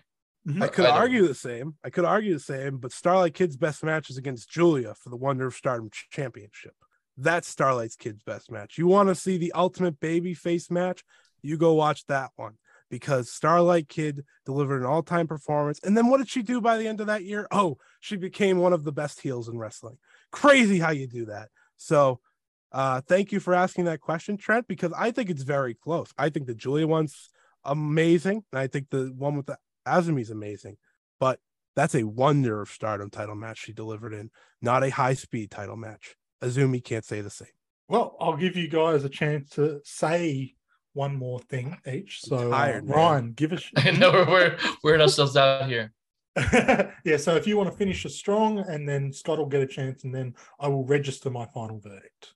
[0.61, 0.99] I could either.
[0.99, 1.77] argue the same.
[1.85, 5.17] I could argue the same, but Starlight Kid's best match is against Giulia for the
[5.17, 6.75] Wonder of Stardom Championship.
[7.17, 8.77] That's Starlight's Kid's best match.
[8.77, 11.05] You want to see the ultimate baby face match?
[11.43, 12.55] You go watch that one
[12.93, 15.81] because Starlight Kid delivered an all time performance.
[15.83, 17.49] And then what did she do by the end of that year?
[17.51, 19.97] Oh, she became one of the best heels in wrestling.
[20.31, 21.49] Crazy how you do that.
[21.79, 22.21] So,
[22.71, 26.13] uh, thank you for asking that question, Trent, because I think it's very close.
[26.19, 27.31] I think the Giulia one's
[27.65, 29.57] amazing, and I think the one with the
[29.89, 30.77] Azumi's amazing,
[31.19, 31.41] but
[31.75, 35.77] that's a wonder of stardom title match she delivered in, not a high speed title
[35.77, 36.15] match.
[36.43, 37.49] Azumi can't say the same.
[37.89, 40.57] Well, I'll give you guys a chance to say
[40.95, 42.21] one more thing each.
[42.23, 42.97] So, uh, tired, man.
[42.97, 43.65] Ryan, give us.
[43.77, 45.93] I know we're we're wearing ourselves out here.
[47.05, 49.67] yeah, so if you want to finish it strong, and then Scott will get a
[49.67, 52.35] chance, and then I will register my final verdict.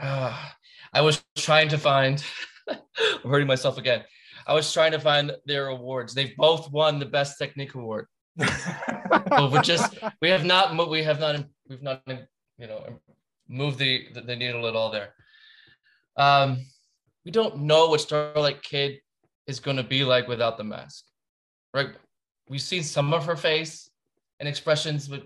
[0.00, 0.56] Ah,
[0.92, 2.24] I was trying to find.
[2.68, 4.04] I'm hurting myself again.
[4.46, 6.14] I was trying to find their awards.
[6.14, 8.06] They've both won the best technique award.
[8.36, 13.00] But we're just we have not we have not we've not you know
[13.48, 15.14] moved the the, the needle at all there.
[16.16, 16.64] Um,
[17.24, 18.98] we don't know what Starlight Kid
[19.46, 21.04] is going to be like without the mask,
[21.74, 21.90] right?
[22.48, 23.90] We've seen some of her face
[24.40, 25.22] and expressions, but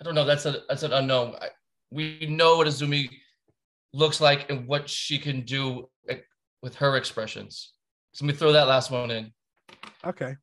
[0.00, 0.24] I don't know.
[0.24, 1.36] That's a that's an unknown.
[1.40, 1.48] I,
[1.90, 3.08] we know what Azumi
[3.92, 6.16] looks like and what she can do eh,
[6.62, 7.72] with her expressions.
[8.12, 9.32] So let me throw that last one in.
[10.04, 10.36] Okay.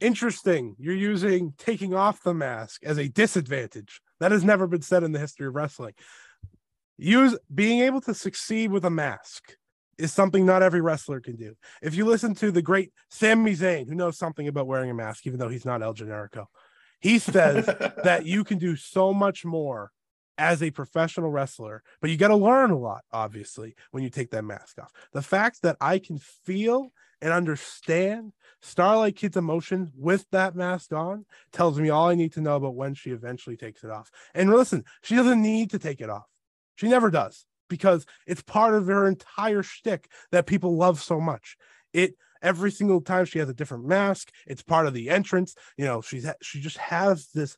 [0.00, 0.76] Interesting.
[0.78, 4.00] You're using taking off the mask as a disadvantage.
[4.18, 5.94] That has never been said in the history of wrestling.
[6.98, 9.56] Use being able to succeed with a mask
[10.00, 11.54] is something not every wrestler can do.
[11.82, 15.26] If you listen to the great Sami Zayn, who knows something about wearing a mask,
[15.26, 16.46] even though he's not El Generico,
[17.00, 17.66] he says
[18.04, 19.90] that you can do so much more
[20.38, 24.30] as a professional wrestler, but you got to learn a lot, obviously, when you take
[24.30, 24.90] that mask off.
[25.12, 28.32] The fact that I can feel and understand
[28.62, 32.74] Starlight Kid's emotion with that mask on tells me all I need to know about
[32.74, 34.10] when she eventually takes it off.
[34.34, 36.26] And listen, she doesn't need to take it off.
[36.76, 41.56] She never does because it's part of her entire shtick that people love so much.
[41.94, 45.54] It every single time she has a different mask, it's part of the entrance.
[45.78, 47.56] You know, she's she just has this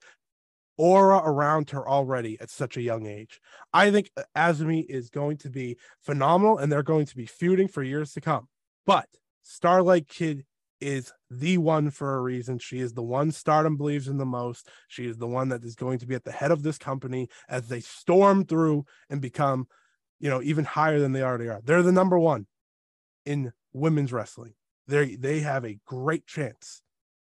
[0.77, 3.41] aura around her already at such a young age.
[3.73, 7.69] I think uh, Azumi is going to be phenomenal and they're going to be feuding
[7.69, 8.49] for years to come.
[8.87, 9.07] But
[9.43, 10.45] Starlight Kid
[10.81, 12.59] is the one for a reason.
[12.59, 14.69] She is the one Stardom believes in the most.
[14.89, 17.29] She is the one that is going to be at the head of this company
[17.49, 19.69] as they storm through and become,
[20.23, 21.61] you know, even higher than they already are.
[21.63, 22.47] They're the number one
[23.27, 24.55] in women's wrestling.
[24.87, 26.81] they they have a great chance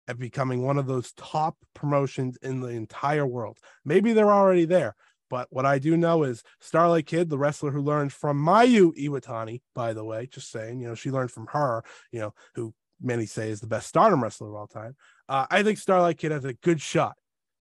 [0.08, 3.60] at becoming one of those top promotions in the entire world.
[3.84, 4.96] Maybe they're already there,
[5.30, 9.62] but what I do know is Starlight Kid, the wrestler who learned from Mayu Iwatani,
[9.74, 13.26] by the way, just saying, you know, she learned from her, you know, who many
[13.26, 14.96] say is the best stardom wrestler of all time.
[15.28, 17.16] Uh, I think Starlight Kid has a good shot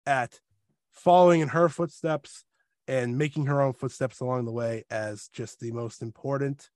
[0.05, 0.39] at
[0.91, 2.45] following in her footsteps
[2.87, 6.69] and making her own footsteps along the way as just the most important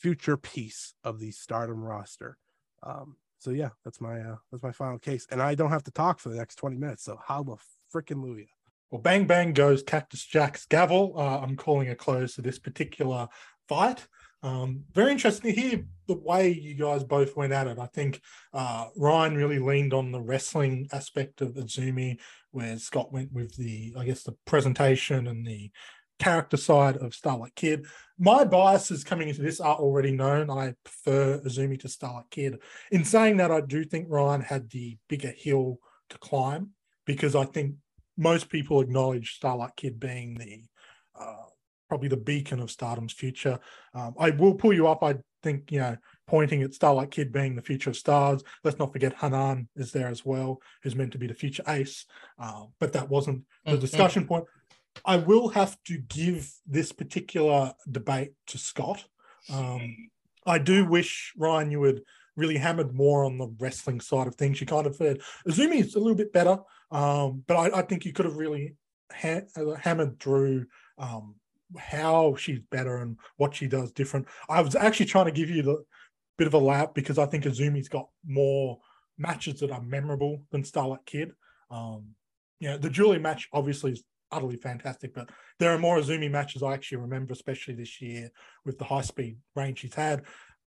[0.00, 2.38] future piece of the stardom roster.
[2.82, 5.90] Um, so yeah, that's my uh, that's my final case, and I don't have to
[5.90, 7.04] talk for the next twenty minutes.
[7.04, 7.56] So how the
[7.94, 8.48] freaking Luya?
[8.90, 11.14] Well, bang bang goes Cactus Jack's gavel.
[11.16, 13.28] Uh, I'm calling a close to this particular
[13.68, 14.08] fight.
[14.42, 17.78] Um, very interesting to hear the way you guys both went at it.
[17.78, 18.20] I think
[18.54, 22.18] uh, Ryan really leaned on the wrestling aspect of Azumi,
[22.50, 25.70] where Scott went with the, I guess, the presentation and the
[26.18, 27.86] character side of Starlight Kid.
[28.18, 30.50] My biases coming into this are already known.
[30.50, 32.58] I prefer Azumi to Starlight Kid.
[32.90, 35.78] In saying that, I do think Ryan had the bigger hill
[36.10, 36.70] to climb
[37.06, 37.74] because I think
[38.16, 40.64] most people acknowledge Starlight Kid being the
[41.18, 41.46] uh,
[41.90, 43.58] probably the beacon of Stardom's future.
[43.94, 45.02] Um, I will pull you up.
[45.02, 45.96] I think you know,
[46.28, 48.44] pointing at Starlight Kid being the future of stars.
[48.62, 52.06] Let's not forget Hanan is there as well, who's meant to be the future ace.
[52.38, 53.80] Uh, but that wasn't the mm-hmm.
[53.80, 54.44] discussion point.
[55.04, 59.04] I will have to give this particular debate to Scott.
[59.52, 59.96] Um,
[60.46, 62.02] I do wish Ryan you had
[62.36, 64.60] really hammered more on the wrestling side of things.
[64.60, 65.18] You kind of said
[65.48, 66.58] Azumi is a little bit better,
[66.92, 68.76] um, but I, I, think you could have really
[69.12, 69.42] ha-
[69.78, 70.66] hammered through
[70.98, 71.34] um,
[71.78, 74.26] how she's better and what she does different.
[74.48, 75.84] I was actually trying to give you the
[76.38, 78.78] bit of a lap because I think Azumi's got more
[79.18, 81.32] matches that are memorable than Starlight Kid.
[81.70, 82.14] Um,
[82.58, 84.02] you know, the Giulia match obviously is
[84.32, 85.28] utterly fantastic, but
[85.58, 88.30] there are more Azumi matches I actually remember, especially this year
[88.64, 90.22] with the high speed range she's had.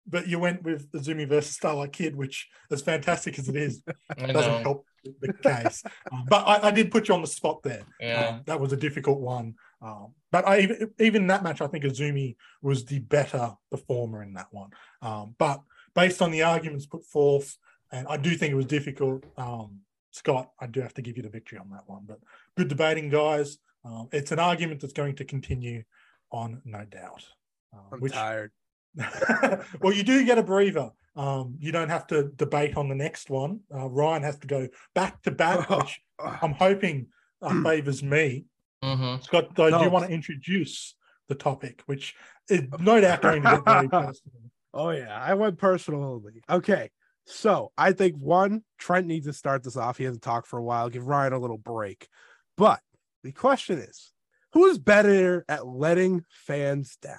[0.09, 3.83] But you went with Azumi versus Starlight Kid, which, as fantastic as it is,
[4.17, 4.87] doesn't help
[5.21, 5.83] the case.
[6.13, 7.83] um, but I, I, did put you on the spot there.
[8.01, 8.29] Yeah.
[8.29, 9.55] Um, that was a difficult one.
[9.83, 14.35] Um, but I even even that match, I think Azumi was the better performer in
[14.35, 14.71] that one.
[15.03, 15.61] Um, but
[15.95, 17.57] based on the arguments put forth,
[17.93, 19.25] and I do think it was difficult.
[19.37, 19.81] Um,
[20.13, 22.05] Scott, I do have to give you the victory on that one.
[22.07, 22.21] But
[22.57, 23.59] good debating, guys.
[23.85, 25.85] Um, it's an argument that's going to continue
[26.33, 27.25] on, no doubt.
[27.73, 28.51] Uh, I'm which, tired.
[29.81, 30.91] well, you do get a breather.
[31.17, 33.61] Um, you don't have to debate on the next one.
[33.75, 37.09] Uh, Ryan has to go back to back, which I'm hoping
[37.43, 38.47] uh, favors me.
[38.87, 39.23] Mm-hmm.
[39.23, 39.79] Scott, though, no.
[39.79, 40.95] do you want to introduce
[41.29, 42.15] the topic, which
[42.49, 44.37] is no doubt going to get very personal?
[44.73, 46.43] Oh yeah, I went personal only.
[46.49, 46.91] Okay,
[47.25, 49.99] so I think one, Trent needs to start this off.
[49.99, 50.89] He hasn't talked for a while.
[50.89, 52.09] Give Ryan a little break.
[52.57, 52.81] But
[53.25, 54.13] the question is,
[54.53, 57.19] who is better at letting fans down?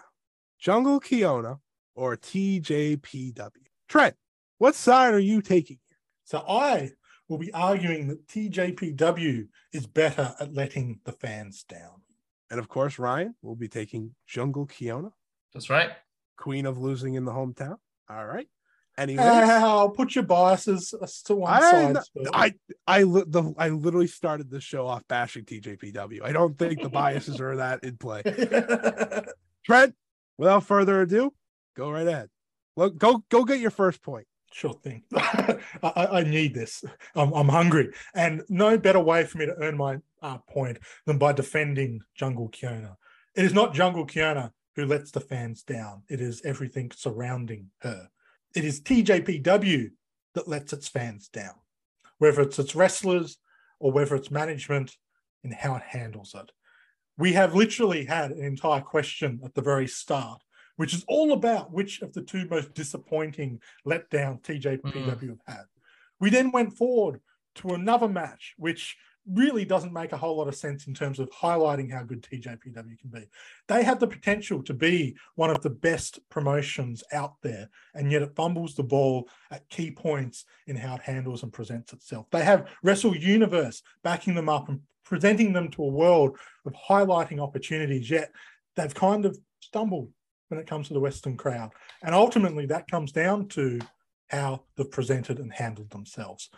[0.60, 1.58] Jungle Kyona
[1.96, 3.50] or TJPW?
[3.90, 4.16] Trent,
[4.58, 5.98] what side are you taking here?
[6.24, 6.92] So I
[7.28, 12.02] will be arguing that TJPW is better at letting the fans down.
[12.50, 15.12] And of course, Ryan will be taking Jungle Kyona.
[15.54, 15.92] That's right.
[16.38, 17.78] Queen of losing in the hometown.
[18.10, 18.48] All right.
[18.98, 20.94] Anyways, ah, I'll put your biases
[21.26, 21.98] to one I, side.
[22.34, 22.54] I,
[22.88, 26.24] I, the, I literally started the show off bashing TJPW.
[26.24, 28.24] I don't think the biases are that in play.
[29.66, 29.94] Trent,
[30.40, 31.32] without further ado,
[31.76, 32.30] go right ahead.
[32.76, 34.26] Look, go, go get your first point.
[34.58, 35.04] Sure thing.
[35.14, 36.84] I, I, need this.
[37.14, 41.20] I'm, I'm, hungry, and no better way for me to earn my uh, point than
[41.20, 42.96] by defending Jungle Kyona.
[43.36, 46.02] It is not Jungle Kyona who lets the fans down.
[46.10, 48.10] It is everything surrounding her.
[48.56, 49.92] It is TJPW
[50.34, 51.54] that lets its fans down,
[52.18, 53.38] whether it's its wrestlers
[53.80, 54.98] or whether it's management
[55.44, 56.52] and how it handles it.
[57.16, 60.42] We have literally had an entire question at the very start
[60.78, 65.30] which is all about which of the two most disappointing letdown TJPW mm.
[65.30, 65.66] have had.
[66.20, 67.22] We then went forward
[67.56, 68.98] to another match, which
[69.30, 72.98] really doesn't make a whole lot of sense in terms of highlighting how good TJPW
[72.98, 73.28] can be.
[73.68, 78.22] They have the potential to be one of the best promotions out there, and yet
[78.22, 82.28] it fumbles the ball at key points in how it handles and presents itself.
[82.32, 87.40] They have Wrestle Universe backing them up and presenting them to a world of highlighting
[87.40, 88.32] opportunities, yet
[88.76, 90.10] they've kind of stumbled
[90.50, 91.72] when it comes to the Western crowd.
[92.04, 93.80] And ultimately, that comes down to
[94.28, 96.50] how they've presented and handled themselves.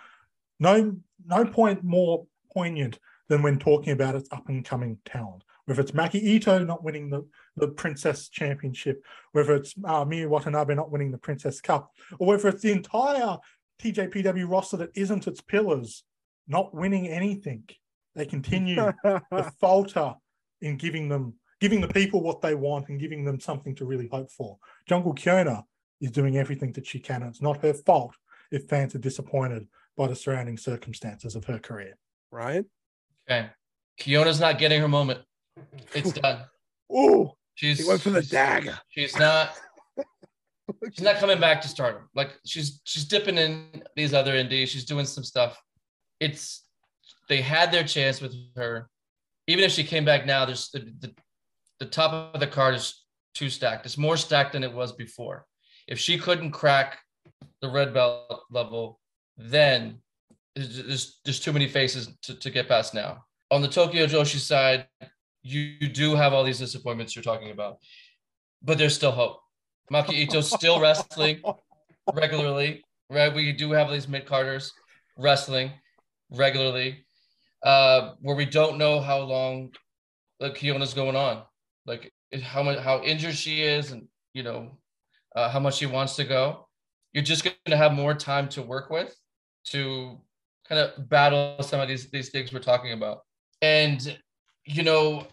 [0.60, 3.00] No, no point more poignant
[3.30, 5.44] than when talking about its up and coming talent.
[5.66, 9.04] Whether it's Maki Ito not winning the, the Princess Championship,
[9.34, 13.38] whether it's uh, Miyu Watanabe not winning the Princess Cup, or whether it's the entire
[13.80, 16.04] TJPW roster that isn't its pillars
[16.48, 17.64] not winning anything.
[18.16, 18.76] They continue
[19.06, 20.16] to falter
[20.62, 24.08] in giving them giving the people what they want and giving them something to really
[24.08, 24.58] hope for.
[24.88, 25.64] Jungle Kyona
[26.02, 27.22] is doing everything that she can.
[27.22, 28.16] And it's not her fault
[28.52, 29.68] if fans are disappointed
[29.98, 31.98] by the surrounding circumstances of her career.
[32.32, 32.66] Ryan?
[33.30, 33.50] Okay.
[34.00, 35.20] Kyona's not getting her moment.
[35.94, 36.42] It's done.
[36.92, 38.80] Oh, She's he went for the she's- dagger.
[38.90, 39.52] She's not
[40.92, 42.10] she's not coming back to stardom.
[42.16, 44.70] Like she's she's dipping in these other indies.
[44.70, 45.62] She's doing some stuff.
[46.20, 46.64] It's
[47.28, 48.90] they had their chance with her.
[49.46, 51.14] Even if she came back now, there's the, the,
[51.80, 53.86] the top of the card is too stacked.
[53.86, 55.46] It's more stacked than it was before.
[55.88, 57.00] If she couldn't crack
[57.62, 59.00] the red belt level,
[59.38, 60.00] then
[60.56, 63.24] there's, there's, too many faces to, to get past now.
[63.52, 64.88] On the Tokyo Joshi side,
[65.42, 67.78] you, you do have all these disappointments you're talking about,
[68.62, 69.40] but there's still hope.
[69.92, 71.42] Maki Ito's still wrestling
[72.14, 73.34] regularly, right?
[73.34, 74.72] We do have these mid carders
[75.18, 75.72] wrestling
[76.30, 77.06] regularly,
[77.64, 79.72] uh, where we don't know how long
[80.40, 81.44] like Kyona's going on,
[81.90, 84.78] like how much how injured she is, and you know
[85.36, 86.68] uh, how much she wants to go.
[87.12, 89.14] You're just going to have more time to work with
[89.72, 90.18] to
[90.68, 93.20] kind of battle some of these these things we're talking about,
[93.62, 94.18] and
[94.64, 95.28] you know.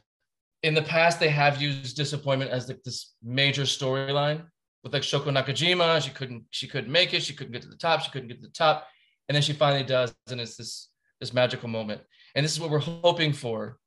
[0.62, 4.46] In the past, they have used disappointment as like this major storyline
[4.82, 6.02] with like Shoko Nakajima.
[6.02, 7.22] She couldn't she couldn't make it.
[7.22, 8.00] She couldn't get to the top.
[8.00, 8.88] She couldn't get to the top,
[9.28, 10.88] and then she finally does, and it's this
[11.20, 12.00] this magical moment.
[12.34, 13.78] And this is what we're hoping for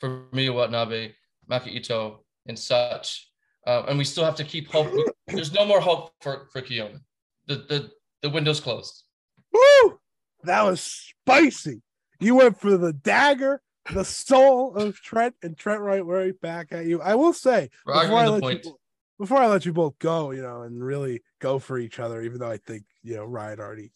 [0.00, 1.12] for Miyu Watanabe,
[1.52, 3.28] Maki Ito, and such.
[3.66, 4.92] Uh, and we still have to keep hope.
[5.28, 6.98] There's no more hope for for Kyona.
[7.46, 7.90] The the
[8.22, 9.04] the window's closed.
[9.52, 9.98] Woo!
[10.44, 11.82] That was spicy.
[12.18, 13.60] You went for the dagger,
[13.92, 17.00] the soul of Trent, and Trent right right back at you.
[17.00, 18.64] I will say We're before I let point.
[18.64, 18.76] you
[19.18, 22.38] before I let you both go, you know, and really go for each other, even
[22.38, 23.92] though I think you know Ryan already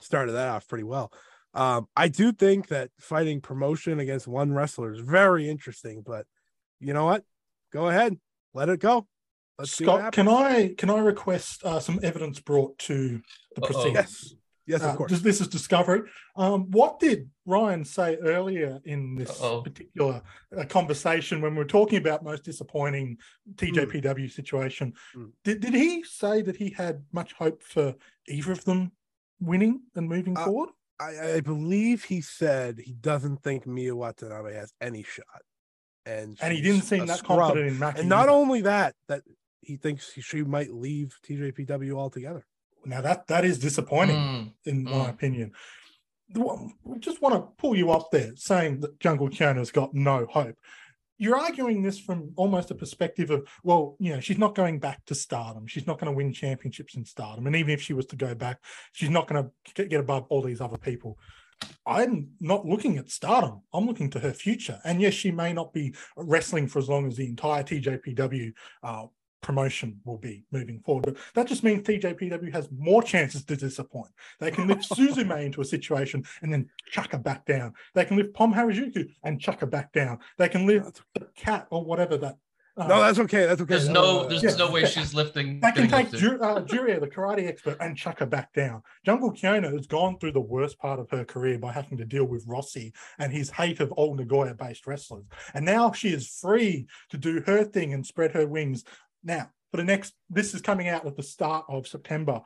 [0.00, 1.12] started that off pretty well.
[1.52, 6.24] Um, I do think that fighting promotion against one wrestler is very interesting, but
[6.80, 7.24] you know what?
[7.72, 8.18] Go ahead,
[8.54, 9.06] let it go.
[9.58, 13.20] Let's Scott, can I can I request uh, some evidence brought to
[13.54, 13.66] the Uh-oh.
[13.66, 13.94] proceedings?
[13.94, 14.34] Yes,
[14.66, 15.10] yes, Uh, of course.
[15.12, 16.02] this, this is discovery.
[16.36, 19.62] Um, what did Ryan say earlier in this Uh-oh.
[19.62, 20.22] particular
[20.56, 23.18] uh, conversation when we were talking about most disappointing
[23.56, 24.94] TJPW situation?
[25.14, 25.32] Mm.
[25.44, 27.94] Did, did he say that he had much hope for
[28.28, 28.92] either of them
[29.40, 30.70] winning and moving Uh, forward?
[30.98, 35.42] I, I believe he said he doesn't think Miyu Watanabe has any shot,
[36.06, 37.40] and And he didn't seem a that scrub.
[37.40, 37.98] confident in Maki.
[38.00, 38.30] And not either.
[38.32, 39.22] only that, that
[39.60, 42.44] he thinks he, she might leave TJPW altogether.
[42.84, 44.16] now that that is disappointing.
[44.16, 45.10] Mm, in my Mm.
[45.10, 45.52] opinion.
[46.32, 46.70] The
[47.00, 50.56] just want to pull you up there saying that Jungle Kyona's got no hope.
[51.18, 55.04] You're arguing this from almost a perspective of, well, you know, she's not going back
[55.06, 55.66] to stardom.
[55.66, 57.46] She's not going to win championships in stardom.
[57.46, 58.58] And even if she was to go back,
[58.92, 61.18] she's not going to get above all these other people.
[61.86, 63.62] I'm not looking at stardom.
[63.72, 64.80] I'm looking to her future.
[64.84, 69.06] And yes, she may not be wrestling for as long as the entire TJPW uh,
[69.40, 71.04] promotion will be moving forward.
[71.04, 74.10] But that just means TJPW has more chances to disappoint.
[74.38, 77.74] They can lift Suzume into a situation and then chuck her back down.
[77.94, 80.18] They can lift Pom Harajuku and chuck her back down.
[80.38, 82.36] They can lift the cat or whatever that.
[82.80, 83.44] Uh, No, that's okay.
[83.46, 83.74] That's okay.
[83.74, 84.54] There's No, no, there's Yeah.
[84.56, 85.60] no way she's lifting.
[85.60, 86.10] they can take.
[86.12, 88.82] Ju- uh, Juria, the karate expert, and chuck her back down.
[89.04, 92.24] Jungle Kyona has gone through the worst part of her career by having to deal
[92.24, 95.24] with Rossy and his hate of old Nagoya based wrestlers.
[95.54, 98.84] And now she is free to do her thing and spread her wings.
[99.22, 102.40] Now, for the next, this is coming out at the start of September.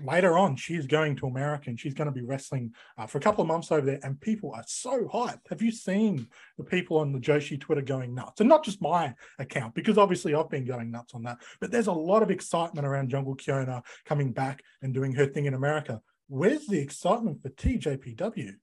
[0.00, 3.20] Later on, she's going to America and she's going to be wrestling uh, for a
[3.20, 4.00] couple of months over there.
[4.02, 5.48] And people are so hyped.
[5.50, 6.26] Have you seen
[6.58, 8.40] the people on the Joshi Twitter going nuts?
[8.40, 11.38] And not just my account, because obviously I've been going nuts on that.
[11.60, 15.46] But there's a lot of excitement around Jungle Kyona coming back and doing her thing
[15.46, 16.00] in America.
[16.28, 18.54] Where's the excitement for TJPW?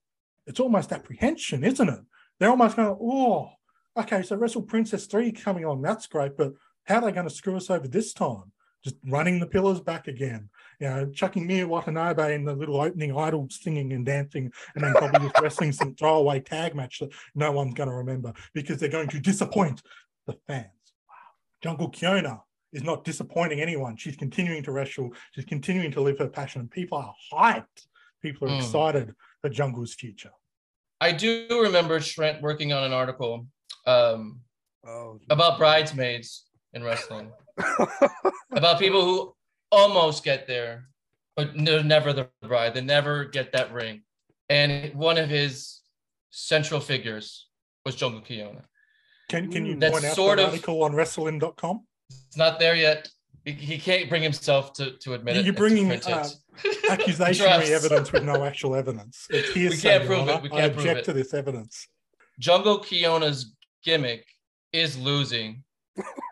[0.46, 2.00] It's almost apprehension, isn't it?
[2.38, 3.50] They're almost going, oh,
[3.96, 6.52] okay, so Wrestle Princess 3 coming on, that's great, but
[6.84, 8.52] how are they going to screw us over this time?
[8.82, 10.48] Just running the pillars back again,
[10.80, 14.92] you know, chucking Miyu Watanabe in the little opening idol singing and dancing, and then
[14.94, 18.88] probably just wrestling some throwaway tag match that no one's going to remember because they're
[18.88, 19.82] going to disappoint
[20.26, 20.66] the fans.
[21.08, 21.14] Wow.
[21.62, 22.40] Jungle Kyona
[22.72, 23.96] is not disappointing anyone.
[23.96, 25.10] She's continuing to wrestle.
[25.32, 26.62] She's continuing to live her passion.
[26.62, 27.86] And people are hyped.
[28.22, 28.58] People are Mm.
[28.58, 30.30] excited for Jungle's future.
[31.00, 33.46] I do remember Trent working on an article
[33.86, 34.40] um,
[34.86, 37.32] Oh, about bridesmaids in wrestling,
[38.52, 39.34] about people who
[39.72, 40.88] almost get there,
[41.36, 42.74] but they're never the bride.
[42.74, 44.02] They never get that ring.
[44.48, 45.80] And one of his
[46.30, 47.46] central figures
[47.84, 48.62] was Jungle Kyona.
[49.28, 49.80] Can, can you Mm.
[49.80, 51.86] That's point out sort that of- article on wrestling.com?
[52.26, 53.08] It's not there yet.
[53.44, 55.44] He- He can't bring himself to, to admit it.
[55.44, 56.12] You're bringing, print it.
[56.12, 56.28] uh,
[56.90, 59.26] Accusationary evidence with no actual evidence.
[59.30, 59.80] It's hearsay.
[59.98, 60.42] can't Your prove it.
[60.42, 61.04] We I can't prove object it.
[61.04, 61.86] to this evidence.
[62.38, 64.26] Jungle Kyona's gimmick
[64.72, 65.62] is losing,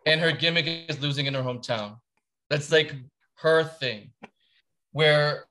[0.06, 1.98] and her gimmick is losing in her hometown.
[2.51, 2.94] That's like
[3.40, 4.10] her thing,
[4.93, 5.44] where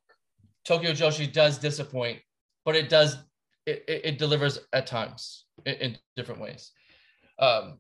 [0.66, 2.20] Tokyo Joshi does disappoint,
[2.66, 3.18] but it does
[3.66, 6.72] it, it, it delivers at times in, in different ways.
[7.40, 7.80] Um,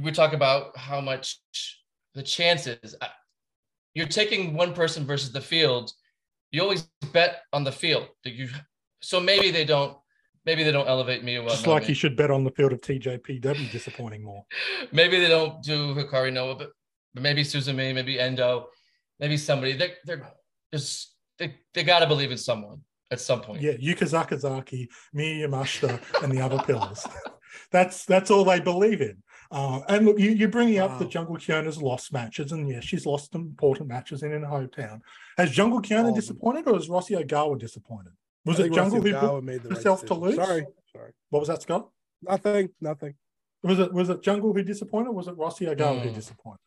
[0.00, 1.38] we talk about how much
[2.14, 2.94] the chances
[3.94, 5.92] you're taking one person versus the field.
[6.52, 8.08] You always bet on the field.
[8.24, 8.48] That you
[9.00, 9.96] so maybe they don't
[10.46, 11.38] maybe they don't elevate me.
[11.38, 14.44] Well just like you should bet on the field of TJPW disappointing more.
[14.92, 16.70] maybe they don't do Hikari Noa, but,
[17.14, 18.68] but maybe Suzume, maybe Endo,
[19.20, 19.74] maybe somebody.
[19.74, 20.32] They're they're
[20.72, 22.80] just they, they gotta believe in someone
[23.10, 23.60] at some point.
[23.60, 27.06] Yeah, Yuka Sakazaki, Miyu Yamashita, and the other pillars.
[27.72, 29.22] that's that's all they believe in.
[29.52, 30.98] Uh, and look, you, you're bringing up wow.
[30.98, 35.00] the Jungle Kyona's lost matches, and yes, she's lost important matches in her hometown.
[35.36, 38.12] Has Jungle Kyona disappointed, or has Rossy Ogawa disappointed?
[38.44, 40.36] Was it Jungle who put made herself right to lose?
[40.36, 41.12] Sorry, sorry.
[41.30, 41.88] What was that, Scott?
[42.22, 43.14] Nothing, nothing.
[43.62, 45.12] Was it was it Jungle who disappointed?
[45.12, 46.02] was it Rossy Ogawa mm.
[46.02, 46.60] who disappointed?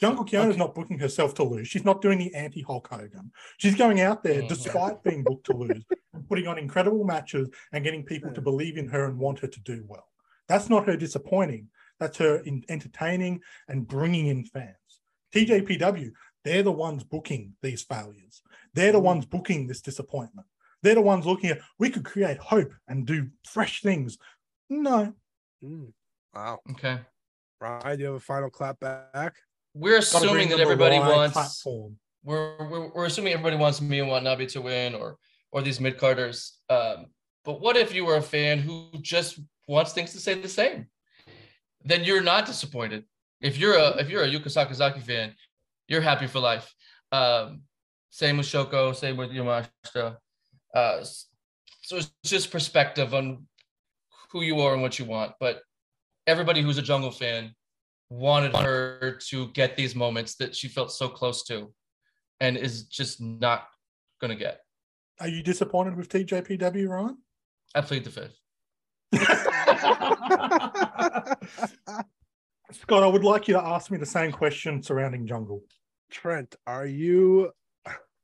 [0.00, 0.58] Jungle Kyona is okay.
[0.58, 1.68] not booking herself to lose.
[1.68, 3.30] She's not doing the anti Hulk Hogan.
[3.58, 4.48] She's going out there, mm.
[4.48, 8.78] despite being booked to lose, and putting on incredible matches and getting people to believe
[8.78, 10.08] in her and want her to do well.
[10.48, 11.68] That's not her disappointing.
[12.00, 14.74] That's her in entertaining and bringing in fans.
[15.32, 16.10] TJPW,
[16.44, 18.42] they're the ones booking these failures.
[18.74, 19.04] They're the hmm.
[19.04, 20.48] ones booking this disappointment.
[20.82, 24.18] They're the ones looking at we could create hope and do fresh things.
[24.68, 25.12] No.
[25.62, 25.92] Mm.
[26.34, 26.60] Wow.
[26.70, 26.98] Okay.
[27.60, 29.34] Ryan, do you have a final clap back?
[29.74, 31.96] We're assuming that everybody wants platform.
[32.24, 35.16] We're, we're, we're assuming everybody wants me and Watanabe to win or
[35.52, 36.58] or these mid carders.
[36.68, 37.06] Um,
[37.44, 40.86] but what if you were a fan who just wants things to stay the same?
[41.84, 43.04] Then you're not disappointed.
[43.40, 45.34] If you're a if you're a Yuka Sakazaki fan,
[45.88, 46.72] you're happy for life.
[47.12, 47.62] Um,
[48.10, 50.16] same with Shoko, same with Yamashita.
[50.74, 51.04] Uh,
[51.82, 53.46] so it's just perspective on
[54.30, 55.32] who you are and what you want.
[55.40, 55.62] But
[56.30, 57.52] everybody who's a jungle fan
[58.08, 61.74] wanted her to get these moments that she felt so close to
[62.38, 63.64] and is just not
[64.20, 64.60] going to get.
[65.18, 67.18] Are you disappointed with TJPW, Ryan?
[67.74, 68.36] I plead the fifth.
[72.72, 75.64] Scott, I would like you to ask me the same question surrounding Jungle.
[76.12, 77.50] Trent, are you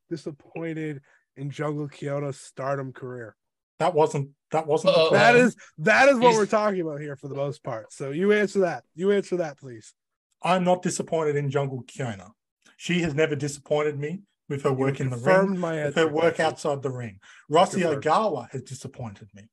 [0.09, 1.01] disappointed
[1.35, 3.35] in Jungle Kyona's stardom career?
[3.79, 7.27] That wasn't that wasn't that is that is what He's, we're talking about here for
[7.27, 7.91] the most part.
[7.91, 8.83] So you answer that.
[8.95, 9.93] You answer that, please.
[10.41, 12.31] I'm not disappointed in Jungle Kyona.
[12.77, 16.39] She has never disappointed me with her work in the ring, my with her work
[16.39, 17.19] outside the ring.
[17.51, 19.43] Rossy Ogawa has disappointed me.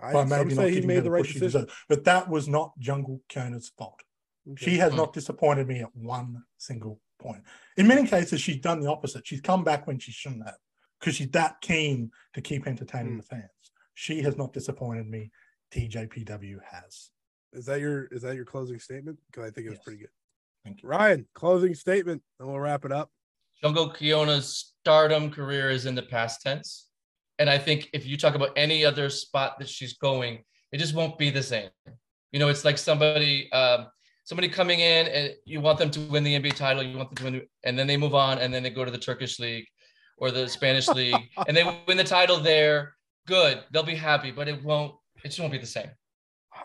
[0.00, 1.66] I by maybe not he made the right decision.
[1.88, 4.02] but that was not Jungle Kyona's fault.
[4.50, 4.64] Okay.
[4.64, 7.42] She has not disappointed me at one single point.
[7.76, 9.26] In many cases, she's done the opposite.
[9.26, 10.56] She's come back when she shouldn't have
[11.00, 13.16] because she's that keen to keep entertaining mm.
[13.18, 13.53] the fans.
[13.94, 15.30] She has not disappointed me.
[15.72, 17.10] TJPW has.
[17.52, 19.18] Is that your is that your closing statement?
[19.30, 19.84] Because I think it was yes.
[19.84, 20.10] pretty good.
[20.64, 20.88] Thank you.
[20.88, 23.10] Ryan, closing statement, and we'll wrap it up.
[23.62, 26.88] Jungle Kyona's stardom career is in the past tense.
[27.38, 30.94] And I think if you talk about any other spot that she's going, it just
[30.94, 31.68] won't be the same.
[32.32, 33.86] You know, it's like somebody um,
[34.24, 37.16] somebody coming in and you want them to win the NBA title, you want them
[37.16, 39.66] to win, and then they move on and then they go to the Turkish league
[40.18, 42.94] or the Spanish league and they win the title there,
[43.26, 43.62] good.
[43.70, 44.94] They'll be happy, but it won't.
[45.24, 45.90] It just won't be the same.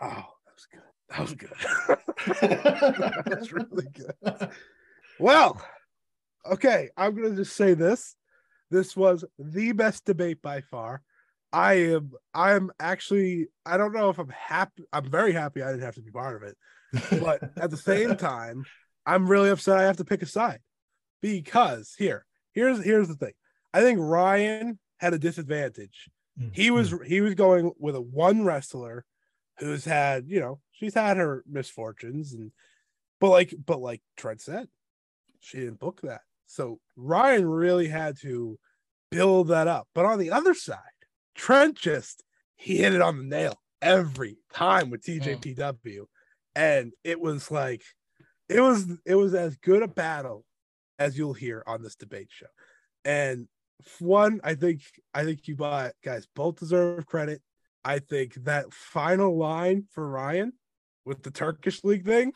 [0.00, 0.82] Wow, that was good.
[1.10, 3.24] That was good.
[3.26, 4.50] That's really good.
[5.18, 5.60] Well,
[6.50, 6.88] okay.
[6.96, 8.16] I'm gonna just say this.
[8.70, 11.02] This was the best debate by far.
[11.52, 12.12] I am.
[12.32, 13.48] I am actually.
[13.66, 14.84] I don't know if I'm happy.
[14.92, 16.56] I'm very happy I didn't have to be part of it,
[17.20, 18.64] but at the same time,
[19.04, 20.60] I'm really upset I have to pick a side
[21.20, 23.32] because here, here's here's the thing.
[23.74, 26.08] I think Ryan had a disadvantage.
[26.40, 26.50] Mm-hmm.
[26.52, 29.04] He was he was going with a one wrestler
[29.58, 32.50] who's had, you know, she's had her misfortunes and
[33.20, 34.68] but like but like Trent said,
[35.40, 36.22] she didn't book that.
[36.46, 38.58] So Ryan really had to
[39.10, 39.88] build that up.
[39.94, 40.78] But on the other side,
[41.34, 42.24] Trent just
[42.56, 45.74] he hit it on the nail every time with TJPW.
[45.84, 46.06] Mm.
[46.56, 47.82] And it was like
[48.48, 50.44] it was it was as good a battle
[50.98, 52.46] as you'll hear on this debate show.
[53.04, 53.48] And
[53.98, 54.82] one, I think
[55.14, 57.42] I think you bought guys both deserve credit.
[57.84, 60.52] I think that final line for Ryan
[61.04, 62.32] with the Turkish league thing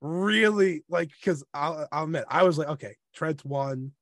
[0.00, 3.92] really like because I'll, I'll admit I was like, okay, Trent's won.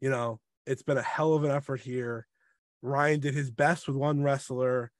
[0.00, 2.26] You know, it's been a hell of an effort here.
[2.82, 4.90] Ryan did his best with one wrestler,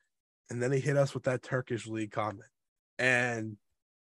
[0.48, 2.48] and then he hit us with that Turkish league comment.
[2.98, 3.56] And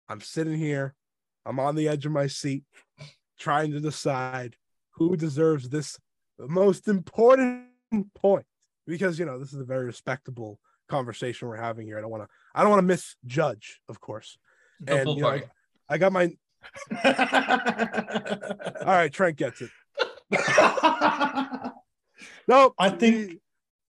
[0.07, 0.95] I'm sitting here,
[1.45, 2.63] I'm on the edge of my seat,
[3.39, 4.55] trying to decide
[4.91, 5.99] who deserves this
[6.39, 7.67] the most important
[8.15, 8.45] point
[8.87, 11.97] because you know this is a very respectable conversation we're having here.
[11.99, 14.37] I don't want to I don't want to misjudge, of course.
[14.87, 15.43] and you know, I,
[15.89, 16.31] I, got my
[18.81, 19.69] All right, Trent gets it.
[22.47, 22.73] Nope.
[22.79, 23.41] I think- you-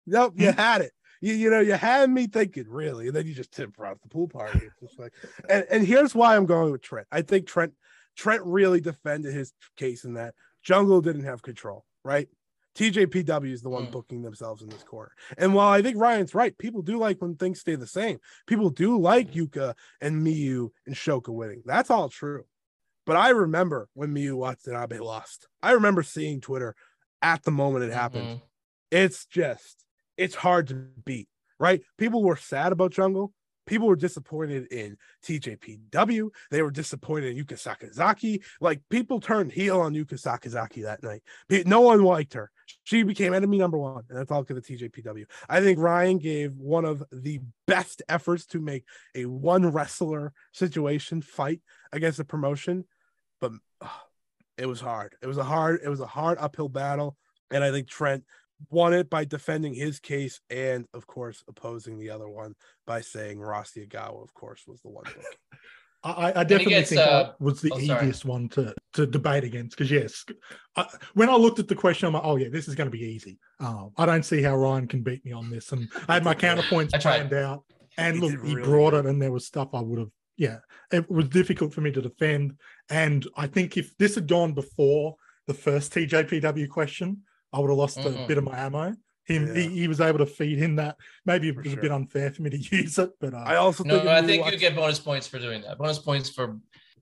[0.06, 0.34] nope.
[0.36, 0.58] You Hmm?
[0.58, 0.92] had it.
[1.22, 4.08] You, you know, you had me thinking really, and then you just tip out the
[4.08, 4.60] pool party.
[4.66, 5.12] It's just like,
[5.48, 7.06] and, and here's why I'm going with Trent.
[7.12, 7.72] I think Trent
[8.16, 12.28] Trent really defended his case in that Jungle didn't have control, right?
[12.74, 13.92] TJPW is the one Mm.
[13.92, 15.12] booking themselves in this corner.
[15.36, 18.18] And while I think Ryan's right, people do like when things stay the same.
[18.46, 21.62] People do like Yuka and Miyu and Shoko winning.
[21.64, 22.44] That's all true.
[23.06, 25.48] But I remember when Miyu Watanabe lost.
[25.62, 26.76] I remember seeing Twitter
[27.22, 28.38] at the moment it happened.
[28.38, 28.42] Mhm.
[28.92, 29.84] It's just,
[30.16, 30.74] it's hard to
[31.04, 31.28] beat,
[31.58, 31.82] right?
[31.98, 33.32] People were sad about Jungle.
[33.66, 36.30] People were disappointed in TJPW.
[36.50, 38.42] They were disappointed in Yuka Sakazaki.
[38.60, 41.22] Like people turned heel on Yuka Sakazaki that night.
[41.66, 42.50] No one liked her.
[42.84, 45.24] She became enemy number one, and that's all because of TJPW.
[45.48, 48.84] I think Ryan gave one of the best efforts to make
[49.14, 51.60] a one wrestler situation fight
[51.92, 52.84] against a promotion,
[53.40, 54.04] but ah,
[54.58, 55.14] it was hard.
[55.22, 55.80] It was a hard.
[55.84, 57.16] It was a hard uphill battle,
[57.50, 58.24] and I think Trent
[58.68, 62.54] won it by defending his case and, of course, opposing the other one
[62.86, 65.04] by saying Rossy Ogawa, of course, was the one.
[66.02, 66.16] book.
[66.18, 68.00] I, I definitely gets, think uh, that was the oh, sorry.
[68.02, 70.24] easiest one to to debate against because yes,
[70.76, 72.96] I, when I looked at the question, I'm like, oh yeah, this is going to
[72.96, 73.38] be easy.
[73.58, 76.34] Um, I don't see how Ryan can beat me on this, and I had my
[76.34, 77.64] counterpoints I planned out,
[77.96, 79.06] and He look, did he brought good.
[79.06, 80.10] it, and there was stuff I would have.
[80.36, 80.58] Yeah,
[80.90, 82.54] it was difficult for me to defend,
[82.88, 85.16] and I think if this had gone before
[85.46, 87.22] the first TJPW question,
[87.52, 88.26] I would have lost a Mm-mm.
[88.26, 88.94] bit of my ammo.
[89.24, 89.54] Him, Yeah.
[89.62, 90.96] he, he was able to feed him that.
[91.26, 91.78] Maybe it For was sure.
[91.78, 94.22] a bit unfair for me to use it, but uh, I also No, think I
[94.26, 95.78] think watch- you get bonus points for doing that.
[95.78, 96.56] Bonus points for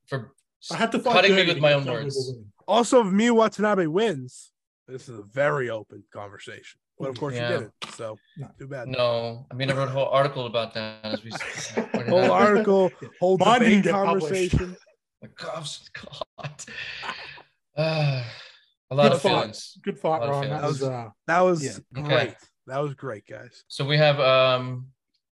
[0.06, 0.32] for
[0.72, 2.34] I had to fight cutting me with my own words.
[2.66, 4.50] also if Miyu Watanabe wins.
[4.88, 7.50] This is a very open conversation, but of course Yeah.
[7.52, 7.72] you didn't.
[7.94, 8.48] So No.
[8.58, 8.88] too bad.
[8.88, 11.30] No, I mean I wrote a whole article about that as we
[11.92, 12.30] pointed Whole out.
[12.30, 12.90] article,
[13.20, 14.26] whole Mine didn't debate published.
[14.26, 14.76] conversation.
[15.22, 16.64] My gosh, God.
[17.76, 18.24] Ah,
[18.90, 19.28] a lot Good of fight.
[19.30, 19.78] feelings.
[19.82, 20.50] Good fight, Lot of Ryan.
[20.50, 22.00] That was uh, That was Yeah.
[22.00, 22.08] Okay.
[22.08, 22.34] great.
[22.66, 23.64] That was great, guys.
[23.68, 24.88] So we have um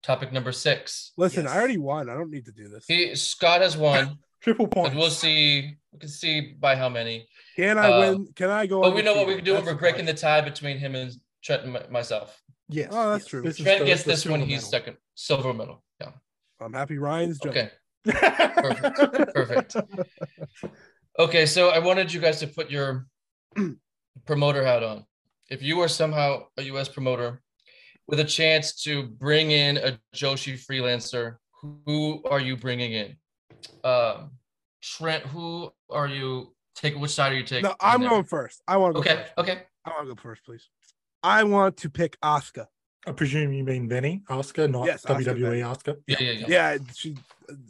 [0.04, 1.12] topic number six.
[1.18, 1.54] Listen, Yes.
[1.54, 2.10] I already won.
[2.10, 2.86] I don't need to do this.
[2.88, 4.90] He Scott has won, triple point.
[4.92, 5.78] and we'll see.
[5.92, 7.28] We can see by how many.
[7.56, 8.28] Can I Uh, win?
[8.36, 8.82] Can I go?
[8.82, 9.46] But we know what we undefeated?
[9.46, 11.12] can do That's we're breaking the tie between him and
[11.44, 12.42] Trent and myself.
[12.68, 12.90] Yes.
[12.92, 13.30] Oh, that's yes.
[13.30, 13.42] true.
[13.42, 14.42] This is Trent the- gets this one.
[14.42, 14.70] He's medal.
[14.70, 15.84] second, silver medal.
[16.00, 16.12] Yeah.
[16.62, 17.70] I'm happy Ryan's jumping.
[18.08, 18.52] Okay.
[18.56, 19.34] Perfect.
[19.34, 19.76] Perfect.
[21.18, 23.06] Okay, so I wanted you guys to put your
[24.26, 25.06] promoter hat on.
[25.50, 27.42] If you are somehow a US promoter
[28.08, 33.16] with a chance to bring in a Joshi freelancer, who are you bringing in?
[33.84, 34.32] Um,
[34.82, 37.00] Trent, who are you taking?
[37.02, 37.64] Which side are you taking?
[37.70, 38.10] No, I'm there?
[38.10, 38.62] going first.
[38.68, 39.34] I want to go Okay, first.
[39.38, 39.64] okay.
[39.86, 40.70] I want to go first, please.
[41.22, 42.68] I want to pick Asuka.
[43.08, 45.62] I presume you mean Benny Oscar, not Yes, Asuka WWE Benny.
[45.62, 45.96] Oscar.
[46.06, 46.46] Yeah, yeah, yeah.
[46.48, 47.16] Yeah, she.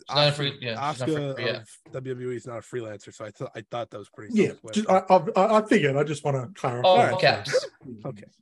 [0.09, 1.61] not a free- yeah, she's free- yeah.
[1.61, 4.33] of WWE is not a freelancer, so I thought I thought that was pretty.
[4.33, 5.95] Yeah, just, I, I, I figured.
[5.95, 6.87] I just want to clarify.
[6.87, 7.19] All Alright.
[7.19, 7.67] caps.
[8.05, 8.25] Okay.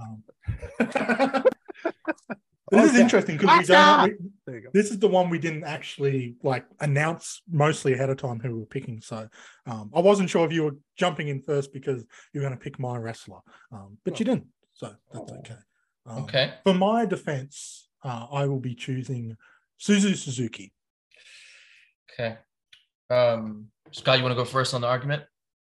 [0.00, 0.22] Um,
[2.70, 4.02] this is interesting because we don't.
[4.04, 4.70] We, there you go.
[4.72, 8.60] this is the one we didn't actually like announce mostly ahead of time who we
[8.60, 9.00] were picking.
[9.00, 9.28] So
[9.66, 12.62] um, I wasn't sure if you were jumping in first because you were going to
[12.62, 13.40] pick my wrestler,
[13.72, 14.46] um, but you didn't.
[14.78, 15.54] So that's okay.
[16.06, 16.54] Um, Okay.
[16.64, 19.36] For my defense, uh, I will be choosing
[19.78, 20.72] Suzu Suzuki.
[22.10, 22.38] Okay.
[23.10, 25.24] Um, Scott, you want to go first on the argument?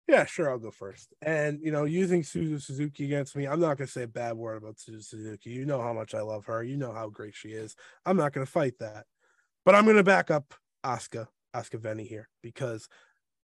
[0.08, 1.14] Yeah, sure, I'll go first.
[1.22, 4.58] And you know, using Suzu Suzuki against me, I'm not gonna say a bad word
[4.58, 5.50] about Suzu Suzuki.
[5.50, 6.64] You know how much I love her.
[6.64, 7.76] You know how great she is.
[8.06, 9.06] I'm not gonna fight that,
[9.66, 10.54] but I'm gonna back up
[10.86, 12.88] Asuka, Asuka Veni here because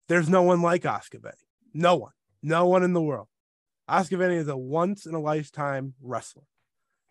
[0.08, 1.34] there's no one like Asuka Veni.
[1.74, 2.12] No one,
[2.42, 3.28] no one in the world.
[3.88, 6.44] Veni is a once in a lifetime wrestler.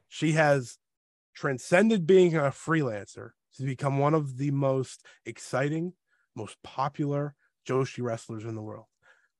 [0.09, 0.77] She has
[1.35, 5.93] transcended being a freelancer to become one of the most exciting,
[6.35, 7.35] most popular
[7.67, 8.85] Joshi wrestlers in the world.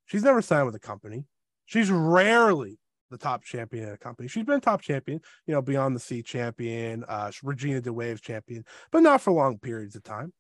[0.05, 1.26] She's never signed with a company.
[1.65, 4.27] She's rarely the top champion in a company.
[4.27, 8.65] She's been top champion, you know, beyond the sea champion, uh, Regina di WAVE champion,
[8.91, 10.34] but not for long periods of time.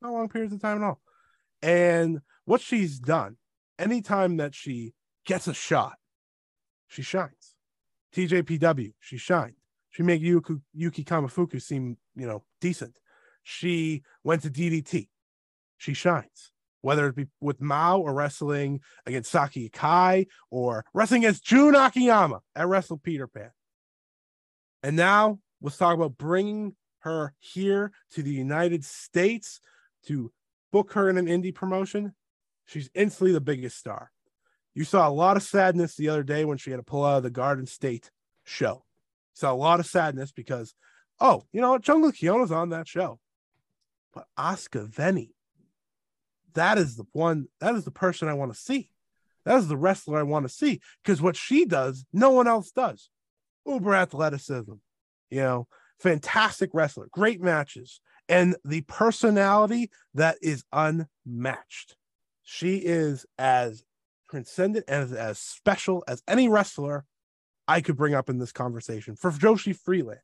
[0.00, 1.00] Not long periods of time at all.
[1.62, 3.36] And what she's done,
[3.78, 4.92] anytime that she
[5.26, 5.94] gets a shot,
[6.94, 7.56] she shines.
[8.14, 9.56] TJPW, she shined.
[9.90, 13.00] She made Yuki, Yuki Kamifuku seem, you know, decent.
[13.42, 15.08] She went to DDT.
[15.76, 16.52] She shines
[16.82, 22.40] whether it be with Mao or wrestling against Saki Akai or wrestling against Jun Akiyama
[22.54, 23.50] at Wrestle Peter Pan.
[24.82, 29.60] And now let's talk about bringing her here to the United States
[30.08, 30.30] to
[30.72, 32.14] book her in an indie promotion.
[32.66, 34.10] She's instantly the biggest star.
[34.74, 37.18] You saw a lot of sadness the other day when she had to pull out
[37.18, 38.10] of the Garden State
[38.44, 38.84] show.
[39.32, 40.74] saw a lot of sadness because,
[41.20, 41.78] oh, you know?
[41.78, 43.20] Jungle Kyona's on that show.
[44.12, 45.34] But Asuka Veni,
[46.54, 48.90] that is the one that is the person I want to see.
[49.44, 52.70] That is the wrestler I want to see because what she does, no one else
[52.70, 53.10] does.
[53.66, 54.74] Uber athleticism,
[55.30, 55.66] you know,
[55.98, 61.96] fantastic wrestler, great matches, and the personality that is unmatched.
[62.42, 63.84] She is as
[64.30, 67.04] transcendent and as, as special as any wrestler
[67.66, 70.20] I could bring up in this conversation for Joshi Freelance.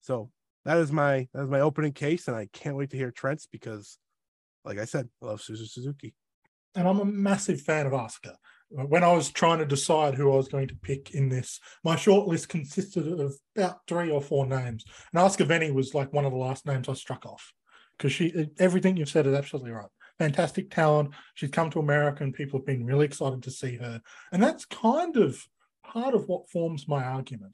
[0.00, 0.30] So
[0.64, 3.46] that is my that is my opening case, and I can't wait to hear Trent's
[3.46, 3.98] because,
[4.64, 6.14] like I said, I love Suzu Suzuki.
[6.74, 8.34] And I'm a massive fan of Asuka.
[8.70, 11.94] When I was trying to decide who I was going to pick in this, my
[11.94, 14.84] shortlist consisted of about three or four names.
[15.12, 17.52] And Asuka Veni was like one of the last names I struck off
[17.96, 19.86] because she everything you've said is absolutely right.
[20.18, 21.10] Fantastic talent.
[21.34, 24.00] She's come to America and people have been really excited to see her.
[24.32, 25.46] And that's kind of
[25.84, 27.52] part of what forms my argument.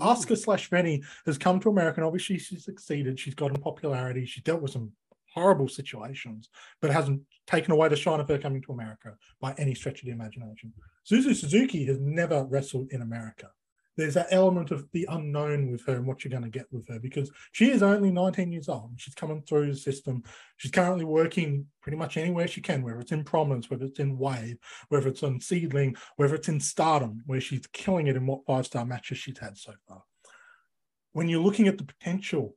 [0.00, 0.06] Mm.
[0.06, 3.18] Asuka slash Veni has come to America and obviously she's succeeded.
[3.18, 4.24] She's gotten popularity.
[4.24, 4.92] She's dealt with some
[5.34, 6.48] horrible situations,
[6.80, 10.06] but hasn't taken away the shine of her coming to America by any stretch of
[10.06, 10.72] the imagination.
[11.08, 13.50] Suzu Suzuki has never wrestled in America.
[13.96, 16.86] There's that element of the unknown with her and what you're going to get with
[16.88, 18.92] her because she is only 19 years old.
[18.96, 20.22] She's coming through the system.
[20.58, 24.18] She's currently working pretty much anywhere she can, whether it's in prominence, whether it's in
[24.18, 24.58] wave,
[24.88, 28.66] whether it's on SEAdLINNNG, whether it's in stardom, where she's killing it in what five
[28.66, 30.02] star matches she's had so far.
[31.12, 32.54] When you're looking at the potential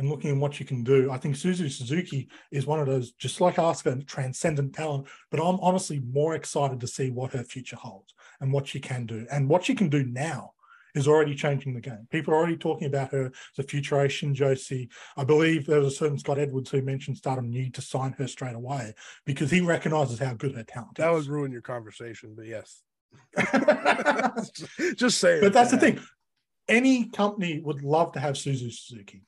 [0.00, 1.10] and looking at what you can do.
[1.10, 5.06] I think Suzu Suzuki is one of those, just like Asuka, transcendent talent.
[5.30, 9.04] But I'm honestly more excited to see what her future holds and what she can
[9.04, 9.26] do.
[9.30, 10.54] And what she can do now
[10.94, 12.06] is already changing the game.
[12.10, 14.88] People are already talking about her as a future Asian Joshi.
[15.16, 18.26] I believe there was a certain Scott Edwards who mentioned Stardom need to sign her
[18.26, 18.94] straight away
[19.26, 21.06] because he recognizes how good her talent that is.
[21.06, 22.82] That would ruin your conversation, but yes.
[24.96, 26.00] Just say But that's the thing.
[26.68, 29.22] Any company would love to have Suzu Suzuki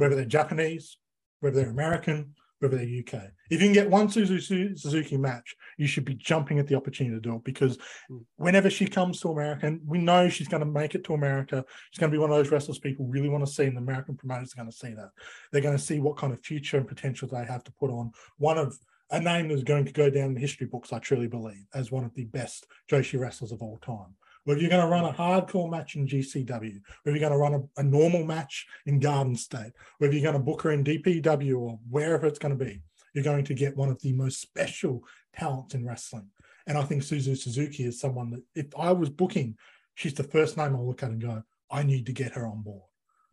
[0.00, 0.96] whether they're Japanese,
[1.40, 3.30] whether they're American, whether they're UK.
[3.50, 7.16] If you can get one Suzuki, Suzuki match, you should be jumping at the opportunity
[7.16, 7.78] to do it because
[8.08, 8.18] hmm.
[8.36, 11.64] whenever she comes to America, and we know she's going to make it to America,
[11.90, 13.80] she's going to be one of those wrestlers people really want to see, and the
[13.80, 15.10] American promoters are going to see that.
[15.50, 18.12] They're going to see what kind of future and potential they have to put on
[18.38, 18.78] one of
[19.10, 22.04] a name that's going to go down in history books, I truly believe, as one
[22.04, 24.14] of the best Joshi wrestlers of all time
[24.44, 27.54] whether you're going to run a hardcore match in GCW, whether you're going to run
[27.54, 31.58] a, a, normal match in Garden State, whether you're going to book her in DPW
[31.58, 32.80] or wherever it's going to be,
[33.14, 35.04] you're going to get one of the most special
[35.34, 36.28] talents in wrestling.
[36.66, 39.56] And I think Suzu Suzuki is someone that if I was booking,
[39.94, 42.62] she's the first name I'll look at and go, I need to get her on
[42.62, 42.82] board.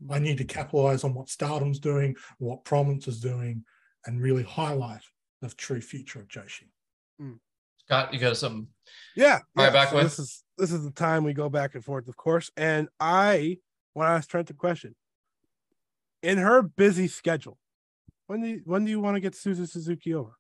[0.10, 3.64] I need to capitalize on what Stardom's doing, what Prominence is doing,
[4.06, 5.02] and really highlight
[5.42, 6.70] the true future of Joshi.
[7.20, 7.34] Hmm.
[7.88, 8.68] Scott, you got some?
[9.16, 9.40] Yeah.
[9.56, 9.70] All right, yeah.
[9.72, 12.18] back so with- this is this is the time we go back and forth, of
[12.18, 12.52] course.
[12.58, 13.60] And I
[13.94, 14.96] want to ask Trent a question.
[16.24, 17.60] In her busy schedule,
[18.26, 20.32] when do you, when do you want to get Suzu Suzuki over?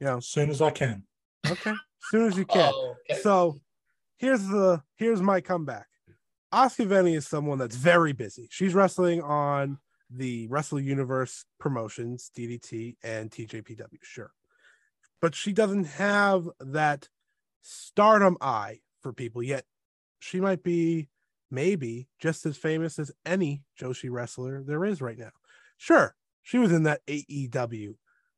[0.00, 1.04] You know, As soon as I can.
[1.46, 1.76] okay, as
[2.10, 2.72] soon as you can.
[2.74, 3.20] Oh, okay.
[3.20, 3.60] So
[4.16, 5.86] here's the here's my comeback.
[6.52, 8.48] Asuka Veni is someone that's very busy.
[8.50, 9.78] She's wrestling on
[10.10, 14.32] the Wrestle Universe promotions, DDT and TJPW, sure.
[15.22, 17.08] But she doesn't have that
[17.62, 19.64] stardom eye for people yet.
[20.18, 21.08] She might be
[21.50, 25.30] maybe just as famous as any Joshi wrestler there is right now.
[25.78, 27.94] Sure, she was in that AEW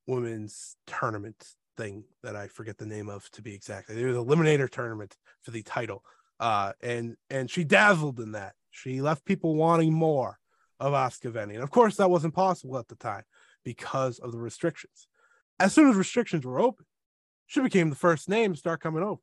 [0.06, 3.88] women's tournament thing that I forget the name of to be exact.
[3.88, 6.04] It was a eliminator tournament for the title.
[6.38, 8.54] Uh and and she dazzled in that.
[8.70, 10.38] She left people wanting more
[10.80, 11.54] of Asuka Veni.
[11.54, 13.22] And of course that wasn't possible at the time
[13.64, 15.08] because of the restrictions.
[15.60, 16.86] As soon as restrictions were open,
[17.46, 19.20] she became the first name to start coming over.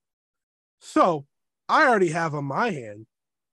[0.80, 1.26] So
[1.68, 3.06] I already have on my hand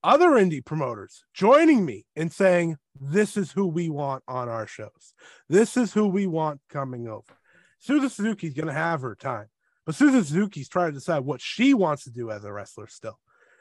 [0.05, 5.15] other indie promoters joining me and saying, This is who we want on our shows.
[5.49, 7.37] This is who we want coming over.
[7.87, 9.47] Suzu Suzuki's going to have her time,
[9.87, 13.19] but Suzu Suzuki's trying to decide what she wants to do as a wrestler still.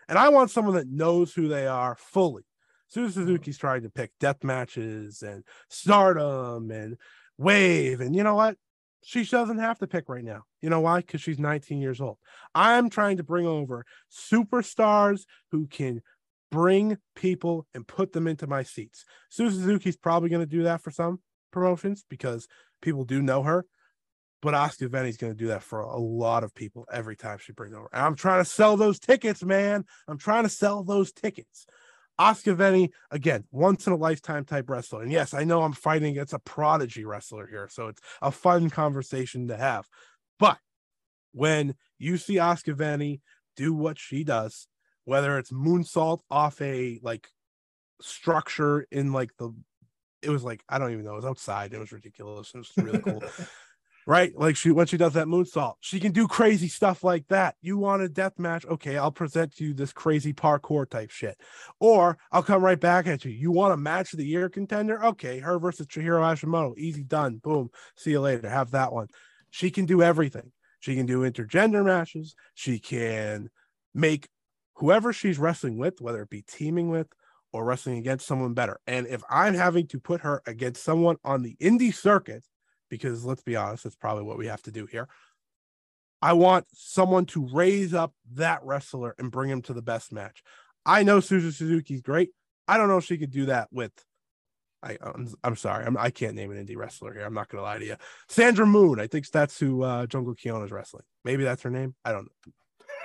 [0.08, 2.44] And I want someone that knows who they are fully.
[2.94, 6.98] Suzu Suzuki's trying to pick death matches and stardom and
[7.38, 8.00] wave.
[8.00, 8.58] And you know what?
[9.08, 10.42] She doesn't have to pick right now.
[10.62, 10.98] You know why?
[10.98, 12.18] Because she's 19 years old.
[12.54, 15.22] I'm trying to bring over superstars
[15.52, 16.02] who can
[16.52, 19.06] bring people and put them into my seats.
[19.32, 21.22] Suzu Suzuki's probably going to do that for some
[21.54, 22.50] promotions because
[22.82, 23.66] people do know her.
[24.42, 27.54] But Asuka Veni's going to do that for a lot of people every time she
[27.54, 27.88] brings over.
[27.94, 29.86] I'm trying to sell those tickets, man.
[30.10, 31.66] I'm trying to sell those tickets.
[32.20, 35.04] Veni, again, once in a lifetime type wrestler.
[35.04, 37.68] And yes, I know I'm fighting against a prodigy wrestler here.
[37.70, 39.88] So it's a fun conversation to have.
[40.40, 40.58] But
[41.34, 43.22] when you see Veni
[43.56, 44.68] do what she does,
[45.06, 47.30] whether it's moonsault off a like
[48.02, 49.54] structure in like the
[50.22, 51.74] it was like I don't even know, it was outside.
[51.74, 52.52] It was ridiculous.
[52.54, 53.24] It was really cool.
[54.08, 54.32] right?
[54.38, 57.56] Like she when she does that moonsault, she can do crazy stuff like that.
[57.62, 58.66] You want a death match?
[58.66, 61.38] Okay, I'll present you this crazy parkour type shit.
[61.80, 63.32] Or I'll come right back at you.
[63.32, 65.04] You want a match of the year contender?
[65.04, 66.76] Okay, her versus Chihiro Hashimoto.
[66.78, 67.38] Easy done.
[67.44, 67.70] Boom.
[67.96, 68.50] See you later.
[68.50, 69.08] Have that one.
[69.52, 70.52] She can do everything.
[70.80, 72.34] She can do intergender matches.
[72.56, 73.50] She can
[73.94, 74.30] make
[74.76, 77.08] whoever she's wrestling with, whether it be teaming with
[77.52, 78.80] or wrestling against someone better.
[78.88, 82.46] And if I'm having to put her against someone on the indie circuit,
[82.90, 85.08] because let's be honest, that's probably what we have to do here.
[86.22, 90.42] I want someone to raise up that wrestler and bring him to the best match.
[90.86, 92.32] I know Suzu Suzuki's great.
[92.68, 93.92] I don't know if she could do that with.
[94.84, 97.24] I, I'm, I'm sorry, I'm, I can't name an indie wrestler here.
[97.26, 97.96] I'm not going to lie to you.
[98.30, 101.04] Sandra Moone, I think that's who uh, Jungle Kyona is wrestling.
[101.26, 101.96] Maybe that's her name.
[102.06, 102.54] I don't know.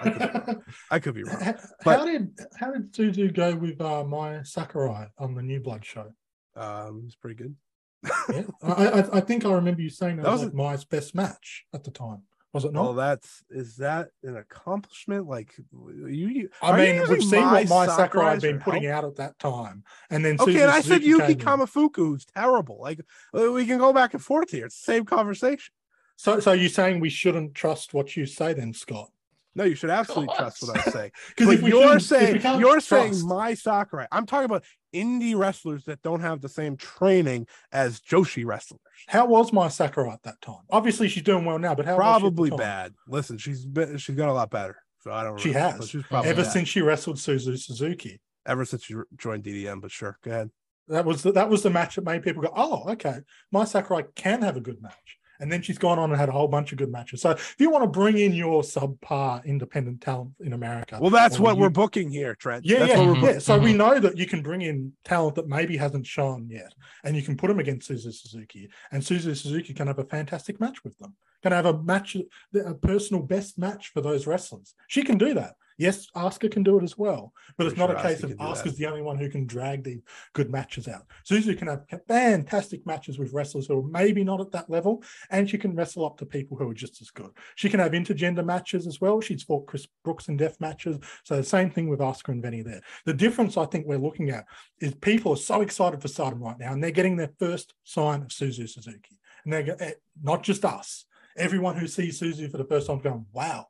[0.01, 0.63] I could be wrong.
[0.91, 1.41] I could be wrong.
[1.41, 1.55] How,
[1.85, 5.85] But- how did how did Suzu go with uh, Mai Sakurai on the New Blood
[5.85, 6.13] show?
[6.57, 7.57] Um, it's pretty good.
[8.05, 11.15] Yeah, I, I I think I remember you saying that, That was like my best
[11.15, 12.23] match at the time.
[12.53, 12.93] Was it Oh, not?
[12.95, 15.27] that's is that an accomplishment?
[15.27, 19.05] Like you, you I mean, we've seen what Mai Sakurai Sakurai had been putting out
[19.05, 21.37] at that time, and then Okay, and I said Yuki.
[21.37, 22.79] Kamifuku, who's terrible.
[22.81, 23.01] Like
[23.33, 24.67] we can go back and forth here.
[24.67, 25.73] It's the same conversation.
[26.17, 29.11] So, so you're saying we shouldn't trust what you say, then, Scott?
[29.55, 31.11] No, you should absolutely trust what I'm saying.
[31.37, 34.07] Because you're if saying you're saying trust- Mai Sakurai.
[34.11, 34.65] I'm talking about
[34.95, 38.81] indie wrestlers that don't have the same training as Joshi wrestlers.
[39.09, 40.63] how was Mai Sakurai at that time?
[40.71, 42.95] Obviously, she's doing well now, but how was she at the Probably bad.
[43.07, 44.77] Listen, she's been, she's got a lot better.
[45.01, 45.33] So I don't.
[45.33, 45.39] Know.
[45.43, 45.89] She remember, has.
[45.89, 46.53] she's probably Ever bad.
[46.53, 49.81] since she wrestled Suzu Suzuki, ever since she joined DDM.
[49.81, 50.51] But sure, go ahead.
[50.89, 53.19] that was the, that was the match that made people go, "Oh, okay,
[53.51, 56.33] Mai Sakurai can have a good match." And then she's gone on and had a
[56.33, 57.21] whole bunch of good matches.
[57.21, 61.41] So if you want to bring in your subpar independent talent in America, Well, that's
[61.41, 62.65] what you- we're booking here, Trent.
[62.65, 63.35] Yeah, That's yeah, what we're booking.
[63.35, 63.39] yeah.
[63.41, 63.79] So we mm-hmm.
[63.79, 67.37] know that you can bring in talent that maybe hasn't shown yet, and you can
[67.37, 71.15] put them against Suzu Suzuki, and Suzu Suzuki can have a fantastic match with them.
[71.43, 72.17] Can have a match,
[72.55, 74.75] a personal best match for those wrestlers.
[74.87, 75.57] She can do that.
[75.79, 78.71] Yes, Asuka can do it as well, but it's not a case Asuka of do
[78.71, 80.01] the only one who can drag the
[80.33, 81.07] good matches out.
[81.29, 85.49] Suzu can have fantastic matches with wrestlers who are maybe not at that level, and
[85.49, 87.31] she can wrestle up to people who are just as good.
[87.55, 89.21] She can have intergender matches as well.
[89.21, 90.99] She's fought Chris Brooks in death matches.
[91.25, 92.83] So the same thing with Asuka and Veni there.
[93.05, 94.45] The difference I think we're looking at
[94.81, 98.23] is people are so excited for Stardom right now, and they're getting their first sign
[98.23, 99.19] of Suzu Suzuki.
[99.45, 99.93] And they're eh,
[100.23, 101.07] not just us.
[101.37, 103.67] Everyone who sees Suzu for the first time going, wow,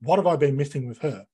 [0.00, 1.26] what have I been missing with her?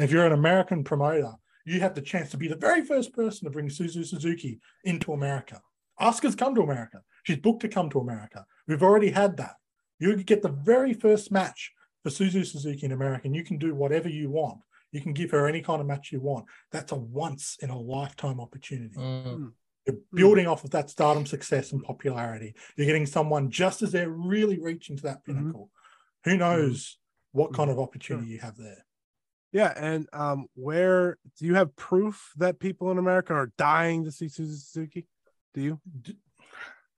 [0.00, 1.34] And if you're an American promoter,
[1.66, 5.12] you have the chance to be the very first person to bring Suzu Suzuki into
[5.12, 5.60] America.
[6.00, 7.02] Asuka's come to America.
[7.24, 8.46] She's booked to come to America.
[8.66, 9.56] We've already had that.
[9.98, 11.72] You get the very first match
[12.02, 14.60] for Suzu Suzuki in America, and you can do whatever you want.
[14.90, 16.46] You can give her any kind of match you want.
[16.72, 18.96] That's a once in a lifetime opportunity.
[18.96, 19.52] Mm.
[19.86, 22.54] You're building off of that stardom success and popularity.
[22.74, 25.24] You're getting someone just as they're really reaching to that Mhm.
[25.26, 25.70] pinnacle.
[26.24, 26.96] Who knows
[27.32, 28.86] what kind of opportunity you have there?
[29.52, 34.12] Yeah, and um, where do you have proof that people in America are dying to
[34.12, 35.06] see Suzu Suzuki?
[35.54, 35.80] Do you?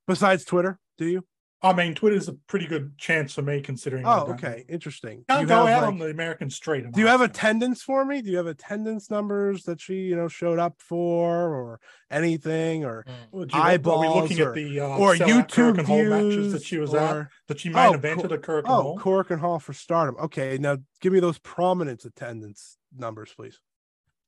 [0.07, 1.25] Besides Twitter, do you?
[1.65, 4.05] I mean, Twitter's a pretty good chance for me considering.
[4.05, 5.25] Oh, okay, interesting.
[5.29, 6.91] Can't you go have, out like- on the American street.
[6.91, 8.21] do you have ask attendance for me?
[8.21, 11.81] Do you have attendance numbers that she, you know, showed up for, or
[12.11, 13.13] anything, or Mm.
[13.31, 16.05] Well, do you're we eyeballs looking or- at the uh, or sellout YouTube Korakuen Hall
[16.05, 18.33] matches views that she was at, that she might Oh, evented cool.
[18.35, 18.99] at Korakuen Oh, Hall?
[18.99, 20.17] Korakuen Hall for Stardom.
[20.17, 23.61] Okay, now give me those prominence attendance numbers, please.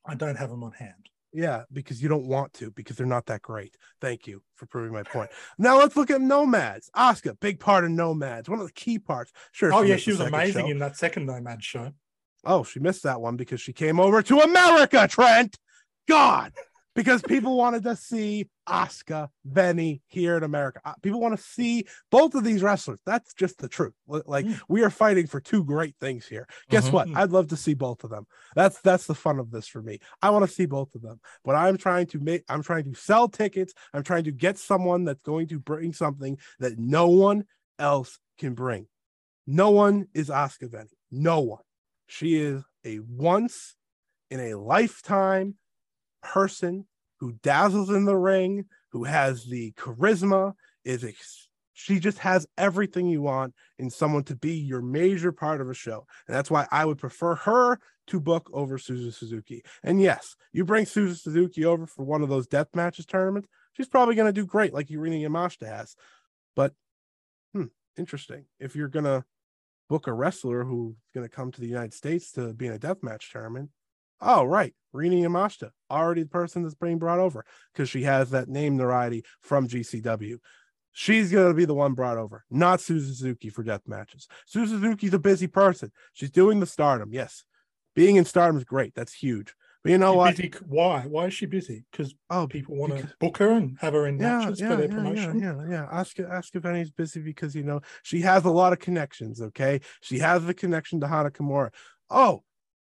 [0.06, 1.08] I don't have them on hand.
[1.36, 3.76] Yeah, because you don't want to, because they're not that great.
[4.00, 5.30] Thank you for proving my point.
[5.58, 6.88] Now let's look at Nomads.
[6.96, 9.32] Asuka, big part of Nomads, one of the key parts.
[9.50, 9.74] Sure.
[9.74, 10.70] Oh yeah, she was amazing show.
[10.70, 11.92] in that second Nomad show.
[12.44, 15.58] Oh, she missed that one because she came over to America, Trent.
[16.06, 16.52] God,
[16.94, 20.80] because people wanted to see Asuka Veni here in America.
[20.84, 22.98] Uh, People want to see both of these wrestlers.
[23.04, 23.92] That's just the truth.
[24.06, 24.60] Like Mm.
[24.68, 26.46] we are fighting for two great things here.
[26.70, 27.08] Guess what?
[27.08, 27.16] Mm.
[27.16, 28.26] I'd love to see both of them.
[28.54, 29.98] That's that's the fun of this for me.
[30.22, 31.20] I want to see both of them.
[31.44, 33.74] But I'm trying to make I'm trying to sell tickets.
[33.92, 37.44] I'm trying to get someone that's going to bring something that no one
[37.78, 38.86] else can bring.
[39.46, 40.88] No one is Asuka Veni.
[41.10, 41.62] No one.
[42.06, 43.74] She is a once
[44.30, 45.56] in a lifetime
[46.24, 46.86] person
[47.20, 53.06] who dazzles in the ring, who has the charisma, is ex- she just has everything
[53.06, 56.06] you want in someone to be your major part of a show.
[56.26, 59.64] And that's why I would prefer her to book over Suzu Suzuki.
[59.82, 63.88] And yes, you bring Suzu Suzuki over for one of those death matches tournaments, she's
[63.88, 65.96] probably going to do great like Irina Yamashita has.
[66.54, 66.74] But
[67.52, 67.66] hmm,
[67.98, 68.44] interesting.
[68.60, 69.24] If you're going to
[69.88, 72.78] book a wrestler who's going to come to the United States to be in a
[72.78, 73.70] death match tournament,
[74.20, 78.48] oh, right, Rina Yamashita, already the person that's being brought over because she has that
[78.48, 80.38] name notoriety from GCW.
[80.92, 84.28] She's going to be the one brought over, not Suzuki for death matches.
[84.46, 85.90] Suzuki's a busy person.
[86.12, 87.10] She's doing the stardom.
[87.12, 87.44] Yes.
[87.96, 88.94] Being in stardom is great.
[88.94, 89.54] That's huge.
[89.82, 90.36] But you know what?
[90.36, 91.02] busy- Why?
[91.02, 91.84] Why is she busy?
[91.92, 94.76] Because Oh, people want to book her and have her in yeah, matches yeah, for
[94.76, 95.38] their yeah, promotion.
[95.40, 95.88] Yeah, yeah, yeah.
[95.92, 99.42] Ask ask if Annie's busy because you know she has a lot of connections.
[99.42, 101.70] Okay, she has the connection to Hana Kimura.
[102.08, 102.44] Oh,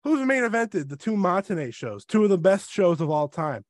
[0.05, 3.65] who's main evented the two Matane shows, two of the best shows of all time?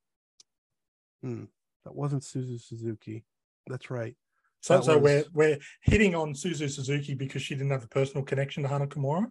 [1.23, 1.44] Hmm,
[1.85, 3.24] that wasn't Suzu Suzuki.
[3.66, 4.16] That's right.
[4.61, 8.24] So, That so we're we're hitting on Suzu Suzuki because she didn't have a personal
[8.24, 9.27] connection to Hana Kimura.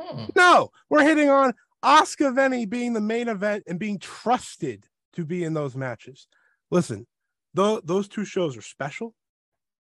[0.00, 0.24] Hmm.
[0.36, 1.54] No, we're hitting on
[1.84, 6.28] Asuka Veni being the main event and being trusted to be in those matches.
[6.70, 7.06] Listen,
[7.54, 9.14] tho- those two shows are special,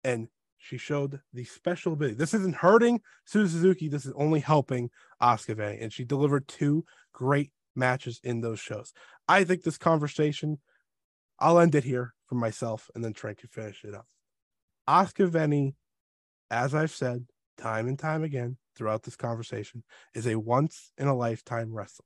[0.03, 0.27] and
[0.63, 2.15] she showed the special ability.
[2.15, 3.89] This isn't hurting Suzu Suzuki.
[3.89, 4.89] This is only helping
[5.21, 8.93] Asuka Veni, and she delivered two great matches in those shows.
[9.27, 10.59] I think this conversation,
[11.37, 14.07] I'll end it here for myself, and then Trent can finish it up.
[14.87, 15.75] Asuka Veni,
[16.49, 17.25] as I've said
[17.57, 19.83] time and time again throughout this conversation,
[20.15, 22.05] is a once in a lifetime wrestler.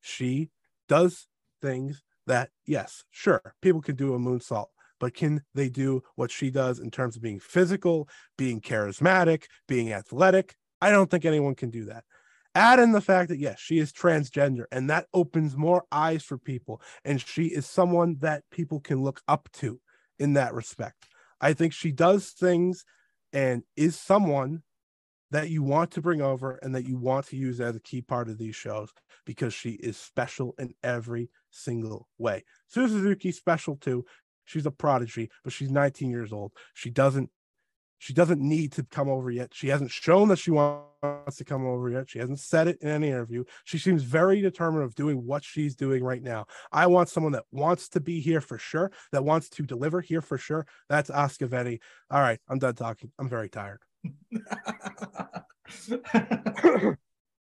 [0.00, 0.48] She
[0.88, 1.26] does
[1.60, 4.68] things that, yes, sure, people can do a moonsault,
[5.02, 8.08] but can they do what she does in terms of being physical,
[8.38, 10.54] being charismatic, being athletic?
[10.80, 12.04] I don't think anyone can do that.
[12.54, 16.38] Add in the fact that, yes, she is transgender, and that opens more eyes for
[16.38, 16.80] people.
[17.04, 19.80] And she is someone that people can look up to
[20.20, 21.08] in that respect.
[21.40, 22.84] I think she does things
[23.32, 24.62] and is someone
[25.32, 28.02] that you want to bring over and that you want to use as a key
[28.02, 28.92] part of these shows
[29.26, 32.44] because she is special in every single way.
[32.72, 34.04] Suzu Suzuki's special too.
[34.44, 36.52] She's a prodigy, but she's 19 years old.
[36.74, 37.30] She doesn't
[38.02, 39.50] she doesn't need to come over yet.
[39.54, 42.10] She hasn't shown that she wants to come over yet.
[42.10, 43.44] She hasn't said it in any interview.
[43.62, 46.46] She seems very determined of doing what she's doing right now.
[46.72, 50.20] I want someone that wants to be here for sure, that wants to deliver here
[50.20, 50.66] for sure.
[50.88, 51.78] That's Asuka Veni.
[52.10, 53.12] All right, I'm done talking.
[53.20, 53.78] I'm very tired.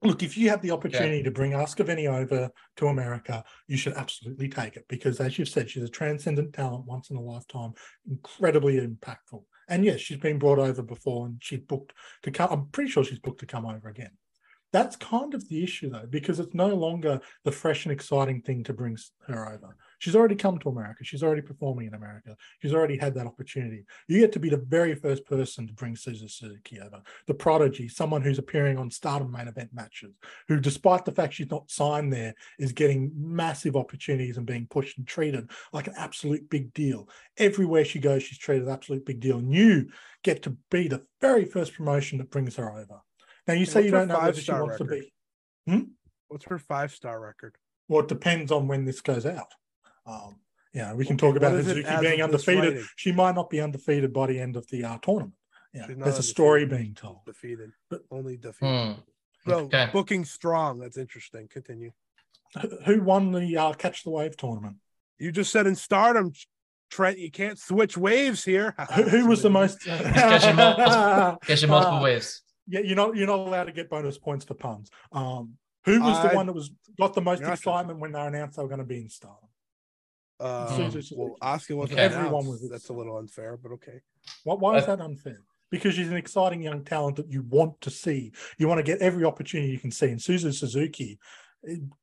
[0.01, 3.93] Look, if you have the opportunity to bring Asuka Veni over to America, you should
[3.93, 7.73] absolutely take it because, as you've said, she's a transcendent talent, once in a lifetime,
[8.09, 9.43] incredibly impactful.
[9.67, 11.93] And yes, she's been brought over before, and she's booked
[12.23, 12.49] to come.
[12.49, 14.11] I'm pretty sure she's booked to come over again.
[14.71, 18.63] That's kind of the issue, though, because it's no longer the fresh and exciting thing
[18.65, 18.97] to bring
[19.27, 19.76] her over.
[19.99, 21.03] She's already come to America.
[21.03, 22.35] She's already performing in America.
[22.61, 23.85] She's already had that opportunity.
[24.07, 27.88] You get to be the very first person to bring Suzu Suzuki over, the prodigy,
[27.88, 30.15] someone who's appearing on Stardom main event matches,
[30.47, 34.97] who, despite the fact she's not signed there, is getting massive opportunities and being pushed
[34.97, 37.09] and treated like an absolute big deal.
[37.38, 39.38] Everywhere she goes, she's treated an absolute big deal.
[39.38, 39.89] And you
[40.23, 43.01] get to be the very first promotion that brings her over.
[43.47, 44.95] Now you say you don't know whether she wants record?
[44.95, 45.13] to be.
[45.67, 45.84] Hmm?
[46.27, 47.55] What's her five star record?
[47.88, 49.51] Well, it depends on when this goes out.
[50.10, 50.36] Um,
[50.73, 52.64] yeah, we can Okay, talk about is Hazuki being undefeated.
[52.64, 52.86] writing?
[52.95, 55.34] She might not be undefeated by the end of the uh, tournament.
[55.73, 57.19] Yeah, there's a story being told.
[57.26, 58.95] Defeated, But- only defeated.
[58.95, 59.49] Hmm.
[59.49, 59.90] So Okay.
[59.94, 60.80] booking strong.
[60.80, 61.48] That's interesting.
[61.48, 61.91] Continue.
[62.61, 64.77] Who- Who won the uh, Catch the Wave tournament?
[65.19, 66.34] You just said in Stardom,
[66.90, 67.18] Trent.
[67.19, 68.73] You can't switch waves here.
[68.95, 69.81] Who, who was the most?
[69.81, 72.41] catching multiple- Catching multiple Uh, waves.
[72.68, 74.90] Yeah, you're not you're not allowed to get bonus points for puns.
[75.11, 78.57] Um, who was the one that was got the most You're excitement when they announced
[78.57, 79.48] they were going to be in Stardom?
[80.40, 82.16] Uh, Suzu well, Asuka wasn't Okay.
[82.16, 82.68] Everyone was.
[82.70, 83.99] That's a little unfair, but okay.
[84.44, 85.41] Why, why is Uh, that unfair?
[85.70, 88.32] Because she's an exciting young talent that you want to see.
[88.57, 90.07] You want to get every opportunity you can see.
[90.07, 91.20] And Suzu Suzuki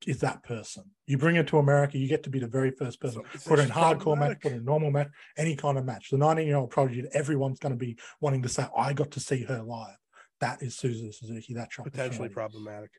[0.07, 0.85] is that person.
[1.07, 3.23] You bring her to America, you get to be the very first person.
[3.33, 5.85] So- so put her in hardcore match, put her in normal match, any kind of
[5.87, 6.11] match.
[6.11, 9.11] The 19 year old prodigy that everyone's going to be wanting to say, I got
[9.13, 9.97] to see her live.
[10.41, 11.55] That is Suzu Suzuki.
[11.55, 12.91] That's your Potentially problematic.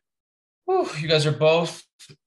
[0.68, 1.84] Whew, you guys are both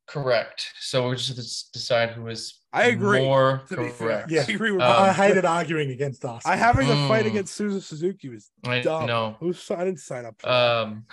[0.09, 0.67] correct.
[0.81, 3.93] So we're just going to decide who is I agree, more to be fair.
[3.93, 4.31] correct.
[4.31, 4.45] Yeah.
[4.49, 6.45] I agree with Um, I hated arguing against us.
[6.47, 7.29] I having a fight Mm.
[7.29, 9.07] against Suzu Suzuki was I dumb.
[9.07, 9.37] know.
[9.41, 10.49] Who's I didn't sign up for.
[10.49, 11.05] Um,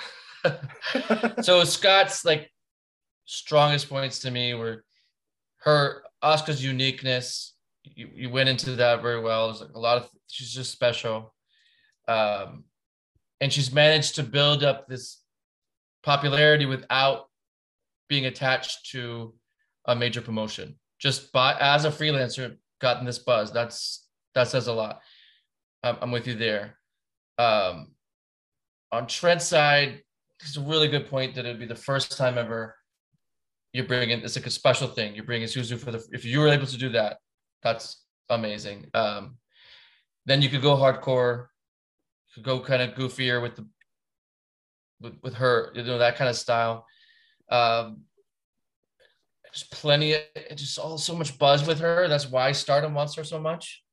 [1.42, 2.50] so Scott's like
[3.26, 4.84] strongest points to me were
[5.58, 7.54] her Asuka's uniqueness.
[7.84, 9.48] You, you went into that very well.
[9.48, 11.34] There's like a lot of she's just special,
[12.08, 12.64] um,
[13.42, 15.22] and she's managed to build up this
[16.08, 17.26] popularity without
[18.08, 19.34] being attached to
[19.86, 20.80] a major promotion.
[21.00, 23.52] Just by as a freelancer, gotten this buzz.
[23.52, 25.02] That's that says a lot.
[25.84, 26.78] I'm, I'm with you there.
[27.38, 27.92] Um,
[28.92, 30.02] on Trent's side,
[30.40, 32.76] it's a really good point that it'd be the first time ever
[33.74, 35.14] you're bringing it's like a special thing.
[35.14, 37.18] You're bringing Suzu for the if you were able to do that,
[37.62, 38.90] that's amazing.
[38.94, 39.38] Um,
[40.26, 41.48] then you could go hardcore,
[42.34, 43.68] could go kind of goofier with the
[45.02, 46.86] with, with her, you know that kind of style.
[47.50, 48.02] Um,
[49.54, 50.22] just plenty of
[50.56, 52.08] just all so much buzz with her.
[52.08, 53.84] That's why Stardom wants her so much.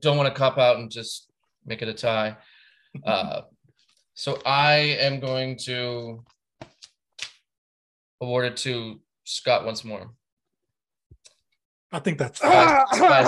[0.00, 1.30] don't want to cop out and just
[1.64, 2.36] make it a tie.
[3.04, 3.42] Uh,
[4.14, 6.24] so I am going to
[8.20, 10.10] award it to Scott once more.
[11.92, 12.40] I think that's.
[12.42, 12.84] Ah!
[12.90, 12.98] fair.
[12.98, 13.26] Spice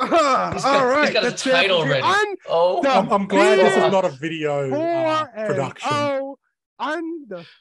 [0.00, 2.02] Ah, He's got, all right, he's got the a title ready.
[2.48, 5.90] Oh, I'm, I'm glad this is not a video uh, production.
[5.92, 6.36] oh,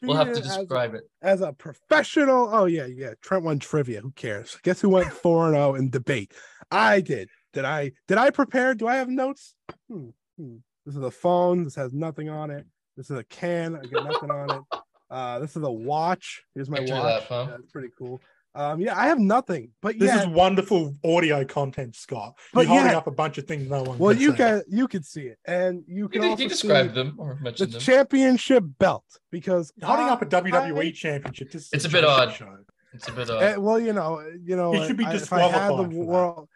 [0.03, 1.03] we'll have to as- describe it.
[1.21, 2.49] as a professional.
[2.53, 3.13] Oh yeah, yeah.
[3.21, 4.01] Trent won trivia.
[4.01, 4.57] Who cares?
[4.63, 6.33] Guess who went four and zero in debate?
[6.71, 7.29] I did.
[7.53, 7.91] Did I?
[8.07, 8.75] Did I prepare?
[8.75, 9.55] Do I have notes?
[9.89, 10.57] Hmm, hmm.
[10.85, 11.63] This is a phone.
[11.63, 12.67] This has nothing on it.
[12.97, 13.75] This is a can.
[13.75, 14.61] I got nothing on it.
[15.07, 16.43] Uh, this is a watch.
[16.55, 16.89] Here's my watch.
[16.89, 17.45] that, huh?
[17.51, 18.19] That's pretty cool.
[18.55, 19.71] Um, yeah, I have nothing.
[19.81, 22.35] But This yeah, is wonderful audio content, Scott.
[22.53, 22.97] But You're holding yeah.
[22.97, 23.97] up a bunch of things no one.
[23.99, 24.37] well, can you see.
[24.37, 27.35] can you can see it, and you You, can did- also you see them or
[27.35, 27.81] the mentioned them.
[27.81, 31.51] championship belt because holding I- up a WWE I- championship.
[31.51, 32.33] This is It's a bit odd.
[32.33, 32.57] Show.
[32.93, 33.43] It's a bit odd.
[33.43, 35.91] Eh, well, you know, you know, it should be I- if I had the disqualified
[35.91, 35.97] that.
[36.05, 36.49] world,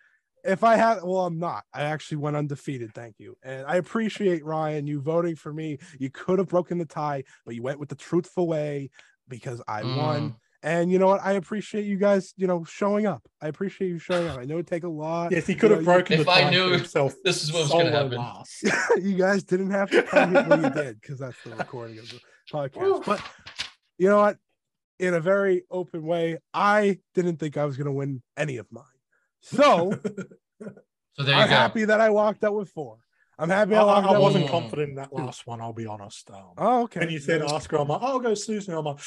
[0.46, 1.66] if I had, well, I'm not.
[1.74, 2.94] I actually went undefeated.
[2.94, 5.80] Thank you, and I appreciate Ryan you voting for me.
[6.00, 8.90] You could have broken the tie, but you went with the truthful way
[9.28, 10.36] because I won.
[10.62, 11.22] And you know what?
[11.24, 13.26] I appreciate you guys, you know, showing up.
[13.42, 14.38] I appreciate you showing up.
[14.40, 15.32] I know it take a lot.
[15.32, 17.16] Yes, he could You have know, broken If the I knew for himself.
[17.24, 18.18] this is what was gonna solo happen.
[18.18, 18.64] last.
[19.02, 20.46] you guys didn't have to come here.
[20.50, 22.20] Well, you did because that's the recording of the
[22.52, 22.82] podcast.
[22.82, 23.02] Woo.
[23.06, 23.22] But
[23.98, 24.38] you know what?
[25.00, 28.68] In a very open way, I didn't think I was going to win any of
[28.70, 28.84] mine.
[29.42, 29.92] So
[31.14, 31.56] so there you I'm go.
[31.56, 32.98] happy that I walked out with four.
[33.38, 34.50] I'm happy I, I, I wasn't.
[34.50, 35.62] Confident in that last one.
[35.62, 36.30] I'll be honest.
[36.30, 37.00] Um, Oh, okay.
[37.00, 37.48] And you said Yeah.
[37.48, 38.74] Asuka, I'm like, oh, I'll go Susan.
[38.74, 39.00] I'm like,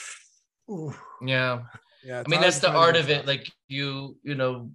[0.71, 0.95] Ooh.
[1.25, 1.63] Yeah.
[2.05, 3.27] Yeah, I mean, that's the art of it.
[3.27, 4.71] Like you, you know,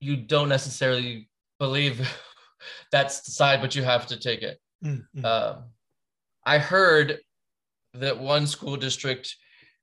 [0.00, 1.28] you don't necessarily
[1.60, 2.08] believe
[2.92, 4.58] that's the side, but you have to take it.
[4.84, 5.24] Mm, mm.
[5.24, 5.64] Um,
[6.44, 7.18] I heard
[7.94, 9.36] that one school district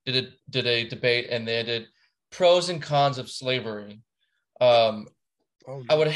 [0.05, 1.87] did a, did a debate and they did
[2.31, 4.01] pros and cons of slavery.
[4.59, 5.07] Um,
[5.69, 6.15] Oh, I would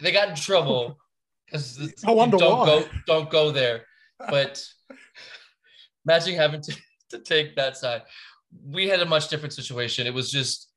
[0.00, 0.98] they got in trouble
[1.46, 2.66] because don't why.
[2.66, 3.84] go don't go there.
[4.30, 4.64] But
[6.06, 6.76] imagine having to,
[7.10, 8.02] to take that side.
[8.66, 10.06] We had a much different situation.
[10.06, 10.70] It was just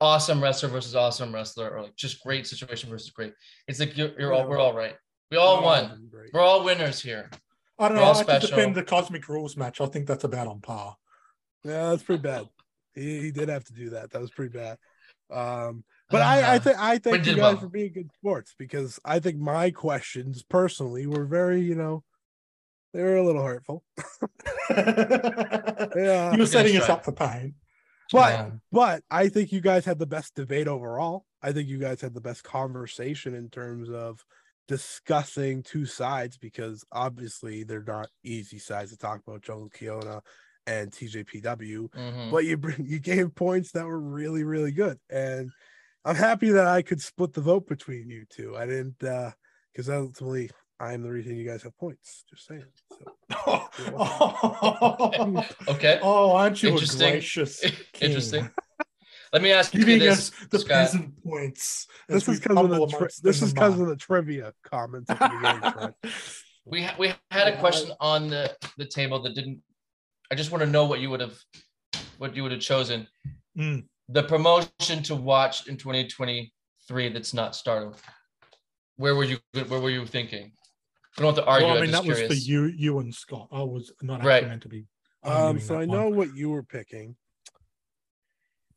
[0.00, 3.34] awesome wrestler versus awesome wrestler, or like just great situation versus great.
[3.66, 4.94] It's like you're, you're all we're all right.
[5.30, 6.08] We all won.
[6.10, 6.30] Great.
[6.32, 7.30] We're all winners here.
[7.78, 8.08] I don't we're know.
[8.08, 8.48] all I could special.
[8.56, 9.80] defend the Cosmic Rules match.
[9.80, 10.96] I think that's about on par.
[11.64, 12.48] Yeah, that's pretty bad.
[12.94, 14.10] He, he did have to do that.
[14.10, 14.78] That was pretty bad.
[15.30, 17.56] Um, but I, I Uh, think I thank you guys well.
[17.58, 22.02] for being good sports because I think my questions personally were very, you know,
[22.92, 23.84] they were a little hurtful.
[24.70, 26.32] Yeah.
[26.32, 26.94] you were setting us try.
[26.94, 27.54] up for pain.
[28.12, 28.50] But Yeah.
[28.72, 31.24] but I think you guys had the best debate overall.
[31.42, 34.24] I think you guys had the best conversation in terms of
[34.66, 40.20] discussing two sides because obviously they're not easy sides to talk about Joe Kyona
[40.66, 41.88] and TJPW.
[41.90, 42.30] Mhm.
[42.30, 45.50] But you bring you gave points that were really really good, and
[46.04, 48.56] I'm happy that I could split the vote between you two.
[48.56, 49.32] I didn't uh
[49.72, 52.24] because ultimately I am the reason you guys have points.
[52.30, 52.62] Just saying.
[52.92, 52.98] So.
[55.68, 55.98] Okay.
[56.02, 57.10] Oh, aren't you a Interesting.
[57.10, 57.60] gracious
[57.92, 58.00] king?
[58.00, 58.50] Interesting.
[59.32, 60.68] Let me ask you this, us the Scott.
[60.70, 61.86] peasant points.
[62.08, 65.94] This is because of the tri- this is because of the trivia comments the beginning.
[66.64, 69.60] We ha- we had a question on the the table that didn't.
[70.30, 71.36] I just want to know what you would have,
[72.18, 73.06] what you would have chosen.
[73.58, 73.84] Mm.
[74.08, 77.92] The promotion to watch in 2023 that's not started.
[78.96, 79.38] Where were you?
[79.52, 80.52] Where were you thinking?
[81.18, 81.66] We don't have to argue.
[81.66, 82.44] Well, I I'm mean, just that was curious.
[82.44, 83.48] for you, you and Scott.
[83.52, 84.48] I was not actually Right.
[84.48, 84.86] meant to be.
[85.24, 85.88] Um, so that I one.
[85.88, 87.16] know what you were picking,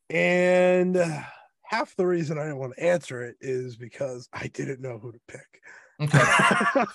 [0.09, 1.22] and uh,
[1.63, 5.11] half the reason I didn't want to answer it is because I didn't know who
[5.11, 5.61] to pick.
[6.01, 6.18] Okay.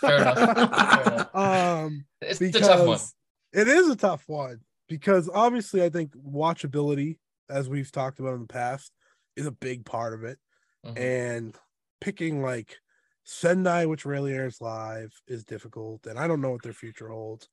[0.01, 0.41] Fair enough.
[0.41, 1.35] Fair enough.
[1.37, 2.99] um, It's, because it's a tough one.
[3.53, 7.19] it is a tough one because obviously I think watchability,
[7.49, 8.91] as we've talked about in the past,
[9.37, 10.39] is a big part of it,
[10.85, 10.99] Mhm.
[10.99, 11.57] and
[12.01, 12.77] picking like
[13.29, 17.49] Sendai, which rarely airs live, is difficult, and I don't know what their future holds.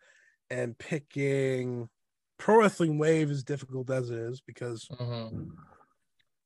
[0.51, 1.89] And picking
[2.37, 5.49] Pro Wrestling Wave is difficult as it is because Mhm.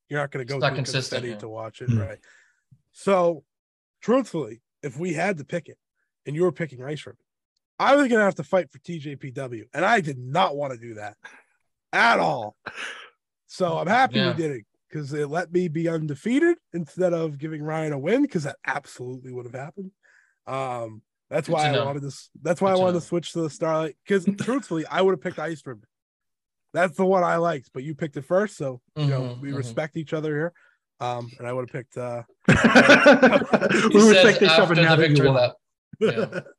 [0.08, 1.38] you're not going to go not consistent, yeah.
[1.40, 2.00] to watch it, Hmm.
[2.00, 2.20] right?
[2.94, 3.44] So,
[4.00, 5.78] truthfully, if we had to pick it,
[6.26, 7.24] and you were picking Ice Ribbon,
[7.80, 10.80] I was going to have to fight for TJPW, and I did not want to
[10.80, 11.18] do that
[11.92, 12.56] at all.
[13.48, 14.32] So I'm happy Yeah.
[14.32, 18.22] we did it because it let me be undefeated instead of giving Ryan a win
[18.22, 19.92] because that absolutely would have happened.
[20.46, 21.86] Um, that's Good why I know.
[21.86, 22.30] wanted this.
[22.42, 23.00] That's why Good I to wanted know.
[23.02, 25.88] to switch to the Starlight because truthfully, I would have picked Ice Ribbon.
[26.74, 29.50] That's the one I liked, but you picked it first, so you know Mhm, we
[29.52, 29.58] mhm.
[29.58, 30.54] respect each other here.
[31.00, 31.98] Um, and I would have picked.
[31.98, 35.36] uh we He says respect each other now the that you victory won.
[35.36, 35.54] lap.
[36.00, 36.40] Yeah.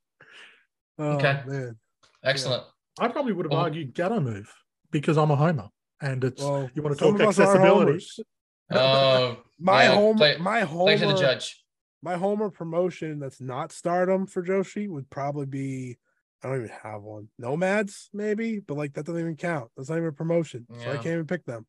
[1.01, 1.43] Oh, Okay.
[1.47, 1.77] man.
[2.25, 2.65] Excellent.
[2.99, 4.53] I probably would have Well- argued Gatoh Move
[4.91, 5.69] because I'm a homer,
[6.01, 7.93] and it's Well, you want to talk of us are accessibility.
[7.93, 8.21] homers.
[8.71, 11.65] Oh, My Yeah, home, play- my home, play to the judge.
[12.03, 15.99] my Homer promotion that's not stardom for Joshi would probably be
[16.43, 17.29] I don't even have one.
[17.39, 19.71] Nomads, maybe, but like that doesn't even count.
[19.77, 20.67] That's not even a promotion.
[20.77, 21.67] So I can't even pick them.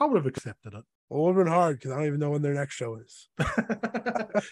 [0.00, 0.84] I would have accepted it.
[1.08, 2.96] Well, it would have been hard because I don't even know when their next show
[2.96, 3.28] is.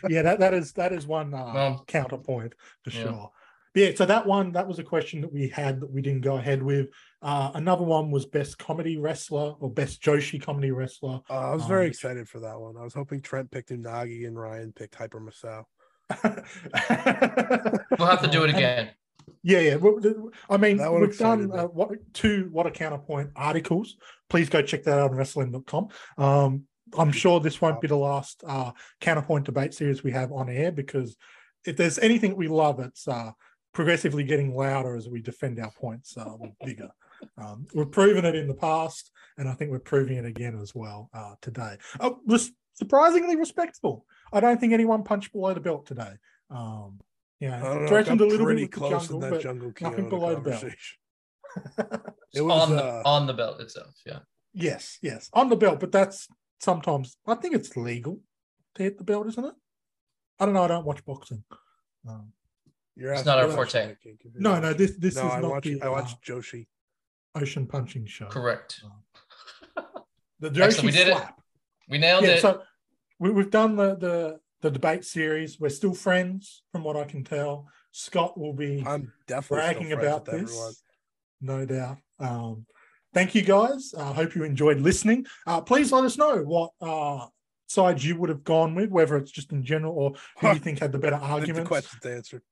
[0.09, 3.03] yeah, that, that is that is one uh, Well, counterpoint for yeah.
[3.03, 3.31] sure.
[3.77, 6.23] But yeah, so that one that was a question that we had that we didn't
[6.23, 6.87] go ahead with.
[7.21, 11.21] Uh, another one was best comedy wrestler or best Joshi comedy wrestler.
[11.29, 12.79] Uh, I was very Um, excited for that one.
[12.79, 15.65] I was hoping Trent picked Unagi and Ryan picked Hyper Misao.
[17.99, 18.91] We'll have to do it And- again.
[19.43, 19.77] Yeah, yeah.
[20.49, 23.97] I mean, we've excited done uh, what two what a counterpoint articles.
[24.31, 25.89] Please go check that out on wrestling.com.
[26.17, 26.63] Um,
[26.97, 28.71] I'm sure this won't be the last uh,
[29.03, 31.15] counterpoint debate series we have on air because
[31.67, 33.33] if there's anything we love, it's uh,
[33.77, 36.89] progressively getting louder as we defend our points uh, with vigor.
[37.37, 40.75] Um, we've proven it in the past, and I think we're proving it again as
[40.75, 41.77] well uh, today.
[42.01, 44.07] Uh, res- surprisingly respectable.
[44.33, 46.15] I don't think anyone punched below the belt today.
[46.49, 47.01] Um,
[47.39, 49.31] you know, I don't threatened got a little bit with the close jungle, in that
[49.31, 50.65] but jungle nothing below the belt.
[52.35, 53.95] It was on the uh, on the belt itself.
[54.05, 54.19] Yeah.
[54.53, 56.29] Yes, yes, on the belt, but that's
[56.61, 58.21] sometimes I think it's legal
[58.75, 59.55] to hit the belt, isn't it?
[60.39, 60.65] I don't know.
[60.65, 61.45] I don't watch boxing.
[62.07, 62.33] Um,
[62.97, 63.79] you're It's not our you're forte.
[63.79, 64.31] asking me, Kinky.
[64.39, 66.67] no, no, this this no, is I not watch the I watch uh, Joshi.
[67.35, 68.27] ocean punching show.
[68.27, 68.81] Correct.
[70.39, 71.13] The Excellent, Joshi we did it.
[71.17, 71.41] slap.
[71.89, 72.41] We nailed Yeah, it.
[72.43, 72.63] so
[73.19, 75.59] we, we've done the, the the debate series.
[75.59, 77.69] We're still friends, from what I can tell.
[77.93, 80.73] Scott will be I'm definitely bragging about this, everyone.
[81.41, 81.99] no doubt.
[82.19, 82.67] Um,
[83.15, 83.95] thank you guys.
[83.99, 85.25] I hope you enjoyed listening.
[85.47, 87.25] Uh, please let us know what uh,
[87.67, 90.81] sides you would have gone with, whether it's just in general or who you think
[90.81, 91.69] had the better I think the arguments.
[91.69, 92.43] questions answered.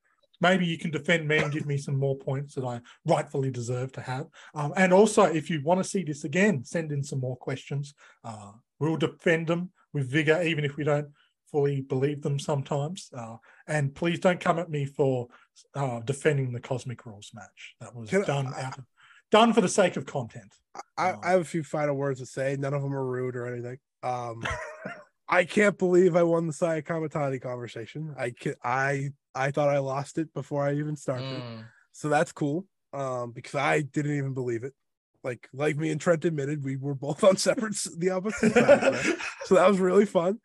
[0.41, 3.93] Maybe you can defend me and give me some more points that I rightfully deserve
[3.93, 4.27] to have.
[4.55, 7.95] Um, and also, if you want to see this again, send in some more questions.
[8.25, 11.09] Uh, we'll defend them with vigor, even if we don't
[11.51, 13.11] fully believe them sometimes.
[13.17, 13.37] Uh,
[13.69, 15.29] and please don't come at me for
[15.75, 17.75] uh, defending the Cosmic Rules match.
[17.81, 18.85] That was Can I- done out of,
[19.31, 20.53] done for the sake of content.
[20.99, 22.57] I, I have a few final words to say.
[22.59, 23.79] None of them are rude or anything.
[24.03, 24.43] Um,
[25.29, 28.15] I can't believe I won the Saya Kamitani conversation.
[28.19, 31.43] I can, I I thought I lost it before I even started.
[31.43, 31.65] Mm.
[31.93, 32.67] So that's cool.
[32.93, 34.75] Um, because I didn't even believe it.
[35.23, 39.09] Like like me and Trent admitted, we were both on separate the opposite sides.
[39.45, 40.39] so that was really fun.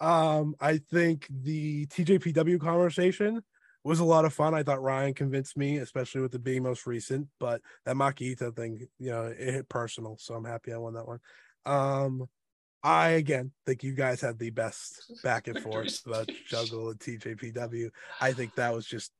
[0.00, 3.42] Um, I think the TJPW conversation
[3.84, 4.54] was a lot of fun.
[4.54, 7.28] I thought Ryan convinced me, especially with it being most recent.
[7.38, 10.16] But that Makita thing, you know, it hit personal.
[10.18, 11.20] So I'm happy I won that one.
[11.66, 12.28] Um,
[12.84, 17.90] I again think you guys had the best back and forth about Jungle and TJPW.
[18.20, 19.12] I think that was just.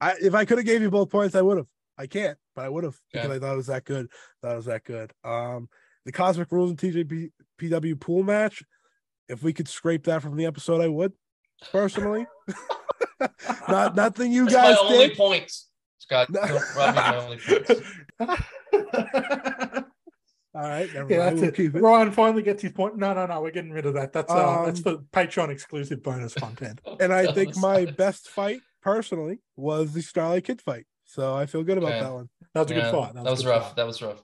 [0.00, 1.66] I if I could have gave you both points, I would have.
[1.98, 4.08] I can't, but I would have because I thought it was that good.
[4.40, 5.12] Thought it was that good.
[5.24, 5.68] Um,
[6.04, 8.62] the Cosmic Rules and TJPW pool match.
[9.28, 11.12] If we could scrape that from the episode, I would.
[11.72, 12.24] Personally,
[13.68, 15.16] not nothing you That's guys my only did.
[15.16, 15.66] points.
[15.98, 16.40] Scott, No.
[16.46, 17.72] don't me my only points.
[20.54, 21.28] All right, never yeah, mind.
[21.30, 21.54] that's We'll it.
[21.54, 21.80] keep it.
[21.82, 22.96] Ryan finally gets his point.
[22.96, 24.12] No, no, no, we're getting rid of that.
[24.12, 26.80] That's uh, that's Um, for Patreon exclusive bonus content.
[27.00, 30.86] And I think my best fight personally was the Starlight Kid fight.
[31.04, 32.00] So I feel good about Okay.
[32.00, 32.28] that one.
[32.54, 33.14] That was a Yeah, good fight.
[33.14, 33.66] That a was good rough.
[33.68, 33.76] fight.
[33.76, 34.22] That was rough.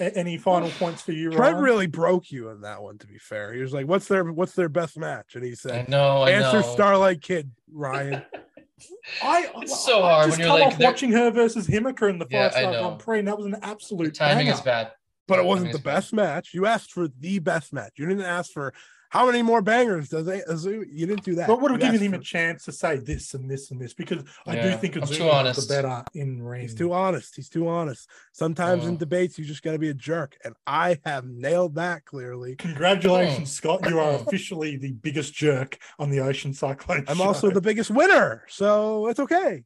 [0.00, 1.64] A- any final points for you, Trent Ryan?
[1.64, 2.96] really broke you in that one.
[2.98, 5.88] To be fair, he was like, "What's their What's their best match?" And he said,
[5.90, 6.74] "No, "Answer know.
[6.74, 8.22] Starlight Kid, Ryan."
[9.22, 12.08] I, It's so I hard just when you're come like, off watching her versus Himeka
[12.10, 12.80] in the Yeah, five I star know.
[12.88, 14.54] Grand Prix, and that was an The absolute timing banger.
[14.54, 14.92] is bad.
[15.28, 16.52] But it wasn't the best match.
[16.54, 17.92] You asked for the best match.
[17.96, 18.72] You didn't ask for
[19.10, 20.42] how many more bangers does it.
[20.64, 21.46] You didn't do that.
[21.46, 23.92] But would have given asked him a chance to say this and this and this
[23.92, 25.68] because I do think I'm too Azumi was honest.
[25.68, 26.62] the better in ring.
[26.62, 27.36] He's too honest.
[27.36, 28.08] He's too honest.
[28.32, 29.00] Sometimes in Mm.
[29.00, 32.56] debates, you just got to be a jerk, and I have nailed that clearly.
[32.56, 33.52] Congratulations, Mm.
[33.52, 33.88] Scott.
[33.90, 37.04] You are officially the biggest jerk on the Ocean Cyclone.
[37.06, 37.22] I'm show.
[37.24, 39.62] also the biggest winner, so it's okay.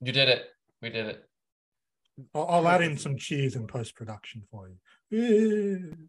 [0.00, 0.44] You did it.
[0.82, 1.24] We did it.
[2.34, 4.68] I'll, I'll add in some cheers in post production for
[5.10, 6.08] you.